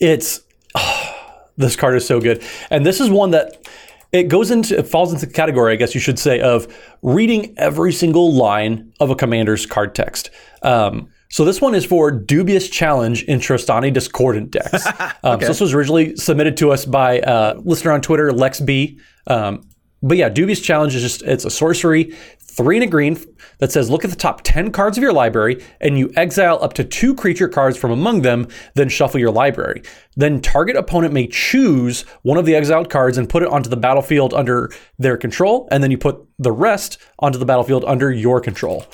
it's. 0.00 0.40
Oh, 0.74 1.10
this 1.56 1.76
card 1.76 1.96
is 1.96 2.04
so 2.04 2.20
good. 2.20 2.42
And 2.70 2.84
this 2.84 3.00
is 3.00 3.08
one 3.08 3.30
that 3.30 3.64
it 4.14 4.28
goes 4.28 4.50
into 4.50 4.78
it 4.78 4.86
falls 4.86 5.12
into 5.12 5.26
the 5.26 5.32
category, 5.32 5.72
I 5.72 5.76
guess 5.76 5.94
you 5.94 6.00
should 6.00 6.18
say, 6.18 6.40
of 6.40 6.72
reading 7.02 7.52
every 7.58 7.92
single 7.92 8.32
line 8.32 8.92
of 9.00 9.10
a 9.10 9.16
commander's 9.16 9.66
card 9.66 9.94
text. 9.94 10.30
Um, 10.62 11.08
so 11.34 11.44
this 11.44 11.60
one 11.60 11.74
is 11.74 11.84
for 11.84 12.12
dubious 12.12 12.68
challenge 12.68 13.24
in 13.24 13.40
Trostani 13.40 13.92
discordant 13.92 14.52
decks. 14.52 14.86
Um, 15.24 15.36
okay. 15.36 15.46
So 15.46 15.48
this 15.48 15.60
was 15.60 15.74
originally 15.74 16.14
submitted 16.16 16.56
to 16.58 16.70
us 16.70 16.84
by 16.84 17.20
a 17.24 17.54
listener 17.56 17.90
on 17.90 18.02
Twitter, 18.02 18.30
Lex 18.30 18.60
B. 18.60 19.00
Um, 19.26 19.66
but 20.00 20.16
yeah, 20.16 20.28
dubious 20.28 20.60
challenge 20.60 20.94
is 20.94 21.02
just 21.02 21.22
it's 21.22 21.44
a 21.44 21.50
sorcery 21.50 22.14
three 22.40 22.76
and 22.76 22.84
a 22.84 22.86
green 22.86 23.18
that 23.58 23.72
says 23.72 23.90
look 23.90 24.04
at 24.04 24.10
the 24.10 24.16
top 24.16 24.42
10 24.44 24.70
cards 24.70 24.96
of 24.96 25.02
your 25.02 25.12
library 25.12 25.64
and 25.80 25.98
you 25.98 26.12
exile 26.14 26.58
up 26.62 26.74
to 26.74 26.84
two 26.84 27.14
creature 27.16 27.48
cards 27.48 27.76
from 27.76 27.90
among 27.90 28.22
them, 28.22 28.46
then 28.74 28.88
shuffle 28.88 29.18
your 29.18 29.32
library. 29.32 29.82
Then 30.14 30.40
target 30.40 30.76
opponent 30.76 31.12
may 31.12 31.26
choose 31.26 32.02
one 32.22 32.38
of 32.38 32.44
the 32.44 32.54
exiled 32.54 32.90
cards 32.90 33.18
and 33.18 33.28
put 33.28 33.42
it 33.42 33.48
onto 33.48 33.70
the 33.70 33.76
battlefield 33.76 34.34
under 34.34 34.70
their 34.98 35.16
control, 35.16 35.66
and 35.72 35.82
then 35.82 35.90
you 35.90 35.98
put 35.98 36.24
the 36.38 36.52
rest 36.52 36.98
onto 37.18 37.38
the 37.38 37.46
battlefield 37.46 37.84
under 37.86 38.12
your 38.12 38.40
control. 38.40 38.86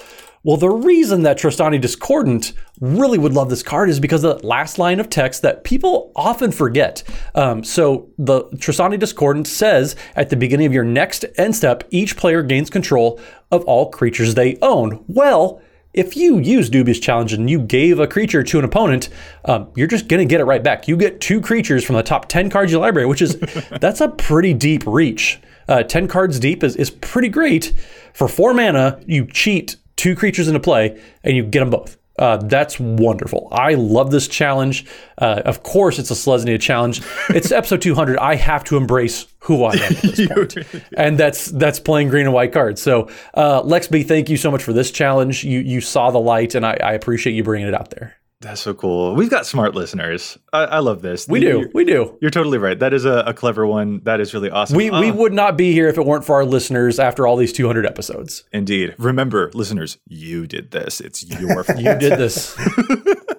Well, 0.42 0.56
the 0.56 0.70
reason 0.70 1.22
that 1.22 1.38
Trostani 1.38 1.78
Discordant 1.78 2.54
really 2.80 3.18
would 3.18 3.34
love 3.34 3.50
this 3.50 3.62
card 3.62 3.90
is 3.90 4.00
because 4.00 4.24
of 4.24 4.40
the 4.40 4.46
last 4.46 4.78
line 4.78 4.98
of 4.98 5.10
text 5.10 5.42
that 5.42 5.64
people 5.64 6.12
often 6.16 6.50
forget. 6.50 7.02
Um, 7.34 7.62
so 7.62 8.08
the 8.16 8.44
Trostani 8.54 8.98
Discordant 8.98 9.46
says 9.46 9.96
at 10.16 10.30
the 10.30 10.36
beginning 10.36 10.66
of 10.66 10.72
your 10.72 10.84
next 10.84 11.26
end 11.36 11.54
step, 11.54 11.84
each 11.90 12.16
player 12.16 12.42
gains 12.42 12.70
control 12.70 13.20
of 13.50 13.64
all 13.64 13.90
creatures 13.90 14.34
they 14.34 14.56
own. 14.62 15.04
Well, 15.08 15.60
if 15.92 16.16
you 16.16 16.38
use 16.38 16.70
Dubious 16.70 17.00
Challenge 17.00 17.34
and 17.34 17.50
you 17.50 17.60
gave 17.60 17.98
a 17.98 18.06
creature 18.06 18.42
to 18.42 18.58
an 18.58 18.64
opponent, 18.64 19.10
um, 19.44 19.70
you're 19.74 19.88
just 19.88 20.08
going 20.08 20.26
to 20.26 20.30
get 20.30 20.40
it 20.40 20.44
right 20.44 20.62
back. 20.62 20.88
You 20.88 20.96
get 20.96 21.20
two 21.20 21.42
creatures 21.42 21.84
from 21.84 21.96
the 21.96 22.02
top 22.02 22.28
10 22.28 22.48
cards 22.48 22.70
of 22.70 22.72
your 22.72 22.80
library, 22.80 23.06
which 23.06 23.20
is, 23.20 23.36
that's 23.80 24.00
a 24.00 24.08
pretty 24.08 24.54
deep 24.54 24.84
reach. 24.86 25.38
Uh, 25.68 25.82
10 25.82 26.08
cards 26.08 26.40
deep 26.40 26.64
is, 26.64 26.76
is 26.76 26.90
pretty 26.90 27.28
great. 27.28 27.74
For 28.14 28.26
four 28.26 28.54
mana, 28.54 29.00
you 29.06 29.26
cheat 29.26 29.76
two 30.00 30.16
creatures 30.16 30.48
into 30.48 30.60
play 30.60 30.98
and 31.22 31.36
you 31.36 31.44
get 31.44 31.60
them 31.60 31.70
both. 31.70 31.98
Uh, 32.18 32.36
that's 32.38 32.78
wonderful. 32.80 33.48
I 33.50 33.74
love 33.74 34.10
this 34.10 34.28
challenge. 34.28 34.84
Uh, 35.16 35.42
of 35.44 35.62
course, 35.62 35.98
it's 35.98 36.10
a 36.10 36.14
Selesnya 36.14 36.60
challenge. 36.60 37.00
It's 37.30 37.50
episode 37.52 37.80
200. 37.80 38.18
I 38.18 38.34
have 38.34 38.64
to 38.64 38.76
embrace 38.76 39.26
who 39.40 39.64
I 39.64 39.74
am 39.74 39.78
at 39.78 40.02
this 40.02 40.28
point, 40.34 40.84
and 40.98 41.16
that's 41.16 41.46
that's 41.46 41.80
playing 41.80 42.08
green 42.10 42.26
and 42.26 42.34
white 42.34 42.52
cards. 42.52 42.82
So, 42.82 43.08
uh, 43.34 43.62
Lex 43.62 43.88
B, 43.88 44.02
thank 44.02 44.28
you 44.28 44.36
so 44.36 44.50
much 44.50 44.62
for 44.62 44.74
this 44.74 44.90
challenge. 44.90 45.44
You 45.44 45.60
you 45.60 45.80
saw 45.80 46.10
the 46.10 46.20
light, 46.20 46.54
and 46.54 46.66
I, 46.66 46.76
I 46.82 46.92
appreciate 46.92 47.32
you 47.32 47.42
bringing 47.42 47.68
it 47.68 47.74
out 47.74 47.88
there. 47.90 48.19
That's 48.40 48.62
so 48.62 48.72
cool. 48.72 49.14
We've 49.14 49.28
got 49.28 49.44
smart 49.44 49.74
listeners. 49.74 50.38
I, 50.50 50.64
I 50.64 50.78
love 50.78 51.02
this. 51.02 51.28
We 51.28 51.40
do. 51.40 51.68
We 51.74 51.84
do. 51.84 52.16
You're 52.22 52.30
totally 52.30 52.56
right. 52.56 52.78
That 52.78 52.94
is 52.94 53.04
a, 53.04 53.22
a, 53.26 53.34
clever 53.34 53.66
one. 53.66 54.00
That 54.04 54.18
is 54.18 54.32
really 54.32 54.48
awesome. 54.48 54.78
We, 54.78 54.88
we 54.90 55.10
ah. 55.10 55.12
would 55.12 55.34
not 55.34 55.58
be 55.58 55.72
here 55.72 55.88
if 55.88 55.98
it 55.98 56.06
weren't 56.06 56.24
for 56.24 56.36
our 56.36 56.46
listeners 56.46 56.98
after 56.98 57.26
all 57.26 57.36
these 57.36 57.52
200 57.52 57.84
episodes. 57.84 58.44
Indeed. 58.50 58.94
Remember, 58.98 59.50
listeners, 59.52 59.98
you 60.06 60.46
did 60.46 60.70
this. 60.70 61.02
It's 61.02 61.22
your 61.40 61.64
fault. 61.64 61.78
you 61.80 61.94
did 61.98 62.18
this. 62.18 62.56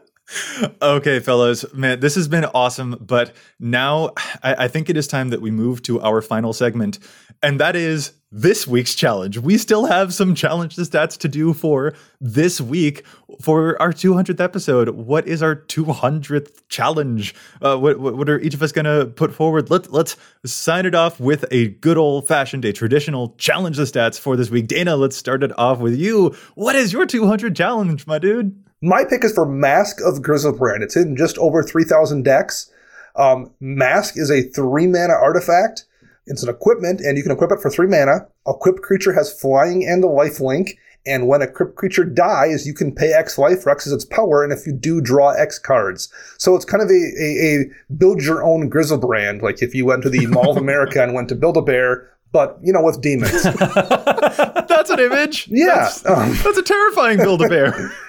okay, 0.81 1.19
fellows, 1.19 1.65
man, 1.73 1.99
this 1.99 2.13
has 2.13 2.27
been 2.27 2.45
awesome. 2.45 2.95
But 3.01 3.35
now 3.59 4.11
I, 4.43 4.65
I 4.65 4.67
think 4.67 4.87
it 4.87 4.97
is 4.97 5.07
time 5.07 5.29
that 5.29 5.41
we 5.41 5.49
move 5.49 5.81
to 5.83 5.99
our 6.01 6.21
final 6.21 6.53
segment, 6.53 6.99
and 7.41 7.59
that 7.59 7.75
is 7.75 8.13
this 8.31 8.65
week's 8.65 8.95
challenge. 8.95 9.37
We 9.37 9.57
still 9.57 9.85
have 9.85 10.13
some 10.13 10.35
challenge 10.35 10.75
the 10.75 10.83
stats 10.83 11.17
to 11.19 11.27
do 11.27 11.53
for 11.53 11.93
this 12.21 12.61
week 12.61 13.03
for 13.41 13.79
our 13.81 13.91
200th 13.91 14.39
episode. 14.39 14.89
What 14.89 15.27
is 15.27 15.43
our 15.43 15.55
200th 15.55 16.61
challenge? 16.69 17.35
Uh, 17.61 17.77
what, 17.77 17.99
what 17.99 18.29
are 18.29 18.39
each 18.39 18.53
of 18.53 18.63
us 18.63 18.71
going 18.71 18.85
to 18.85 19.07
put 19.07 19.33
forward? 19.33 19.69
Let's 19.69 19.89
let's 19.89 20.15
sign 20.45 20.85
it 20.85 20.95
off 20.95 21.19
with 21.19 21.45
a 21.51 21.69
good 21.69 21.97
old 21.97 22.27
fashioned, 22.27 22.63
a 22.63 22.71
traditional 22.71 23.35
challenge 23.37 23.77
the 23.77 23.83
stats 23.83 24.19
for 24.19 24.37
this 24.37 24.49
week. 24.49 24.67
Dana, 24.67 24.95
let's 24.95 25.17
start 25.17 25.43
it 25.43 25.57
off 25.59 25.79
with 25.79 25.95
you. 25.95 26.35
What 26.55 26.75
is 26.75 26.93
your 26.93 27.05
200 27.05 27.55
challenge, 27.55 28.07
my 28.07 28.19
dude? 28.19 28.55
My 28.81 29.03
pick 29.05 29.23
is 29.23 29.33
for 29.33 29.45
Mask 29.45 29.99
of 30.01 30.23
Griselbrand. 30.23 30.81
It's 30.81 30.95
in 30.95 31.15
just 31.15 31.37
over 31.37 31.61
3,000 31.61 32.23
decks. 32.23 32.71
Um, 33.15 33.51
Mask 33.59 34.17
is 34.17 34.31
a 34.31 34.43
three 34.43 34.87
mana 34.87 35.13
artifact. 35.13 35.85
It's 36.27 36.43
an 36.43 36.49
equipment, 36.49 37.01
and 37.01 37.17
you 37.17 37.23
can 37.23 37.31
equip 37.31 37.51
it 37.51 37.59
for 37.59 37.69
three 37.69 37.87
mana. 37.87 38.27
Equipped 38.47 38.81
creature 38.81 39.13
has 39.13 39.33
flying 39.39 39.83
and 39.85 40.03
a 40.03 40.07
life 40.07 40.39
link. 40.39 40.77
And 41.03 41.27
when 41.27 41.41
a 41.41 41.45
equipped 41.45 41.75
creature 41.75 42.03
dies, 42.03 42.67
you 42.67 42.75
can 42.75 42.93
pay 42.93 43.11
X 43.11 43.39
life 43.39 43.63
for 43.63 43.71
X 43.71 43.87
is 43.87 43.93
its 43.93 44.05
power, 44.05 44.43
and 44.43 44.53
if 44.53 44.67
you 44.67 44.73
do, 44.73 45.01
draw 45.01 45.31
X 45.31 45.57
cards. 45.57 46.13
So 46.37 46.55
it's 46.55 46.63
kind 46.65 46.83
of 46.83 46.89
a, 46.89 46.93
a, 46.93 47.61
a 47.61 47.93
build 47.95 48.21
your 48.21 48.43
own 48.43 48.69
Griselbrand. 48.69 49.41
Like 49.41 49.63
if 49.63 49.73
you 49.73 49.83
went 49.85 50.03
to 50.03 50.09
the 50.11 50.25
Mall 50.27 50.51
of 50.51 50.57
America 50.57 51.01
and 51.01 51.15
went 51.15 51.29
to 51.29 51.35
Build 51.35 51.57
a 51.57 51.61
Bear, 51.63 52.07
but 52.31 52.59
you 52.61 52.71
know, 52.71 52.83
with 52.83 53.01
demons. 53.01 53.43
That's 53.43 54.89
an 54.89 54.99
image. 54.99 55.47
Yeah. 55.49 55.65
That's, 55.75 56.05
Um, 56.05 56.37
that's 56.43 56.57
a 56.57 56.63
terrifying 56.63 57.17
build 57.17 57.41
a 57.41 57.49
bear. 57.49 57.91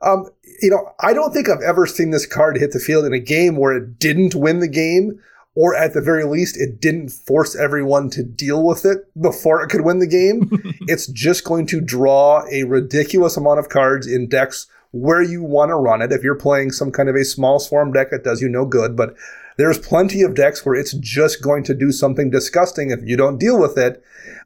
Um, 0.00 0.30
you 0.62 0.70
know, 0.70 0.92
I 1.00 1.12
don't 1.12 1.32
think 1.32 1.48
I've 1.48 1.60
ever 1.60 1.84
seen 1.84 2.10
this 2.10 2.24
card 2.24 2.56
hit 2.56 2.70
the 2.70 2.78
field 2.78 3.04
in 3.04 3.12
a 3.12 3.18
game 3.18 3.56
where 3.56 3.72
it 3.76 3.98
didn't 3.98 4.32
win 4.32 4.60
the 4.60 4.68
game, 4.68 5.18
or 5.58 5.74
at 5.74 5.92
the 5.92 6.00
very 6.00 6.22
least, 6.22 6.56
it 6.56 6.80
didn't 6.80 7.08
force 7.08 7.56
everyone 7.56 8.08
to 8.10 8.22
deal 8.22 8.64
with 8.64 8.84
it 8.84 8.98
before 9.20 9.60
it 9.60 9.68
could 9.68 9.80
win 9.80 9.98
the 9.98 10.06
game. 10.06 10.48
it's 10.82 11.08
just 11.08 11.42
going 11.42 11.66
to 11.66 11.80
draw 11.80 12.44
a 12.52 12.62
ridiculous 12.62 13.36
amount 13.36 13.58
of 13.58 13.68
cards 13.68 14.06
in 14.06 14.28
decks 14.28 14.68
where 14.92 15.20
you 15.20 15.42
want 15.42 15.70
to 15.70 15.74
run 15.74 16.00
it. 16.00 16.12
If 16.12 16.22
you're 16.22 16.36
playing 16.36 16.70
some 16.70 16.92
kind 16.92 17.08
of 17.08 17.16
a 17.16 17.24
small 17.24 17.58
swarm 17.58 17.90
deck, 17.90 18.12
it 18.12 18.22
does 18.22 18.40
you 18.40 18.48
no 18.48 18.66
good, 18.66 18.94
but 18.96 19.16
there's 19.56 19.80
plenty 19.80 20.22
of 20.22 20.36
decks 20.36 20.64
where 20.64 20.76
it's 20.76 20.92
just 20.92 21.42
going 21.42 21.64
to 21.64 21.74
do 21.74 21.90
something 21.90 22.30
disgusting 22.30 22.92
if 22.92 23.00
you 23.02 23.16
don't 23.16 23.38
deal 23.40 23.60
with 23.60 23.76
it. 23.76 24.00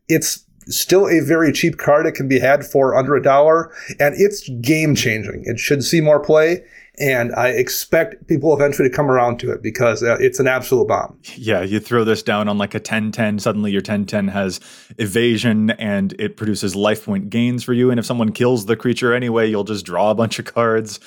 It's 0.09 0.47
still 0.67 1.07
a 1.11 1.21
very 1.21 1.53
cheap 1.53 1.77
card. 1.77 2.07
It 2.07 2.15
can 2.15 2.27
be 2.27 2.39
had 2.39 2.65
for 2.65 2.97
under 2.97 3.15
a 3.15 3.23
dollar, 3.23 3.71
and 4.01 4.15
it's 4.17 4.49
game 4.63 4.95
changing. 4.95 5.43
It 5.45 5.59
should 5.59 5.85
see 5.85 6.01
more 6.01 6.21
play, 6.21 6.65
and 6.99 7.35
I 7.35 7.49
expect 7.49 8.27
people 8.27 8.55
eventually 8.55 8.89
to 8.89 8.95
come 8.95 9.11
around 9.11 9.39
to 9.41 9.51
it 9.51 9.63
because 9.63 10.03
uh, 10.03 10.17
it's 10.21 10.39
an 10.39 10.47
absolute 10.47 10.89
bomb. 10.89 11.19
Yeah, 11.37 11.63
you 11.63 11.81
throw 11.81 12.05
this 12.05 12.23
down 12.23 12.49
on 12.49 12.59
like 12.59 12.75
a 12.75 12.81
10-10, 12.81 13.41
suddenly 13.41 13.71
your 13.71 13.81
10-10 13.81 14.31
has 14.31 14.61
evasion 14.99 15.71
and 15.71 16.13
it 16.19 16.37
produces 16.37 16.77
life 16.77 17.05
point 17.05 17.31
gains 17.31 17.65
for 17.65 17.73
you. 17.73 17.91
And 17.91 17.99
if 17.99 18.05
someone 18.05 18.33
kills 18.33 18.67
the 18.67 18.77
creature 18.77 19.15
anyway, 19.15 19.49
you'll 19.49 19.65
just 19.65 19.87
draw 19.87 20.11
a 20.11 20.15
bunch 20.15 20.39
of 20.39 20.45
cards. 20.45 21.01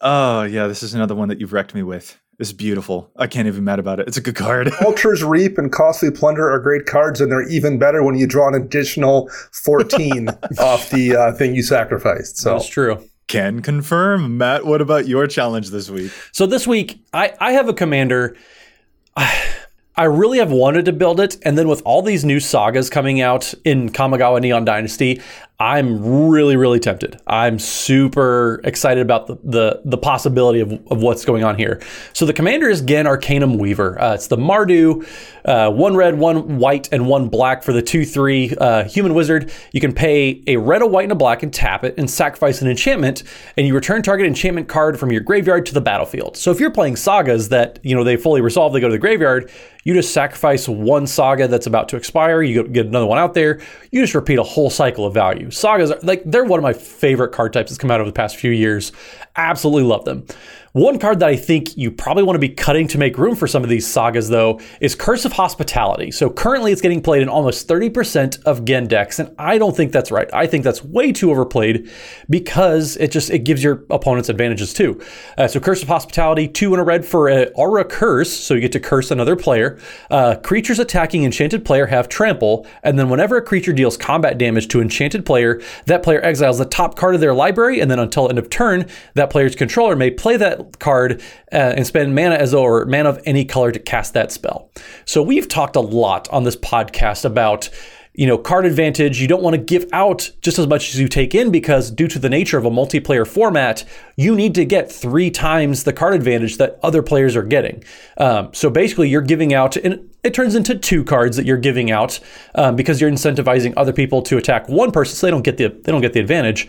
Oh 0.00 0.42
yeah, 0.42 0.66
this 0.66 0.82
is 0.82 0.94
another 0.94 1.14
one 1.14 1.28
that 1.28 1.40
you've 1.40 1.52
wrecked 1.52 1.74
me 1.74 1.82
with. 1.82 2.18
It's 2.40 2.52
beautiful. 2.52 3.10
I 3.16 3.26
can't 3.26 3.46
even 3.46 3.60
be 3.60 3.64
mad 3.66 3.78
about 3.78 4.00
it. 4.00 4.08
It's 4.08 4.16
a 4.16 4.22
good 4.22 4.34
card. 4.34 4.72
Altar's 4.80 5.22
Reap 5.22 5.58
and 5.58 5.70
Costly 5.70 6.10
Plunder 6.10 6.50
are 6.50 6.58
great 6.58 6.86
cards, 6.86 7.20
and 7.20 7.30
they're 7.30 7.46
even 7.50 7.78
better 7.78 8.02
when 8.02 8.14
you 8.14 8.26
draw 8.26 8.48
an 8.48 8.54
additional 8.54 9.28
14 9.52 10.28
off 10.58 10.88
the 10.88 11.14
uh, 11.14 11.32
thing 11.32 11.54
you 11.54 11.62
sacrificed. 11.62 12.38
So 12.38 12.54
That's 12.54 12.66
true. 12.66 13.09
Can 13.30 13.62
confirm. 13.62 14.38
Matt, 14.38 14.66
what 14.66 14.80
about 14.80 15.06
your 15.06 15.28
challenge 15.28 15.70
this 15.70 15.88
week? 15.88 16.10
So 16.32 16.46
this 16.46 16.66
week, 16.66 17.00
I, 17.14 17.32
I 17.38 17.52
have 17.52 17.68
a 17.68 17.72
commander. 17.72 18.36
I 19.16 20.04
really 20.04 20.38
have 20.38 20.50
wanted 20.50 20.86
to 20.86 20.92
build 20.92 21.20
it, 21.20 21.36
and 21.44 21.56
then 21.56 21.68
with 21.68 21.80
all 21.84 22.02
these 22.02 22.24
new 22.24 22.40
sagas 22.40 22.90
coming 22.90 23.20
out 23.20 23.54
in 23.64 23.90
Kamigawa 23.90 24.40
Neon 24.40 24.64
Dynasty, 24.64 25.20
I'm 25.60 26.30
really, 26.30 26.56
really 26.56 26.80
tempted. 26.80 27.20
I'm 27.26 27.58
super 27.58 28.62
excited 28.64 29.02
about 29.02 29.26
the 29.26 29.38
the, 29.44 29.82
the 29.84 29.98
possibility 29.98 30.60
of, 30.60 30.72
of 30.90 31.02
what's 31.02 31.26
going 31.26 31.44
on 31.44 31.58
here. 31.58 31.82
So 32.14 32.24
the 32.24 32.32
commander 32.32 32.70
is 32.70 32.80
Ghen 32.80 33.06
Arcanum 33.06 33.58
Weaver. 33.58 34.00
Uh, 34.00 34.14
it's 34.14 34.28
the 34.28 34.38
Mardu, 34.38 35.06
uh, 35.44 35.70
one 35.70 35.94
red, 35.94 36.18
one 36.18 36.56
white, 36.56 36.88
and 36.92 37.06
one 37.06 37.28
black 37.28 37.62
for 37.62 37.74
the 37.74 37.82
two 37.82 38.06
three 38.06 38.54
uh, 38.56 38.84
human 38.84 39.12
wizard. 39.12 39.52
You 39.72 39.82
can 39.82 39.92
pay 39.92 40.42
a 40.46 40.56
red, 40.56 40.80
a 40.80 40.86
white, 40.86 41.02
and 41.02 41.12
a 41.12 41.16
black, 41.16 41.42
and 41.42 41.52
tap 41.52 41.84
it, 41.84 41.94
and 41.98 42.10
sacrifice 42.10 42.62
an 42.62 42.68
enchantment, 42.68 43.22
and 43.58 43.66
you 43.66 43.74
return 43.74 44.02
target 44.02 44.26
enchantment 44.26 44.66
card 44.66 44.98
from 44.98 45.12
your 45.12 45.20
graveyard 45.20 45.66
to 45.66 45.74
the 45.74 45.82
battlefield. 45.82 46.38
So 46.38 46.50
if 46.50 46.58
you're 46.58 46.70
playing 46.70 46.96
sagas 46.96 47.50
that 47.50 47.80
you 47.82 47.94
know 47.94 48.02
they 48.02 48.16
fully 48.16 48.40
resolve, 48.40 48.72
they 48.72 48.80
go 48.80 48.88
to 48.88 48.92
the 48.92 48.98
graveyard. 48.98 49.50
You 49.82 49.94
just 49.94 50.12
sacrifice 50.12 50.68
one 50.68 51.06
saga 51.06 51.48
that's 51.48 51.66
about 51.66 51.88
to 51.90 51.96
expire. 51.96 52.42
You 52.42 52.68
get 52.68 52.86
another 52.86 53.06
one 53.06 53.18
out 53.18 53.32
there. 53.32 53.60
You 53.90 54.02
just 54.02 54.14
repeat 54.14 54.38
a 54.38 54.42
whole 54.42 54.68
cycle 54.68 55.06
of 55.06 55.14
value. 55.14 55.49
Sagas, 55.50 55.90
are, 55.90 55.98
like 56.02 56.22
they're 56.24 56.44
one 56.44 56.58
of 56.58 56.62
my 56.62 56.72
favorite 56.72 57.32
card 57.32 57.52
types 57.52 57.70
that's 57.70 57.78
come 57.78 57.90
out 57.90 58.00
over 58.00 58.08
the 58.08 58.14
past 58.14 58.36
few 58.36 58.50
years. 58.50 58.92
Absolutely 59.36 59.84
love 59.84 60.04
them. 60.04 60.26
One 60.72 61.00
card 61.00 61.18
that 61.18 61.28
I 61.28 61.34
think 61.34 61.76
you 61.76 61.90
probably 61.90 62.22
want 62.22 62.36
to 62.36 62.40
be 62.40 62.48
cutting 62.48 62.86
to 62.88 62.98
make 62.98 63.18
room 63.18 63.34
for 63.34 63.48
some 63.48 63.64
of 63.64 63.68
these 63.68 63.84
sagas, 63.84 64.28
though, 64.28 64.60
is 64.80 64.94
Curse 64.94 65.24
of 65.24 65.32
Hospitality. 65.32 66.12
So 66.12 66.30
currently 66.30 66.70
it's 66.70 66.80
getting 66.80 67.02
played 67.02 67.22
in 67.22 67.28
almost 67.28 67.66
30% 67.66 68.40
of 68.44 68.64
Ghen 68.64 68.86
decks, 68.86 69.18
and 69.18 69.34
I 69.36 69.58
don't 69.58 69.76
think 69.76 69.90
that's 69.90 70.12
right. 70.12 70.30
I 70.32 70.46
think 70.46 70.62
that's 70.62 70.84
way 70.84 71.10
too 71.10 71.32
overplayed 71.32 71.90
because 72.28 72.96
it 72.98 73.10
just 73.10 73.30
it 73.30 73.40
gives 73.40 73.64
your 73.64 73.84
opponents 73.90 74.28
advantages 74.28 74.72
too. 74.72 75.00
Uh, 75.36 75.48
so 75.48 75.58
Curse 75.58 75.82
of 75.82 75.88
Hospitality, 75.88 76.46
two 76.46 76.72
in 76.72 76.78
a 76.78 76.84
red 76.84 77.04
for 77.04 77.28
a 77.28 77.46
Aura 77.56 77.84
Curse, 77.84 78.32
so 78.32 78.54
you 78.54 78.60
get 78.60 78.70
to 78.70 78.80
curse 78.80 79.10
another 79.10 79.34
player. 79.34 79.76
Uh, 80.08 80.36
creatures 80.36 80.78
attacking 80.78 81.24
enchanted 81.24 81.64
player 81.64 81.86
have 81.86 82.08
trample, 82.08 82.64
and 82.84 82.96
then 82.96 83.08
whenever 83.08 83.36
a 83.36 83.42
creature 83.42 83.72
deals 83.72 83.96
combat 83.96 84.38
damage 84.38 84.68
to 84.68 84.80
enchanted 84.80 85.26
player, 85.26 85.60
that 85.86 86.04
player 86.04 86.24
exiles 86.24 86.58
the 86.58 86.64
top 86.64 86.94
card 86.94 87.16
of 87.16 87.20
their 87.20 87.34
library, 87.34 87.80
and 87.80 87.90
then 87.90 87.98
until 87.98 88.28
end 88.28 88.38
of 88.38 88.48
turn, 88.48 88.86
that 89.14 89.30
player's 89.30 89.56
controller 89.56 89.96
may 89.96 90.12
play 90.12 90.36
that 90.36 90.59
card 90.78 91.20
uh, 91.52 91.74
and 91.76 91.86
spend 91.86 92.14
mana 92.14 92.36
as 92.36 92.52
though 92.52 92.62
or 92.62 92.84
mana 92.86 93.08
of 93.08 93.20
any 93.24 93.44
color 93.44 93.72
to 93.72 93.78
cast 93.78 94.14
that 94.14 94.32
spell. 94.32 94.70
So 95.04 95.22
we've 95.22 95.48
talked 95.48 95.76
a 95.76 95.80
lot 95.80 96.28
on 96.30 96.44
this 96.44 96.56
podcast 96.56 97.24
about 97.24 97.70
you 98.12 98.26
know, 98.26 98.36
card 98.36 98.66
advantage, 98.66 99.20
you 99.20 99.28
don't 99.28 99.42
want 99.42 99.54
to 99.54 99.62
give 99.62 99.88
out 99.92 100.30
just 100.42 100.58
as 100.58 100.66
much 100.66 100.90
as 100.90 101.00
you 101.00 101.06
take 101.06 101.34
in 101.34 101.50
because 101.50 101.90
due 101.90 102.08
to 102.08 102.18
the 102.18 102.28
nature 102.28 102.58
of 102.58 102.64
a 102.64 102.70
multiplayer 102.70 103.26
format, 103.26 103.84
you 104.16 104.34
need 104.34 104.54
to 104.56 104.64
get 104.64 104.90
three 104.90 105.30
times 105.30 105.84
the 105.84 105.92
card 105.92 106.14
advantage 106.14 106.56
that 106.56 106.78
other 106.82 107.02
players 107.02 107.36
are 107.36 107.42
getting. 107.44 107.84
Um, 108.18 108.52
so 108.52 108.68
basically, 108.68 109.08
you're 109.08 109.22
giving 109.22 109.54
out, 109.54 109.76
and 109.76 110.10
it 110.24 110.34
turns 110.34 110.56
into 110.56 110.76
two 110.76 111.04
cards 111.04 111.36
that 111.36 111.46
you're 111.46 111.56
giving 111.56 111.92
out 111.92 112.18
um, 112.56 112.74
because 112.74 113.00
you're 113.00 113.10
incentivizing 113.10 113.74
other 113.76 113.92
people 113.92 114.22
to 114.22 114.36
attack 114.36 114.68
one 114.68 114.90
person, 114.90 115.14
so 115.14 115.26
they 115.26 115.30
don't 115.30 115.42
get 115.42 115.56
the 115.56 115.68
they 115.68 115.92
don't 115.92 116.02
get 116.02 116.12
the 116.12 116.20
advantage. 116.20 116.68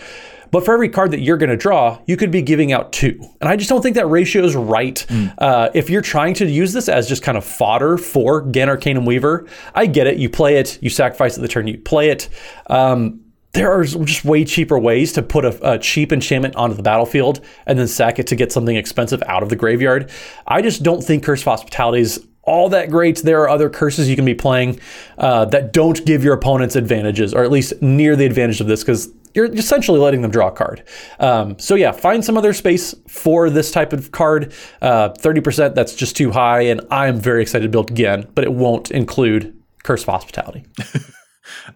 But 0.52 0.66
for 0.66 0.74
every 0.74 0.90
card 0.90 1.12
that 1.12 1.22
you're 1.22 1.38
going 1.38 1.50
to 1.50 1.58
draw, 1.58 2.00
you 2.06 2.18
could 2.18 2.30
be 2.32 2.42
giving 2.42 2.72
out 2.72 2.92
two. 2.92 3.20
And 3.40 3.50
I 3.50 3.56
just 3.56 3.70
don't 3.70 3.82
think 3.82 3.96
that 3.96 4.08
ratio 4.08 4.44
is 4.44 4.56
right. 4.56 5.06
Uh, 5.38 5.70
if 5.74 5.90
you're 5.90 6.02
trying 6.02 6.34
to 6.36 6.46
use 6.46 6.74
this 6.74 6.90
as 6.90 7.08
just 7.08 7.24
kind 7.24 7.38
of 7.38 7.46
fodder 7.46 7.98
for 7.98 8.42
Ghen 8.42 8.70
Arcanum 8.70 9.06
Weaver, 9.06 9.48
I 9.74 9.86
get 9.86 10.08
it. 10.08 10.18
You 10.18 10.30
play 10.30 10.58
it, 10.58 10.78
you 10.82 10.90
sacrifice 10.90 11.36
at 11.38 11.42
the 11.42 11.48
turn, 11.48 11.68
you 11.68 11.78
play 11.78 12.10
it. 12.10 12.30
Um, 12.68 13.22
there 13.54 13.72
are 13.72 13.84
just 13.84 14.24
way 14.24 14.46
cheaper 14.46 14.80
ways 14.80 15.12
to 15.14 15.22
put 15.22 15.44
a, 15.44 15.74
a, 15.74 15.78
cheap 15.78 16.14
enchantment 16.14 16.56
onto 16.56 16.76
the 16.76 16.84
battlefield 16.84 17.42
and 17.66 17.78
then 17.78 17.88
sack 17.88 18.18
it 18.18 18.28
to 18.28 18.36
get 18.36 18.52
something 18.52 18.76
expensive 18.76 19.22
out 19.28 19.44
of 19.44 19.50
the 19.50 19.58
graveyard. 19.58 20.10
I 20.48 20.62
just 20.62 20.84
don't 20.84 21.04
think 21.04 21.24
Curse 21.24 21.42
of 21.42 21.46
Hospitality 21.46 22.02
is 22.02 22.26
all 22.44 22.70
that 22.70 22.90
great. 22.90 23.18
There 23.18 23.42
are 23.42 23.50
other 23.50 23.70
curses 23.70 24.10
you 24.10 24.16
can 24.16 24.26
be 24.26 24.34
playing 24.34 24.80
uh, 25.18 25.46
that 25.46 25.74
don't 25.74 26.04
give 26.06 26.24
your 26.24 26.34
opponents 26.34 26.76
advantages, 26.76 27.34
or 27.34 27.44
at 27.44 27.52
least 27.52 27.82
near 27.82 28.16
the 28.16 28.26
advantage 28.26 28.62
of 28.62 28.68
this, 28.68 28.82
because 28.82 29.10
you're 29.34 29.52
essentially 29.54 30.00
letting 30.00 30.22
them 30.22 30.32
draw 30.32 30.48
a 30.48 30.52
card. 30.52 30.84
Um, 31.20 31.58
so 31.60 31.76
yeah, 31.76 31.92
find 31.92 32.24
some 32.24 32.38
other 32.38 32.54
space 32.54 32.96
for 33.08 33.50
this 33.50 33.72
type 33.72 33.94
of 33.94 34.12
card. 34.12 34.54
Uh, 34.82 35.10
30%, 35.10 35.76
that's 35.76 35.96
just 35.96 36.16
too 36.16 36.32
high, 36.32 36.62
and 36.62 36.82
I'm 36.92 37.20
very 37.20 37.42
excited 37.42 37.64
to 37.64 37.70
build 37.70 37.92
again, 37.92 38.28
but 38.36 38.44
it 38.44 38.54
won't 38.54 38.92
include 38.92 39.56
Curse 39.84 40.04
of 40.04 40.10
Hospitality. 40.10 40.66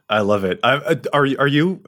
I 0.10 0.22
love 0.22 0.44
it. 0.44 0.60
I, 0.64 1.00
are 1.14 1.28
are 1.40 1.48
you 1.48 1.84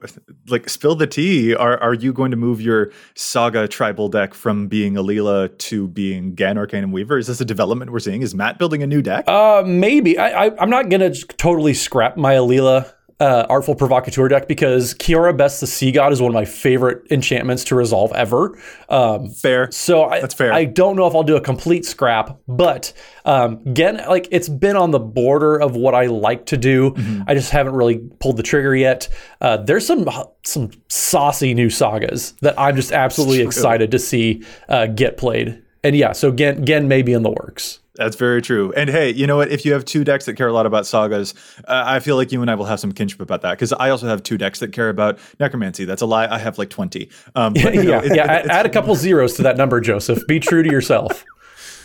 like 0.48 0.68
spill 0.68 0.94
the 0.94 1.06
tea? 1.06 1.54
Are 1.54 1.78
are 1.78 1.94
you 1.94 2.12
going 2.12 2.30
to 2.30 2.36
move 2.36 2.60
your 2.60 2.90
Saga 3.14 3.68
tribal 3.68 4.08
deck 4.08 4.34
from 4.34 4.68
being 4.68 4.94
Alela 4.94 5.56
to 5.58 5.88
being 5.88 6.34
Ghen 6.34 6.58
Arcanum 6.58 6.92
Weaver? 6.92 7.18
Is 7.18 7.28
this 7.28 7.40
a 7.40 7.44
development 7.44 7.92
we're 7.92 8.00
seeing? 8.00 8.22
Is 8.22 8.34
Matt 8.34 8.58
building 8.58 8.82
a 8.82 8.86
new 8.86 9.02
deck? 9.02 9.28
Uh, 9.28 9.62
maybe. 9.64 10.18
I, 10.18 10.46
I 10.46 10.50
I'm 10.60 10.70
not 10.70 10.88
gonna 10.88 11.14
totally 11.14 11.74
scrap 11.74 12.16
my 12.16 12.34
Alela 12.34 12.92
uh, 13.20 13.46
Artful 13.48 13.74
Provocateur 13.74 14.28
deck 14.28 14.46
because 14.46 14.94
Kiora 14.94 15.36
Bests 15.36 15.60
the 15.60 15.66
Sea 15.66 15.90
God 15.90 16.12
is 16.12 16.22
one 16.22 16.30
of 16.30 16.34
my 16.34 16.44
favorite 16.44 17.06
enchantments 17.10 17.64
to 17.64 17.74
resolve 17.74 18.12
ever. 18.12 18.58
Um, 18.88 19.30
fair. 19.30 19.70
So 19.72 20.04
I, 20.04 20.20
That's 20.20 20.34
fair. 20.34 20.52
I 20.52 20.64
don't 20.64 20.96
know 20.96 21.06
if 21.06 21.14
I'll 21.14 21.24
do 21.24 21.36
a 21.36 21.40
complete 21.40 21.84
scrap, 21.84 22.38
but 22.46 22.92
um, 23.24 23.60
again, 23.66 24.02
like 24.08 24.28
it's 24.30 24.48
been 24.48 24.76
on 24.76 24.92
the 24.92 25.00
border 25.00 25.60
of 25.60 25.74
what 25.74 25.94
I 25.94 26.06
like 26.06 26.46
to 26.46 26.56
do. 26.56 26.92
Mm-hmm. 26.92 27.22
I 27.26 27.34
just 27.34 27.50
haven't 27.50 27.74
really 27.74 27.98
pulled 28.20 28.36
the 28.36 28.42
trigger 28.42 28.74
yet. 28.76 29.08
Uh, 29.40 29.56
there's 29.56 29.86
some 29.86 30.08
some 30.44 30.70
saucy 30.88 31.54
new 31.54 31.70
sagas 31.70 32.32
that 32.42 32.58
I'm 32.58 32.76
just 32.76 32.92
absolutely 32.92 33.40
excited 33.40 33.90
to 33.90 33.98
see 33.98 34.44
uh, 34.68 34.86
get 34.86 35.16
played. 35.16 35.62
And 35.82 35.96
yeah, 35.96 36.12
so 36.12 36.30
Ghen 36.30 36.64
Ghen 36.64 36.86
may 36.88 37.02
be 37.02 37.12
in 37.12 37.22
the 37.22 37.30
works. 37.30 37.80
That's 37.98 38.16
very 38.16 38.40
true. 38.40 38.72
And 38.76 38.88
hey, 38.88 39.10
you 39.10 39.26
know 39.26 39.36
what? 39.36 39.50
If 39.50 39.64
you 39.66 39.72
have 39.72 39.84
two 39.84 40.04
decks 40.04 40.24
that 40.26 40.34
care 40.34 40.46
a 40.48 40.52
lot 40.52 40.66
about 40.66 40.86
sagas, 40.86 41.34
uh, 41.66 41.82
I 41.84 41.98
feel 41.98 42.14
like 42.16 42.30
you 42.30 42.40
and 42.40 42.50
I 42.50 42.54
will 42.54 42.64
have 42.64 42.78
some 42.78 42.92
kinship 42.92 43.20
about 43.20 43.42
that 43.42 43.52
because 43.52 43.72
I 43.72 43.90
also 43.90 44.06
have 44.06 44.22
two 44.22 44.38
decks 44.38 44.60
that 44.60 44.72
care 44.72 44.88
about 44.88 45.18
necromancy. 45.40 45.84
That's 45.84 46.00
a 46.00 46.06
lie. 46.06 46.28
I 46.28 46.38
have 46.38 46.58
like 46.58 46.70
20. 46.70 47.10
Um, 47.34 47.52
but, 47.54 47.74
yeah, 47.74 48.00
it- 48.02 48.14
yeah. 48.14 48.22
it- 48.24 48.44
add, 48.44 48.46
add 48.50 48.66
a 48.66 48.68
couple 48.70 48.94
zeros 48.94 49.34
to 49.34 49.42
that 49.42 49.56
number, 49.56 49.80
Joseph. 49.80 50.24
Be 50.28 50.38
true 50.40 50.62
to 50.62 50.70
yourself. 50.70 51.24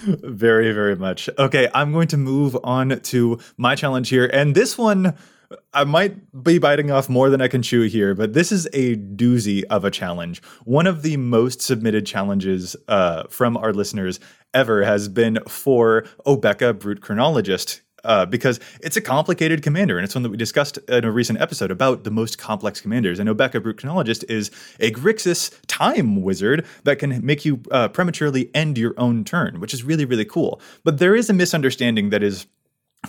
Very, 0.06 0.74
very 0.74 0.98
much. 0.98 1.30
Okay, 1.40 1.70
I'm 1.74 1.94
going 1.94 2.10
to 2.10 2.18
move 2.18 2.58
on 2.64 3.00
to 3.00 3.40
my 3.56 3.74
challenge 3.74 4.10
here. 4.10 4.30
And 4.34 4.54
this 4.54 4.78
one, 4.78 5.16
I 5.74 5.84
might 5.84 6.44
be 6.44 6.58
biting 6.58 6.92
off 6.92 7.10
more 7.10 7.30
than 7.30 7.42
I 7.42 7.48
can 7.48 7.62
chew 7.62 7.84
here, 7.84 8.14
but 8.14 8.34
this 8.34 8.52
is 8.52 8.68
a 8.74 8.96
doozy 8.96 9.64
of 9.70 9.86
a 9.86 9.92
challenge. 9.92 10.42
One 10.66 10.88
of 10.88 11.02
the 11.02 11.18
most 11.18 11.62
submitted 11.62 12.06
challenges 12.06 12.76
uh, 12.88 13.24
from 13.30 13.58
our 13.58 13.74
listeners 13.74 14.20
ever 14.54 14.84
has 14.84 15.08
been 15.08 15.40
for 15.48 16.04
Obeka 16.26 16.78
Brute 16.78 17.02
Chronologist. 17.02 17.82
Uh, 18.06 18.26
because 18.26 18.60
it's 18.82 18.98
a 18.98 19.02
complicated 19.02 19.64
commander, 19.64 19.98
and 19.98 20.04
it's 20.04 20.14
one 20.14 20.24
that 20.24 20.30
we 20.30 20.36
discussed 20.36 20.78
in 20.90 21.06
a 21.06 21.12
recent 21.12 21.40
episode 21.40 21.72
about 21.72 22.04
the 22.04 22.12
most 22.12 22.38
complex 22.38 22.82
commanders. 22.82 23.18
And 23.18 23.30
Obeka 23.30 23.64
Brute 23.64 23.78
Chronologist 23.78 24.26
is 24.28 24.52
a 24.82 24.92
Grixis 24.92 25.58
time 25.68 26.22
wizard 26.22 26.66
that 26.84 27.00
can 27.00 27.26
make 27.26 27.46
you 27.46 27.62
uh, 27.72 27.88
prematurely 27.88 28.54
end 28.54 28.78
your 28.78 28.94
own 28.98 29.24
turn, 29.24 29.62
which 29.62 29.74
is 29.74 29.84
really, 29.84 30.04
really 30.04 30.26
cool. 30.26 30.60
But 30.84 30.98
there 30.98 31.16
is 31.16 31.30
a 31.30 31.34
misunderstanding 31.34 32.10
that 32.10 32.24
is 32.24 32.46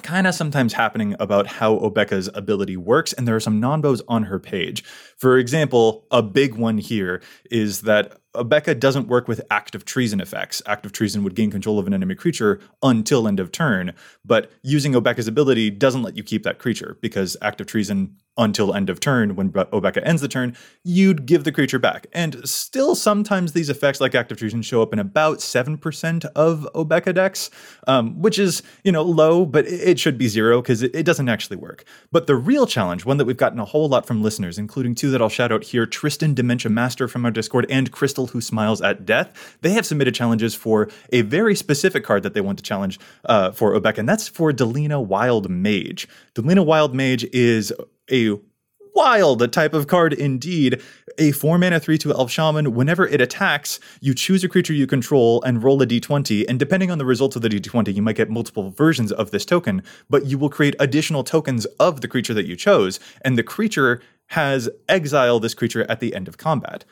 kind 0.03 0.27
of 0.27 0.35
sometimes 0.35 0.73
happening 0.73 1.15
about 1.19 1.47
how 1.47 1.79
Obeka's 1.79 2.29
ability 2.35 2.77
works, 2.77 3.13
and 3.13 3.27
there 3.27 3.37
are 3.37 3.41
some 3.41 3.61
non-bows 3.61 4.03
on 4.09 4.25
her 4.25 4.39
page. 4.39 4.85
For 5.17 5.39
example, 5.39 6.07
a 6.11 6.23
big 6.23 6.55
one 6.55 6.79
here 6.79 7.23
is 7.51 7.83
that 7.83 8.21
Obeka 8.35 8.79
doesn't 8.79 9.09
work 9.09 9.27
with 9.27 9.41
Act 9.51 9.75
of 9.75 9.85
treason 9.85 10.21
effects. 10.21 10.61
Act 10.67 10.85
of 10.85 10.93
treason 10.93 11.25
would 11.25 11.35
gain 11.35 11.51
control 11.51 11.79
of 11.79 11.87
an 11.87 11.95
enemy 11.95 12.15
creature 12.15 12.61
until 12.83 13.27
end 13.27 13.41
of 13.41 13.51
turn, 13.51 13.95
but 14.25 14.53
using 14.63 14.93
Obeka's 14.93 15.29
ability 15.29 15.71
doesn't 15.71 16.03
let 16.03 16.17
you 16.17 16.23
keep 16.23 16.43
that 16.43 16.59
creature 16.59 16.99
because 17.01 17.37
Act 17.41 17.61
of 17.61 17.67
treason 17.67 18.17
until 18.37 18.75
end 18.75 18.91
of 18.91 18.99
turn, 18.99 19.37
when 19.37 19.53
Obeka 19.53 20.03
ends 20.05 20.21
the 20.21 20.27
turn, 20.27 20.57
you'd 20.83 21.25
give 21.25 21.45
the 21.45 21.53
creature 21.53 21.79
back. 21.79 22.09
And 22.13 22.47
still, 22.49 22.97
sometimes 22.97 23.53
these 23.53 23.71
effects, 23.71 24.01
like 24.01 24.15
Act 24.15 24.33
of 24.33 24.39
treason, 24.39 24.61
show 24.63 24.83
up 24.83 24.93
in 24.93 24.99
about 24.99 25.39
7% 25.39 26.25
of 26.35 26.69
Obeka 26.75 27.15
decks, 27.15 27.49
um, 27.87 28.21
which 28.21 28.41
is, 28.41 28.63
you 28.83 28.91
know, 28.91 29.03
low, 29.03 29.47
but 29.47 29.67
it 29.67 29.95
it 29.95 30.01
should 30.01 30.19
be 30.19 30.27
zero 30.27 30.61
because 30.61 30.83
it, 30.83 30.93
it 30.93 31.05
doesn't 31.05 31.29
actually 31.29 31.57
work. 31.57 31.85
But 32.11 32.27
the 32.27 32.35
real 32.35 32.67
challenge, 32.67 33.05
one 33.05 33.17
that 33.19 33.27
we've 33.27 33.37
gotten 33.37 33.61
a 33.61 33.65
whole 33.65 33.89
lot 33.89 34.07
from 34.07 34.25
listeners, 34.25 34.59
including 34.59 34.97
two 34.97 35.13
that 35.13 35.23
I'll 35.23 35.29
shout 35.29 35.53
out 35.53 35.63
here 35.63 35.87
Tristan 35.87 36.35
Dementia 36.35 36.69
Master 36.69 37.07
from 37.07 37.25
our 37.25 37.31
Discord 37.31 37.65
and 37.71 37.93
Crystal 37.93 38.24
Who 38.29 38.41
Smiles 38.41 38.81
at 38.81 39.05
Death, 39.05 39.57
they 39.61 39.71
have 39.71 39.87
submitted 39.87 40.15
challenges 40.15 40.55
for 40.55 40.89
a 41.13 41.23
very 41.23 41.55
specific 41.55 42.05
card 42.05 42.23
that 42.23 42.35
they 42.35 42.41
want 42.41 42.59
to 42.59 42.65
challenge 42.65 42.99
uh, 43.27 43.51
for 43.53 43.79
Obeka, 43.79 43.99
and 43.99 44.09
that's 44.09 44.29
for 44.29 44.53
Delina 44.53 45.05
Wild 45.05 45.49
Mage. 45.51 46.09
Delina 46.35 46.65
Wild 46.65 46.95
Mage 46.95 47.25
is 47.33 47.73
a 48.11 48.39
wild 48.95 49.53
type 49.53 49.75
of 49.75 49.87
card 49.87 50.13
indeed. 50.13 50.81
A 51.19 51.33
4 51.33 51.59
mana 51.59 51.79
3 51.79 51.99
2 51.99 52.13
Elf 52.13 52.31
Shaman, 52.31 52.75
whenever 52.75 53.07
it 53.07 53.21
attacks, 53.21 53.79
you 54.01 54.15
choose 54.15 54.43
a 54.43 54.49
creature 54.49 54.73
you 54.73 54.87
control 54.87 55.43
and 55.43 55.63
roll 55.63 55.81
a 55.83 55.87
d20. 55.87 56.45
And 56.49 56.59
depending 56.59 56.91
on 56.91 56.99
the 56.99 57.05
results 57.05 57.37
of 57.37 57.43
the 57.43 57.49
d20, 57.49 57.95
you 57.95 58.03
might 58.03 58.17
get 58.17 58.31
multiple 58.31 58.71
versions 58.71 59.13
of 59.13 59.31
this 59.31 59.45
token, 59.45 59.83
but 60.09 60.27
you 60.27 60.39
will 60.39 60.49
create 60.49 60.75
additional 60.79 61.25
tokens 61.25 61.67
of 61.79 62.01
the 62.01 62.09
creature 62.09 62.35
that 62.35 62.47
you 62.47 62.57
chose. 62.57 62.99
And 63.23 63.37
the 63.37 63.43
creature 63.43 64.01
has 64.29 64.69
exile 64.89 65.39
this 65.39 65.55
creature 65.55 65.87
at 65.89 66.01
the 66.01 66.15
end 66.15 66.29
of 66.29 66.39
combat. 66.39 66.85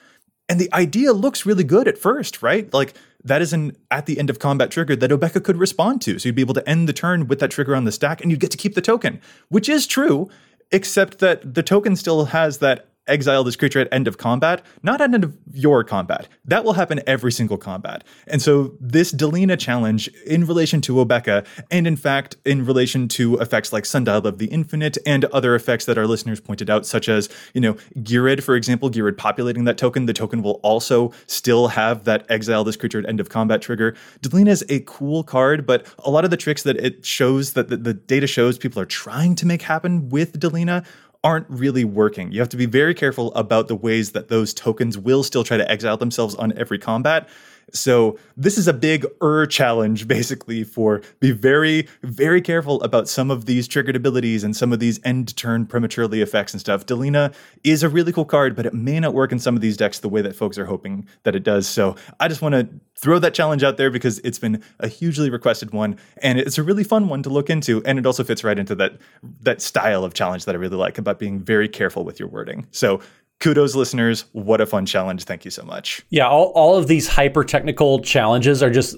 And 0.53 0.61
the 0.61 0.75
idea 0.75 1.15
looks 1.15 1.47
really 1.47 1.65
good 1.65 1.89
at 1.89 1.97
first, 1.97 2.43
right? 2.43 2.71
Like 2.75 2.93
that 3.25 3.41
is 3.41 3.55
an 3.55 3.75
at 3.91 4.05
the 4.05 4.19
end 4.19 4.29
of 4.29 4.39
combat 4.39 4.71
trigger 4.71 4.95
that 4.95 5.11
Obeka 5.11 5.43
could 5.43 5.57
respond 5.57 6.03
to. 6.03 6.19
So 6.19 6.29
you'd 6.29 6.35
be 6.35 6.43
able 6.43 6.53
to 6.53 6.69
end 6.69 6.87
the 6.87 6.93
turn 6.93 7.27
with 7.27 7.41
that 7.41 7.51
trigger 7.51 7.75
on 7.75 7.85
the 7.85 7.91
stack 7.91 8.21
and 8.21 8.31
you'd 8.31 8.39
get 8.39 8.51
to 8.51 8.59
keep 8.59 8.75
the 8.75 8.83
token, 8.83 9.19
which 9.49 9.67
is 9.67 9.87
true, 9.87 10.29
except 10.71 11.21
that 11.21 11.55
the 11.55 11.63
token 11.63 11.97
still 11.97 12.27
has 12.27 12.59
that 12.59 12.87
exile 13.07 13.45
this 13.45 13.57
creature 13.57 13.81
at 13.81 13.89
end 13.93 14.07
of 14.07 14.19
combat, 14.19 14.65
not 14.83 15.01
at 15.01 15.13
end 15.13 15.25
of 15.25 15.37
your 15.53 15.83
combat. 15.85 16.29
That 16.45 16.65
will 16.65 16.75
happen 16.75 17.01
every 17.07 17.33
single 17.33 17.57
combat. 17.57 18.05
And 18.27 18.41
so 18.41 18.75
this 18.81 19.13
Delina 19.13 19.59
challenge 19.59 20.09
in 20.27 20.47
relation 20.47 20.81
to 20.83 20.95
Obeka, 20.95 21.47
and 21.71 21.87
in 21.87 21.97
fact 21.97 22.37
in 22.45 22.65
relation 22.65 23.09
to 23.09 23.37
effects 23.39 23.73
like 23.73 23.85
Sundial 23.85 24.27
of 24.27 24.39
the 24.39 24.47
Infinite 24.47 24.99
and 25.07 25.25
other 25.27 25.55
effects 25.55 25.85
that 25.87 25.99
our 25.99 26.07
listeners 26.07 26.41
pointed 26.41 26.71
out, 26.71 26.87
such 26.87 27.09
as, 27.09 27.29
you 27.55 27.61
know, 27.61 27.75
Ghired, 27.97 28.43
for 28.43 28.55
example, 28.55 28.91
Ghired 28.91 29.17
populating 29.17 29.65
that 29.65 29.79
token, 29.79 30.07
the 30.07 30.13
token 30.13 30.43
will 30.43 30.61
also 30.63 31.13
still 31.27 31.69
have 31.69 32.05
that 32.05 32.27
exile 32.29 32.65
this 32.65 32.77
creature 32.77 32.99
at 32.99 33.09
end 33.09 33.21
of 33.21 33.29
combat 33.29 33.63
trigger. 33.63 33.97
Delina 34.21 34.49
is 34.49 34.65
a 34.69 34.81
cool 34.81 35.25
card, 35.25 35.67
but 35.67 35.87
a 36.01 36.11
lot 36.11 36.25
of 36.25 36.31
the 36.31 36.37
tricks 36.37 36.63
that 36.63 36.77
it 36.77 37.05
shows 37.05 37.55
that 37.55 37.69
the, 37.69 37.77
the 37.77 37.95
data 37.95 38.27
shows 38.27 38.59
people 38.59 38.81
are 38.81 38.87
trying 38.87 39.35
to 39.37 39.47
make 39.47 39.63
happen 39.63 40.09
with 40.09 40.39
Delina 40.39 40.85
aren't 41.25 41.47
really 41.49 41.85
working. 41.85 42.33
You 42.33 42.41
have 42.41 42.49
to 42.51 42.57
be 42.57 42.67
very 42.67 42.95
careful 42.95 43.33
about 43.35 43.69
the 43.69 43.77
ways 43.77 44.13
that 44.13 44.29
those 44.29 44.53
tokens 44.53 44.99
will 44.99 45.23
still 45.23 45.45
try 45.45 45.57
to 45.57 45.71
exile 45.71 45.97
themselves 45.97 46.35
on 46.35 46.53
every 46.59 46.79
combat. 46.79 47.29
So 47.73 48.19
this 48.37 48.59
is 48.59 48.69
a 48.69 48.73
big 48.73 49.07
er 49.23 49.47
challenge 49.47 50.07
basically 50.09 50.65
for 50.65 51.03
be 51.21 51.31
very 51.31 51.89
very 52.03 52.41
careful 52.41 52.83
about 52.83 53.09
some 53.09 53.31
of 53.31 53.47
these 53.47 53.67
triggered 53.67 53.97
abilities 53.97 54.45
and 54.45 54.55
some 54.57 54.73
of 54.73 54.79
these 54.79 55.01
end 55.05 55.37
turn 55.37 55.67
prematurely 55.67 56.21
effects 56.21 56.53
and 56.53 56.61
stuff. 56.61 56.87
Delina 56.87 57.35
is 57.65 57.83
a 57.83 57.89
really 57.89 58.13
cool 58.13 58.25
card, 58.25 58.55
but 58.55 58.67
it 58.67 58.75
may 58.75 59.01
not 59.01 59.15
work 59.15 59.33
in 59.33 59.39
some 59.39 59.55
of 59.55 59.61
these 59.61 59.77
decks 59.77 60.01
the 60.01 60.09
way 60.09 60.23
that 60.23 60.37
folks 60.37 60.59
are 60.59 60.67
hoping 60.67 61.07
that 61.23 61.35
it 61.35 61.43
does. 61.43 61.67
So 61.67 61.97
I 62.21 62.29
just 62.29 62.43
want 62.43 62.55
to 62.55 62.69
throw 62.97 63.19
that 63.19 63.35
challenge 63.35 63.63
out 63.65 63.77
there 63.77 63.91
because 63.91 64.19
it's 64.21 64.39
been 64.39 64.63
a 64.79 64.89
hugely 64.89 65.31
requested 65.31 65.73
one 65.73 65.99
and 66.19 66.39
it's 66.39 66.59
a 66.59 66.63
really 66.63 66.85
fun 66.85 67.09
one 67.09 67.23
to 67.23 67.31
look 67.31 67.51
into 67.51 67.83
and 67.85 67.99
it 67.99 68.07
also 68.07 68.23
fits 68.23 68.45
right 68.45 68.59
into 68.59 68.75
that 68.77 68.99
that 69.41 69.61
style 69.61 70.05
of 70.05 70.15
challenge 70.15 70.45
that 70.45 70.55
I 70.55 70.59
really 70.59 70.77
like 70.77 70.99
about 70.99 71.19
being 71.19 71.41
very 71.41 71.69
careful 71.69 72.05
with 72.05 72.21
your 72.21 72.29
wording. 72.29 72.67
So 72.71 73.01
kudos 73.43 73.75
listeners, 73.75 74.25
what 74.33 74.61
a 74.61 74.67
fun 74.67 74.87
challenge. 74.87 75.25
Thank 75.25 75.45
you 75.45 75.51
so 75.51 75.65
much. 75.65 76.01
Yeah, 76.11 76.29
all, 76.29 76.53
all 76.55 76.77
of 76.77 76.87
these 76.87 77.09
hyper 77.09 77.45
technical 77.45 78.01
challenges 78.01 78.63
are 78.63 78.71
just. 78.71 78.97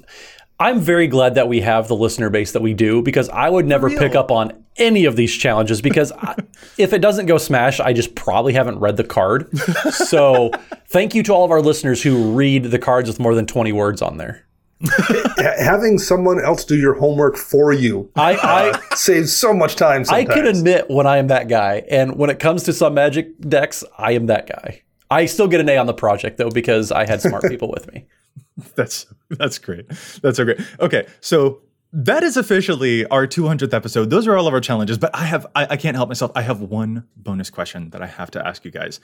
I'm 0.61 0.79
very 0.79 1.09
glad 1.09 1.35
that 1.35 1.49
we 1.49 1.61
have 1.63 1.89
the 1.89 1.97
listener 1.97 2.31
base 2.31 2.53
that 2.53 2.63
we 2.63 2.75
do 2.75 3.03
because 3.03 3.29
I 3.31 3.51
would 3.51 3.67
never 3.67 3.91
pick 3.91 4.15
up 4.15 4.31
on 4.31 4.53
any 4.77 5.05
of 5.05 5.17
these 5.17 5.35
challenges 5.35 5.83
because 5.83 6.13
I, 6.13 6.37
if 6.79 6.93
it 6.93 7.01
doesn't 7.01 7.27
go 7.27 7.39
smash, 7.39 7.81
I 7.81 7.93
just 7.93 8.15
probably 8.15 8.53
haven't 8.53 8.79
read 8.79 8.97
the 8.97 9.03
card. 9.03 9.51
So 9.91 10.53
thank 10.91 11.13
you 11.13 11.25
to 11.25 11.33
all 11.33 11.45
of 11.45 11.51
our 11.51 11.61
listeners 11.61 12.05
who 12.05 12.33
read 12.33 12.67
the 12.67 12.79
cards 12.79 13.09
with 13.09 13.19
more 13.19 13.35
than 13.35 13.47
20 13.47 13.73
words 13.73 14.01
on 14.01 14.17
there. 14.17 14.47
Ha- 14.87 15.55
Having 15.65 15.99
someone 15.99 16.43
else 16.45 16.65
do 16.65 16.77
your 16.77 16.95
homework 16.95 17.37
for 17.37 17.73
you 17.73 18.11
I, 18.17 18.37
I 18.37 18.95
saves 18.97 19.35
so 19.35 19.53
much 19.55 19.77
time. 19.77 20.03
I 20.03 20.05
Sometimes. 20.25 20.29
can 20.35 20.47
admit 20.47 20.91
when 20.91 21.07
I 21.07 21.17
am 21.19 21.29
that 21.29 21.49
guy, 21.49 21.83
and 21.91 22.17
when 22.17 22.31
it 22.31 22.39
comes 22.39 22.65
to 22.65 22.73
some 22.73 22.95
magic 22.95 23.39
decks, 23.41 23.83
I 23.99 24.13
am 24.13 24.27
that 24.27 24.47
guy. 24.47 24.83
I 25.11 25.27
still 25.27 25.49
get 25.49 25.61
an 25.61 25.69
A 25.69 25.77
on 25.77 25.87
the 25.87 25.95
project 25.95 26.39
though 26.39 26.51
because 26.51 26.91
I 26.93 27.07
had 27.07 27.21
smart 27.23 27.45
people 27.45 27.71
with 27.71 27.93
me. 27.93 28.07
That's 28.77 29.07
that's 29.31 29.59
great. 29.59 29.89
That's 30.23 30.37
so 30.37 30.45
great. 30.45 30.61
Okay, 30.81 31.07
so 31.21 31.63
that 31.93 32.23
is 32.23 32.37
officially 32.37 33.05
our 33.07 33.27
200th 33.27 33.73
episode. 33.75 34.11
Those 34.11 34.27
are 34.29 34.37
all 34.37 34.47
of 34.47 34.55
our 34.55 34.61
challenges, 34.61 34.97
but 34.99 35.11
I 35.15 35.25
have 35.25 35.47
I, 35.57 35.67
I 35.71 35.77
can't 35.77 35.97
help 35.97 36.09
myself. 36.09 36.31
I 36.37 36.43
have 36.43 36.61
one 36.61 37.07
bonus 37.17 37.51
question 37.51 37.91
that 37.91 38.03
I 38.03 38.07
have 38.07 38.31
to 38.33 38.47
ask 38.47 38.65
you 38.65 38.71
guys, 38.71 39.01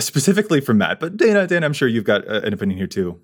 specifically 0.00 0.60
for 0.60 0.74
Matt. 0.74 1.00
But 1.00 1.16
Dana, 1.16 1.46
Dana, 1.46 1.64
I'm 1.66 1.72
sure 1.72 1.88
you've 1.88 2.04
got 2.04 2.26
uh, 2.28 2.40
an 2.42 2.52
opinion 2.52 2.76
here 2.78 2.86
too. 2.86 3.20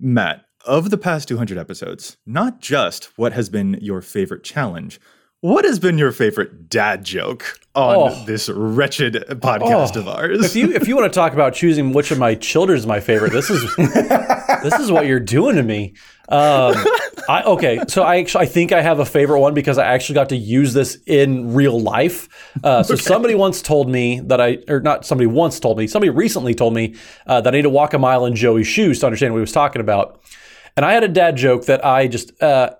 Matt, 0.00 0.44
of 0.66 0.90
the 0.90 0.98
past 0.98 1.28
200 1.28 1.56
episodes, 1.58 2.16
not 2.26 2.60
just 2.60 3.06
what 3.16 3.32
has 3.32 3.48
been 3.48 3.78
your 3.80 4.02
favorite 4.02 4.44
challenge, 4.44 5.00
what 5.40 5.64
has 5.64 5.78
been 5.78 5.98
your 5.98 6.12
favorite 6.12 6.68
dad 6.68 7.04
joke 7.04 7.60
on 7.74 7.94
Oh. 8.12 8.24
this 8.26 8.48
wretched 8.48 9.14
podcast 9.28 9.96
Oh, 9.96 10.00
of 10.00 10.08
ours? 10.08 10.44
If 10.44 10.56
you 10.56 10.72
if 10.74 10.88
you 10.88 10.96
want 10.96 11.12
to 11.12 11.16
talk 11.16 11.34
about 11.34 11.54
choosing 11.54 11.92
which 11.92 12.10
of 12.10 12.18
my 12.18 12.34
children 12.34 12.78
is 12.78 12.86
my 12.86 13.00
favorite, 13.00 13.32
this 13.32 13.50
is 13.50 13.62
this 13.76 14.74
is 14.80 14.90
what 14.90 15.06
you're 15.06 15.20
doing 15.20 15.56
to 15.56 15.62
me. 15.62 15.94
Um, 16.28 16.74
I, 17.28 17.42
okay, 17.46 17.80
so 17.86 18.02
I 18.02 18.16
actually 18.16 18.44
I 18.44 18.46
think 18.48 18.72
I 18.72 18.80
have 18.82 18.98
a 18.98 19.04
favorite 19.04 19.40
one 19.40 19.52
because 19.54 19.78
I 19.78 19.84
actually 19.86 20.14
got 20.14 20.30
to 20.30 20.36
use 20.36 20.72
this 20.72 20.98
in 21.06 21.54
real 21.54 21.78
life. 21.78 22.28
Uh, 22.64 22.82
so 22.82 22.94
somebody 23.12 23.34
once 23.34 23.60
told 23.62 23.88
me 23.88 24.20
that 24.20 24.40
I, 24.40 24.58
or 24.68 24.80
not 24.80 25.04
somebody 25.04 25.26
once 25.26 25.60
told 25.60 25.78
me, 25.78 25.86
somebody 25.86 26.10
recently 26.10 26.54
told 26.54 26.74
me 26.74 26.94
uh, 27.26 27.40
that 27.42 27.52
I 27.52 27.58
need 27.58 27.62
to 27.62 27.70
walk 27.70 27.94
a 27.94 27.98
mile 27.98 28.24
in 28.26 28.34
Joey's 28.34 28.66
shoes 28.66 29.00
to 29.00 29.06
understand 29.06 29.34
what 29.34 29.38
he 29.38 29.42
was 29.42 29.52
talking 29.52 29.80
about. 29.80 30.20
And 30.76 30.84
I 30.84 30.92
had 30.92 31.04
a 31.04 31.08
dad 31.08 31.36
joke 31.36 31.64
that 31.66 31.82
I 31.86 32.06
just 32.06 32.42
uh, 32.42 32.74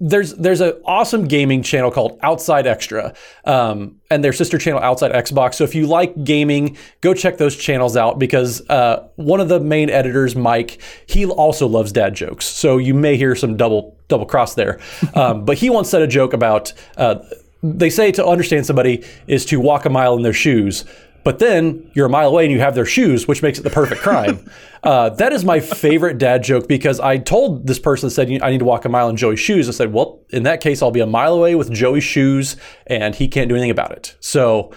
there's 0.00 0.32
there's 0.36 0.62
an 0.62 0.72
awesome 0.86 1.28
gaming 1.28 1.62
channel 1.62 1.90
called 1.90 2.18
Outside 2.22 2.64
Xtra, 2.64 3.14
um, 3.44 4.00
and 4.08 4.24
their 4.24 4.32
sister 4.32 4.56
channel 4.56 4.80
Outside 4.80 5.12
Xbox. 5.12 5.56
So 5.56 5.64
if 5.64 5.74
you 5.74 5.86
like 5.86 6.24
gaming, 6.24 6.78
go 7.02 7.12
check 7.12 7.36
those 7.36 7.54
channels 7.54 7.94
out 7.94 8.18
because 8.18 8.66
uh, 8.70 9.06
one 9.16 9.38
of 9.38 9.50
the 9.50 9.60
main 9.60 9.90
editors, 9.90 10.34
Mike, 10.34 10.80
he 11.06 11.26
also 11.26 11.66
loves 11.66 11.92
dad 11.92 12.14
jokes. 12.14 12.46
So 12.46 12.78
you 12.78 12.94
may 12.94 13.18
hear 13.18 13.36
some 13.36 13.58
double 13.58 13.98
double 14.08 14.26
cross 14.26 14.54
there. 14.54 14.80
Um, 15.14 15.44
but 15.44 15.58
he 15.58 15.68
once 15.68 15.90
said 15.90 16.00
a 16.00 16.06
joke 16.06 16.32
about 16.32 16.72
uh, 16.96 17.16
they 17.62 17.90
say 17.90 18.12
to 18.12 18.26
understand 18.26 18.64
somebody 18.64 19.04
is 19.26 19.44
to 19.46 19.60
walk 19.60 19.84
a 19.84 19.90
mile 19.90 20.16
in 20.16 20.22
their 20.22 20.32
shoes. 20.32 20.84
But 21.24 21.38
then 21.38 21.90
you're 21.94 22.06
a 22.06 22.10
mile 22.10 22.28
away 22.28 22.44
and 22.44 22.52
you 22.52 22.60
have 22.60 22.74
their 22.74 22.86
shoes, 22.86 23.28
which 23.28 23.42
makes 23.42 23.58
it 23.58 23.62
the 23.62 23.70
perfect 23.70 24.00
crime. 24.02 24.50
uh, 24.82 25.10
that 25.10 25.32
is 25.32 25.44
my 25.44 25.60
favorite 25.60 26.18
dad 26.18 26.42
joke 26.42 26.68
because 26.68 27.00
I 27.00 27.18
told 27.18 27.66
this 27.66 27.78
person 27.78 28.08
that 28.08 28.10
said 28.12 28.28
I 28.42 28.50
need 28.50 28.58
to 28.58 28.64
walk 28.64 28.84
a 28.84 28.88
mile 28.88 29.08
in 29.08 29.16
Joey's 29.16 29.40
shoes. 29.40 29.68
I 29.68 29.72
said, 29.72 29.92
well, 29.92 30.20
in 30.30 30.42
that 30.44 30.60
case, 30.60 30.82
I'll 30.82 30.90
be 30.90 31.00
a 31.00 31.06
mile 31.06 31.34
away 31.34 31.54
with 31.54 31.70
Joey's 31.72 32.04
shoes, 32.04 32.56
and 32.86 33.14
he 33.14 33.28
can't 33.28 33.48
do 33.48 33.54
anything 33.54 33.70
about 33.70 33.92
it. 33.92 34.16
So, 34.20 34.72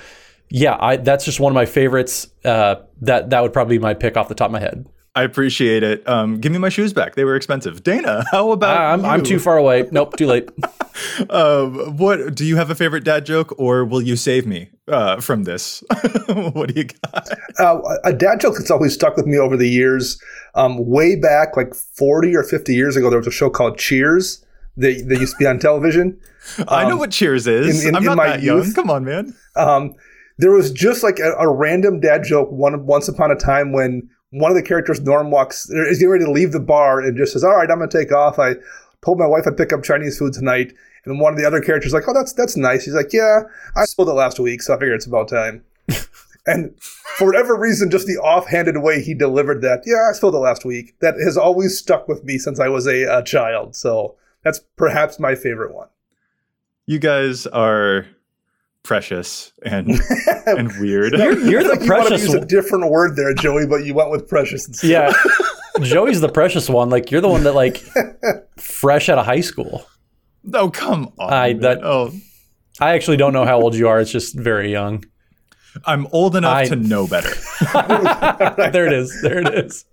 yeah, 0.50 0.78
I, 0.80 0.98
that's 0.98 1.26
just 1.26 1.39
one 1.39 1.52
of 1.52 1.56
my 1.56 1.66
favorites. 1.66 2.28
Uh, 2.43 2.76
that 3.02 3.32
that 3.32 3.41
would 3.41 3.54
probably 3.54 3.78
be 3.78 3.82
my 3.82 3.93
pick 3.93 4.16
off 4.18 4.28
the 4.28 4.36
top 4.36 4.48
of 4.48 4.52
my 4.52 4.60
head. 4.60 4.86
I 5.16 5.24
appreciate 5.24 5.82
it. 5.82 6.08
Um, 6.10 6.39
give 6.41 6.52
me 6.52 6.58
my 6.58 6.68
shoes 6.68 6.91
back. 6.91 7.16
They 7.16 7.24
were 7.24 7.38
expensive. 7.38 7.84
Dana, 7.84 8.26
how 8.32 8.52
about 8.52 8.78
I'm, 8.78 9.06
I'm 9.06 9.24
too 9.24 9.39
far 9.39 9.58
away. 9.58 9.88
Nope, 9.91 10.18
too 10.18 10.28
late. 10.28 10.50
um, 11.30 11.98
what 11.98 12.36
do 12.36 12.46
you 12.46 12.58
have 12.58 12.70
a 12.70 12.76
favorite 12.76 13.06
dad 13.06 13.26
joke, 13.26 13.58
or 13.58 13.86
will 13.86 14.02
you 14.02 14.18
save 14.18 14.46
me 14.46 14.70
uh, 14.88 15.20
from 15.22 15.44
this? 15.44 15.84
what 16.54 16.74
do 16.74 16.80
you 16.80 16.86
got? 16.86 17.30
Uh, 17.60 17.80
a 18.04 18.14
dad 18.14 18.40
joke 18.40 18.56
that's 18.58 18.72
always 18.72 18.94
stuck 18.94 19.16
with 19.16 19.26
me 19.26 19.38
over 19.38 19.58
the 19.58 19.70
years. 19.70 20.22
Um, 20.54 20.86
way 20.86 21.16
back, 21.16 21.58
like 21.58 21.74
40 21.74 22.36
or 22.36 22.44
50 22.44 22.74
years 22.74 22.96
ago, 22.96 23.10
there 23.10 23.20
was 23.20 23.28
a 23.28 23.32
show 23.32 23.50
called 23.50 23.78
Cheers 23.78 24.46
that, 24.78 25.06
that 25.08 25.20
used 25.20 25.34
to 25.34 25.38
be 25.38 25.48
on 25.48 25.60
television. 25.60 26.20
I 26.68 26.88
know 26.88 26.98
what 26.98 27.12
Cheers 27.12 27.48
is. 27.48 27.86
I'm 27.86 28.04
not 28.04 28.18
that 28.18 28.42
young. 28.42 28.74
Come 28.74 28.90
on, 28.90 29.04
man. 29.04 29.36
Um, 29.56 29.96
there 30.38 30.52
was 30.52 30.72
just 30.72 31.02
like 31.04 31.20
a, 31.20 31.32
a 31.34 31.50
random 31.50 32.00
dad 32.00 32.24
joke 32.24 32.52
one 32.52 32.86
once 32.86 33.08
upon 33.08 33.32
a 33.32 33.36
time 33.36 33.72
when 33.72 34.10
one 34.32 34.52
of 34.52 34.58
the 34.58 34.64
characters, 34.64 35.00
Norm, 35.02 35.32
walks 35.32 35.70
is 35.70 35.98
getting 35.98 36.10
ready 36.10 36.26
to 36.26 36.32
leave 36.32 36.52
the 36.52 36.60
bar 36.60 37.00
and 37.00 37.18
just 37.18 37.34
says, 37.34 37.44
"All 37.44 37.56
right, 37.56 37.70
I'm 37.72 37.78
going 37.78 37.90
to 37.90 37.98
take 37.98 38.12
off." 38.12 38.38
I 38.38 38.56
told 39.04 39.18
my 39.18 39.28
wife 39.28 39.44
I'd 39.48 39.56
pick 39.56 39.72
up 39.72 39.84
Chinese 39.84 40.18
food 40.18 40.34
tonight, 40.34 40.74
and 41.06 41.20
one 41.20 41.34
of 41.34 41.39
the 41.39 41.45
other 41.45 41.62
characters 41.62 41.93
like, 41.93 42.08
"Oh, 42.08 42.14
that's 42.14 42.34
that's 42.34 42.58
nice." 42.58 42.86
He's 42.86 42.93
like, 42.93 43.14
"Yeah, 43.14 43.41
I 43.76 43.86
spilled 43.86 44.10
it 44.10 44.14
last 44.14 44.39
week, 44.39 44.62
so 44.62 44.74
I 44.74 44.80
figure 44.80 44.93
it's 44.95 45.06
about 45.06 45.30
time." 45.30 45.64
and 46.45 46.74
for 47.18 47.28
whatever 47.28 47.56
reason, 47.56 47.89
just 47.91 48.08
the 48.08 48.18
offhanded 48.18 48.78
way 48.78 49.01
he 49.01 49.14
delivered 49.14 49.62
that, 49.62 49.84
"Yeah, 49.86 50.10
I 50.10 50.14
spilled 50.14 50.36
it 50.36 50.39
last 50.39 50.66
week," 50.66 50.99
that 50.99 51.16
has 51.16 51.38
always 51.38 51.78
stuck 51.78 52.08
with 52.08 52.24
me 52.24 52.38
since 52.38 52.60
I 52.60 52.68
was 52.68 52.88
a, 52.88 53.03
a 53.03 53.24
child. 53.24 53.76
So 53.76 54.16
that's 54.43 54.60
perhaps 54.76 55.20
my 55.20 55.36
favorite 55.36 55.74
one. 55.74 55.88
You 56.86 56.99
guys 56.99 57.47
are 57.47 58.06
precious 58.84 59.51
and 59.64 59.99
and 60.45 60.72
weird. 60.80 61.14
You're, 61.14 61.39
you're 61.39 61.64
the 61.64 61.80
you 61.82 61.88
precious. 61.88 62.24
use 62.24 62.34
a 62.34 62.45
different 62.45 62.89
word 62.89 63.16
there, 63.16 63.34
Joey, 63.34 63.66
but 63.68 63.84
you 63.84 63.93
went 63.93 64.12
with 64.12 64.30
precious. 64.30 64.68
Instead. 64.68 64.89
Yeah, 64.89 65.14
Joey's 65.82 66.22
the 66.22 66.30
precious 66.30 66.70
one. 66.70 66.89
Like 66.89 67.12
you're 67.12 67.22
the 67.22 67.28
one 67.28 67.43
that 67.43 67.53
like 67.56 67.78
fresh 68.58 69.10
out 69.10 69.18
of 69.18 69.26
high 69.26 69.41
school. 69.41 69.86
Oh 70.54 70.70
come 70.70 71.12
on! 71.18 71.34
I 71.34 71.54
that 71.54 71.84
oh, 71.84 72.12
I 72.80 72.93
actually 72.93 73.18
don't 73.18 73.34
know 73.34 73.46
how 73.46 73.60
old 73.62 73.76
you 73.76 73.88
are. 73.88 74.00
It's 74.00 74.12
just 74.12 74.36
very 74.36 74.72
young. 74.72 75.04
I'm 75.86 76.08
old 76.12 76.36
enough 76.36 76.54
I- 76.54 76.66
to 76.68 76.76
know 76.76 77.08
better. 77.08 77.34
there 78.72 78.88
it 78.88 78.93
is. 78.93 79.22
There 79.22 79.39
it 79.39 79.54
is. 79.66 79.86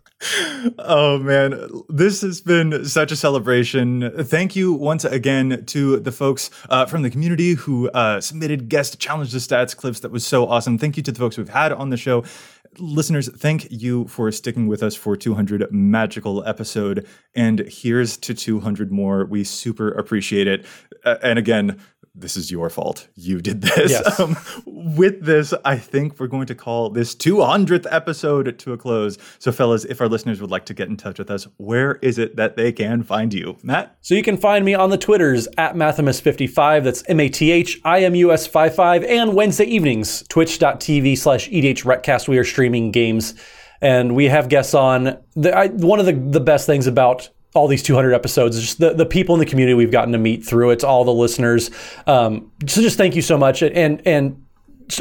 Oh 0.79 1.19
man, 1.19 1.69
this 1.89 2.21
has 2.21 2.41
been 2.41 2.85
such 2.85 3.11
a 3.11 3.17
celebration. 3.17 4.13
Thank 4.25 4.55
you 4.55 4.73
once 4.73 5.05
again 5.05 5.65
to 5.67 5.99
the 5.99 6.13
folks 6.13 6.49
uh, 6.71 6.87
from 6.87 7.03
the 7.03 7.11
community 7.11 7.55
who 7.55 7.91
uh, 7.91 8.21
submitted 8.21 8.69
guest 8.69 9.01
challenge 9.01 9.33
the 9.33 9.39
stats 9.39 9.77
clips. 9.77 9.99
That 10.01 10.13
was 10.13 10.25
so 10.25 10.47
awesome. 10.47 10.79
Thank 10.79 10.97
you 10.97 11.03
to 11.03 11.11
the 11.13 11.19
folks 11.19 11.37
we've 11.37 11.49
had 11.49 11.73
on 11.73 11.91
the 11.91 11.97
show. 11.97 12.23
Listeners, 12.79 13.29
thank 13.29 13.71
you 13.71 14.07
for 14.07 14.33
sticking 14.33 14.67
with 14.67 14.83
us 14.83 14.95
for 14.95 15.15
200 15.15 15.71
magical 15.71 16.43
episode. 16.47 17.07
And 17.35 17.61
here's 17.69 18.17
to 18.19 18.35
200 18.35 18.91
more. 18.91 19.27
We 19.27 19.45
super 19.45 19.91
appreciate 19.91 20.47
it. 20.47 20.65
Uh, 21.05 21.17
and 21.23 21.39
again, 21.39 21.79
this 22.15 22.37
is 22.37 22.51
your 22.51 22.69
fault. 22.69 23.09
You 23.15 23.41
did 23.41 23.63
this. 23.63 23.91
Yes. 23.91 24.21
Um, 24.21 24.37
with 24.67 25.25
this, 25.25 25.55
I 25.65 25.77
think 25.79 26.21
we're 26.21 26.27
going 26.27 26.47
to 26.47 26.55
call 26.55 26.91
this 26.91 27.15
200th 27.15 27.87
episode 27.91 28.59
to 28.59 28.73
a 28.73 28.77
close. 28.77 29.17
So, 29.39 29.51
fellas, 29.51 29.85
if 29.87 30.01
our 30.01 30.09
listeners 30.09 30.41
would 30.41 30.51
like 30.51 30.67
to 30.67 30.75
get 30.75 30.89
in 30.89 30.97
touch 30.97 31.19
with 31.19 31.31
us, 31.31 31.49
where 31.57 31.95
is 32.03 32.19
it 32.19 32.37
that 32.37 32.57
they 32.57 32.71
can 32.73 33.03
find 33.03 33.33
you? 33.33 33.57
Matt? 33.63 33.97
So 34.03 34.15
you 34.15 34.23
can 34.23 34.37
find 34.37 34.65
me 34.65 34.75
on 34.75 34.91
the 34.91 34.99
Twitters 34.99 35.49
at 35.57 35.75
Mathimus55. 35.75 36.85
That's 36.85 37.03
M 37.09 37.21
A 37.21 37.29
T 37.29 37.51
H 37.51 37.81
I 37.85 38.03
M 38.03 38.15
U 38.15 38.31
S 38.33 38.47
55. 38.47 39.05
And 39.05 39.35
Wednesday 39.35 39.65
evenings, 39.65 40.23
twitch.tv 40.29 41.17
slash 41.17 41.49
EDH 41.49 41.85
Recast. 41.85 42.29
We 42.29 42.39
are 42.39 42.45
streaming 42.45 42.93
games 42.93 43.35
and 43.81 44.15
we 44.15 44.27
have 44.27 44.49
guests 44.49 44.75
on. 44.75 45.19
The, 45.35 45.57
I, 45.57 45.69
one 45.69 45.99
of 45.99 46.07
the, 46.07 46.13
the 46.13 46.41
best 46.41 46.67
things 46.67 46.87
about 46.87 47.31
all 47.55 47.69
these 47.69 47.83
200 47.83 48.13
episodes, 48.13 48.61
just 48.61 48.79
the, 48.79 48.95
the 48.95 49.07
people 49.07 49.35
in 49.35 49.39
the 49.39 49.47
community 49.47 49.75
we've 49.75 49.91
gotten 49.91 50.13
to 50.13 50.19
meet 50.19 50.45
through 50.45 50.71
it, 50.71 50.83
all 50.83 51.05
the 51.05 51.13
listeners. 51.13 51.71
Um, 52.07 52.51
so 52.67 52.81
just 52.81 52.97
thank 52.97 53.15
you 53.15 53.23
so 53.23 53.37
much. 53.37 53.63
And, 53.63 54.07
and 54.07 54.43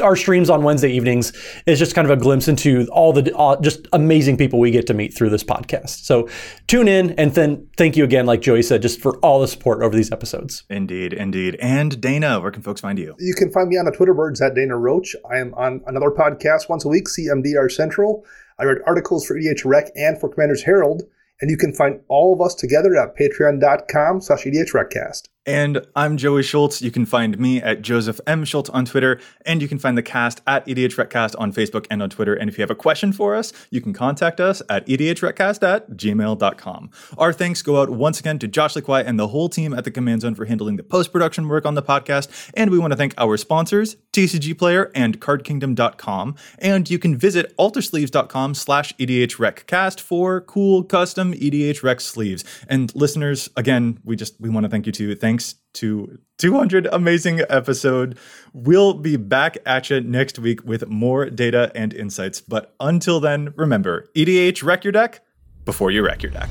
our 0.00 0.16
streams 0.16 0.48
on 0.48 0.62
Wednesday 0.62 0.90
evenings 0.90 1.32
is 1.66 1.78
just 1.78 1.94
kind 1.94 2.08
of 2.08 2.16
a 2.16 2.20
glimpse 2.20 2.48
into 2.48 2.86
all 2.92 3.12
the 3.12 3.36
uh, 3.36 3.60
just 3.60 3.86
amazing 3.92 4.36
people 4.36 4.58
we 4.58 4.70
get 4.70 4.86
to 4.86 4.94
meet 4.94 5.14
through 5.14 5.30
this 5.30 5.44
podcast. 5.44 6.04
So 6.04 6.28
tune 6.66 6.88
in 6.88 7.12
and 7.12 7.34
then 7.34 7.68
thank 7.76 7.96
you 7.96 8.04
again, 8.04 8.26
like 8.26 8.40
Joey 8.40 8.62
said, 8.62 8.82
just 8.82 9.00
for 9.00 9.18
all 9.18 9.40
the 9.40 9.48
support 9.48 9.82
over 9.82 9.94
these 9.94 10.12
episodes. 10.12 10.64
Indeed, 10.70 11.12
indeed. 11.12 11.56
And 11.60 12.00
Dana, 12.00 12.40
where 12.40 12.50
can 12.50 12.62
folks 12.62 12.80
find 12.80 12.98
you? 12.98 13.14
You 13.18 13.34
can 13.34 13.50
find 13.50 13.68
me 13.68 13.76
on 13.76 13.84
the 13.84 13.92
Twitter 13.92 14.14
birds 14.14 14.40
at 14.40 14.54
Dana 14.54 14.76
Roach. 14.76 15.14
I 15.30 15.38
am 15.38 15.52
on 15.54 15.82
another 15.86 16.10
podcast 16.10 16.68
once 16.68 16.84
a 16.84 16.88
week, 16.88 17.06
CMDR 17.06 17.70
Central. 17.70 18.24
I 18.58 18.64
write 18.64 18.78
articles 18.86 19.26
for 19.26 19.34
EDH 19.36 19.64
Rec 19.64 19.90
and 19.96 20.18
for 20.18 20.28
Commander's 20.28 20.62
Herald. 20.62 21.02
And 21.42 21.50
you 21.50 21.56
can 21.56 21.74
find 21.74 22.00
all 22.08 22.32
of 22.32 22.40
us 22.40 22.54
together 22.54 22.96
at 22.96 23.16
patreon.com 23.16 24.20
slash 24.20 24.44
edhrecast. 24.44 25.22
And 25.44 25.84
I'm 25.96 26.16
Joey 26.18 26.44
Schultz. 26.44 26.80
You 26.82 26.92
can 26.92 27.04
find 27.04 27.36
me 27.36 27.60
at 27.60 27.82
Joseph 27.82 28.20
M. 28.28 28.44
Schultz 28.44 28.70
on 28.70 28.84
Twitter, 28.84 29.20
and 29.44 29.60
you 29.60 29.66
can 29.66 29.78
find 29.78 29.98
the 29.98 30.02
cast 30.02 30.40
at 30.46 30.64
EDH 30.66 30.96
Recast 30.96 31.34
on 31.36 31.52
Facebook 31.52 31.86
and 31.90 32.00
on 32.00 32.10
Twitter. 32.10 32.34
And 32.34 32.48
if 32.48 32.56
you 32.56 32.62
have 32.62 32.70
a 32.70 32.76
question 32.76 33.12
for 33.12 33.34
us, 33.34 33.52
you 33.70 33.80
can 33.80 33.92
contact 33.92 34.38
us 34.38 34.62
at 34.68 34.86
edhrecast 34.86 35.62
at 35.66 35.90
gmail.com. 35.90 36.90
Our 37.18 37.32
thanks 37.32 37.60
go 37.62 37.80
out 37.80 37.90
once 37.90 38.20
again 38.20 38.38
to 38.38 38.46
Josh 38.46 38.76
Lee 38.76 38.82
Kwai 38.82 39.02
and 39.02 39.18
the 39.18 39.28
whole 39.28 39.48
team 39.48 39.74
at 39.74 39.82
the 39.82 39.90
Command 39.90 40.20
Zone 40.20 40.36
for 40.36 40.44
handling 40.44 40.76
the 40.76 40.84
post 40.84 41.10
production 41.12 41.48
work 41.48 41.66
on 41.66 41.74
the 41.74 41.82
podcast. 41.82 42.50
And 42.54 42.70
we 42.70 42.78
want 42.78 42.92
to 42.92 42.96
thank 42.96 43.14
our 43.18 43.36
sponsors, 43.36 43.96
TCG 44.12 44.56
Player 44.56 44.92
and 44.94 45.20
CardKingdom.com. 45.20 46.36
And 46.60 46.88
you 46.88 47.00
can 47.00 47.16
visit 47.16 47.56
altersleeves.com 47.56 48.54
slash 48.54 48.94
EDH 48.94 49.40
Recast 49.40 50.00
for 50.00 50.40
cool 50.42 50.84
custom 50.84 51.32
EDH 51.32 51.82
Rec 51.82 52.00
sleeves. 52.00 52.44
And 52.68 52.94
listeners, 52.94 53.50
again, 53.56 53.98
we 54.04 54.14
just 54.14 54.40
we 54.40 54.48
want 54.48 54.64
to 54.64 54.70
thank 54.70 54.86
you 54.86 54.92
too. 54.92 55.16
Thanks 55.32 55.54
to 55.72 56.18
200 56.36 56.88
amazing 56.92 57.40
episode. 57.48 58.18
We'll 58.52 58.92
be 58.92 59.16
back 59.16 59.56
at 59.64 59.88
you 59.88 60.02
next 60.02 60.38
week 60.38 60.62
with 60.62 60.86
more 60.88 61.30
data 61.30 61.72
and 61.74 61.94
insights. 61.94 62.42
But 62.42 62.74
until 62.80 63.18
then, 63.18 63.54
remember, 63.56 64.10
EDH 64.14 64.62
Rec 64.62 64.84
your 64.84 64.92
deck 64.92 65.24
before 65.64 65.90
you 65.90 66.04
wreck 66.04 66.22
your 66.22 66.32
deck. 66.32 66.50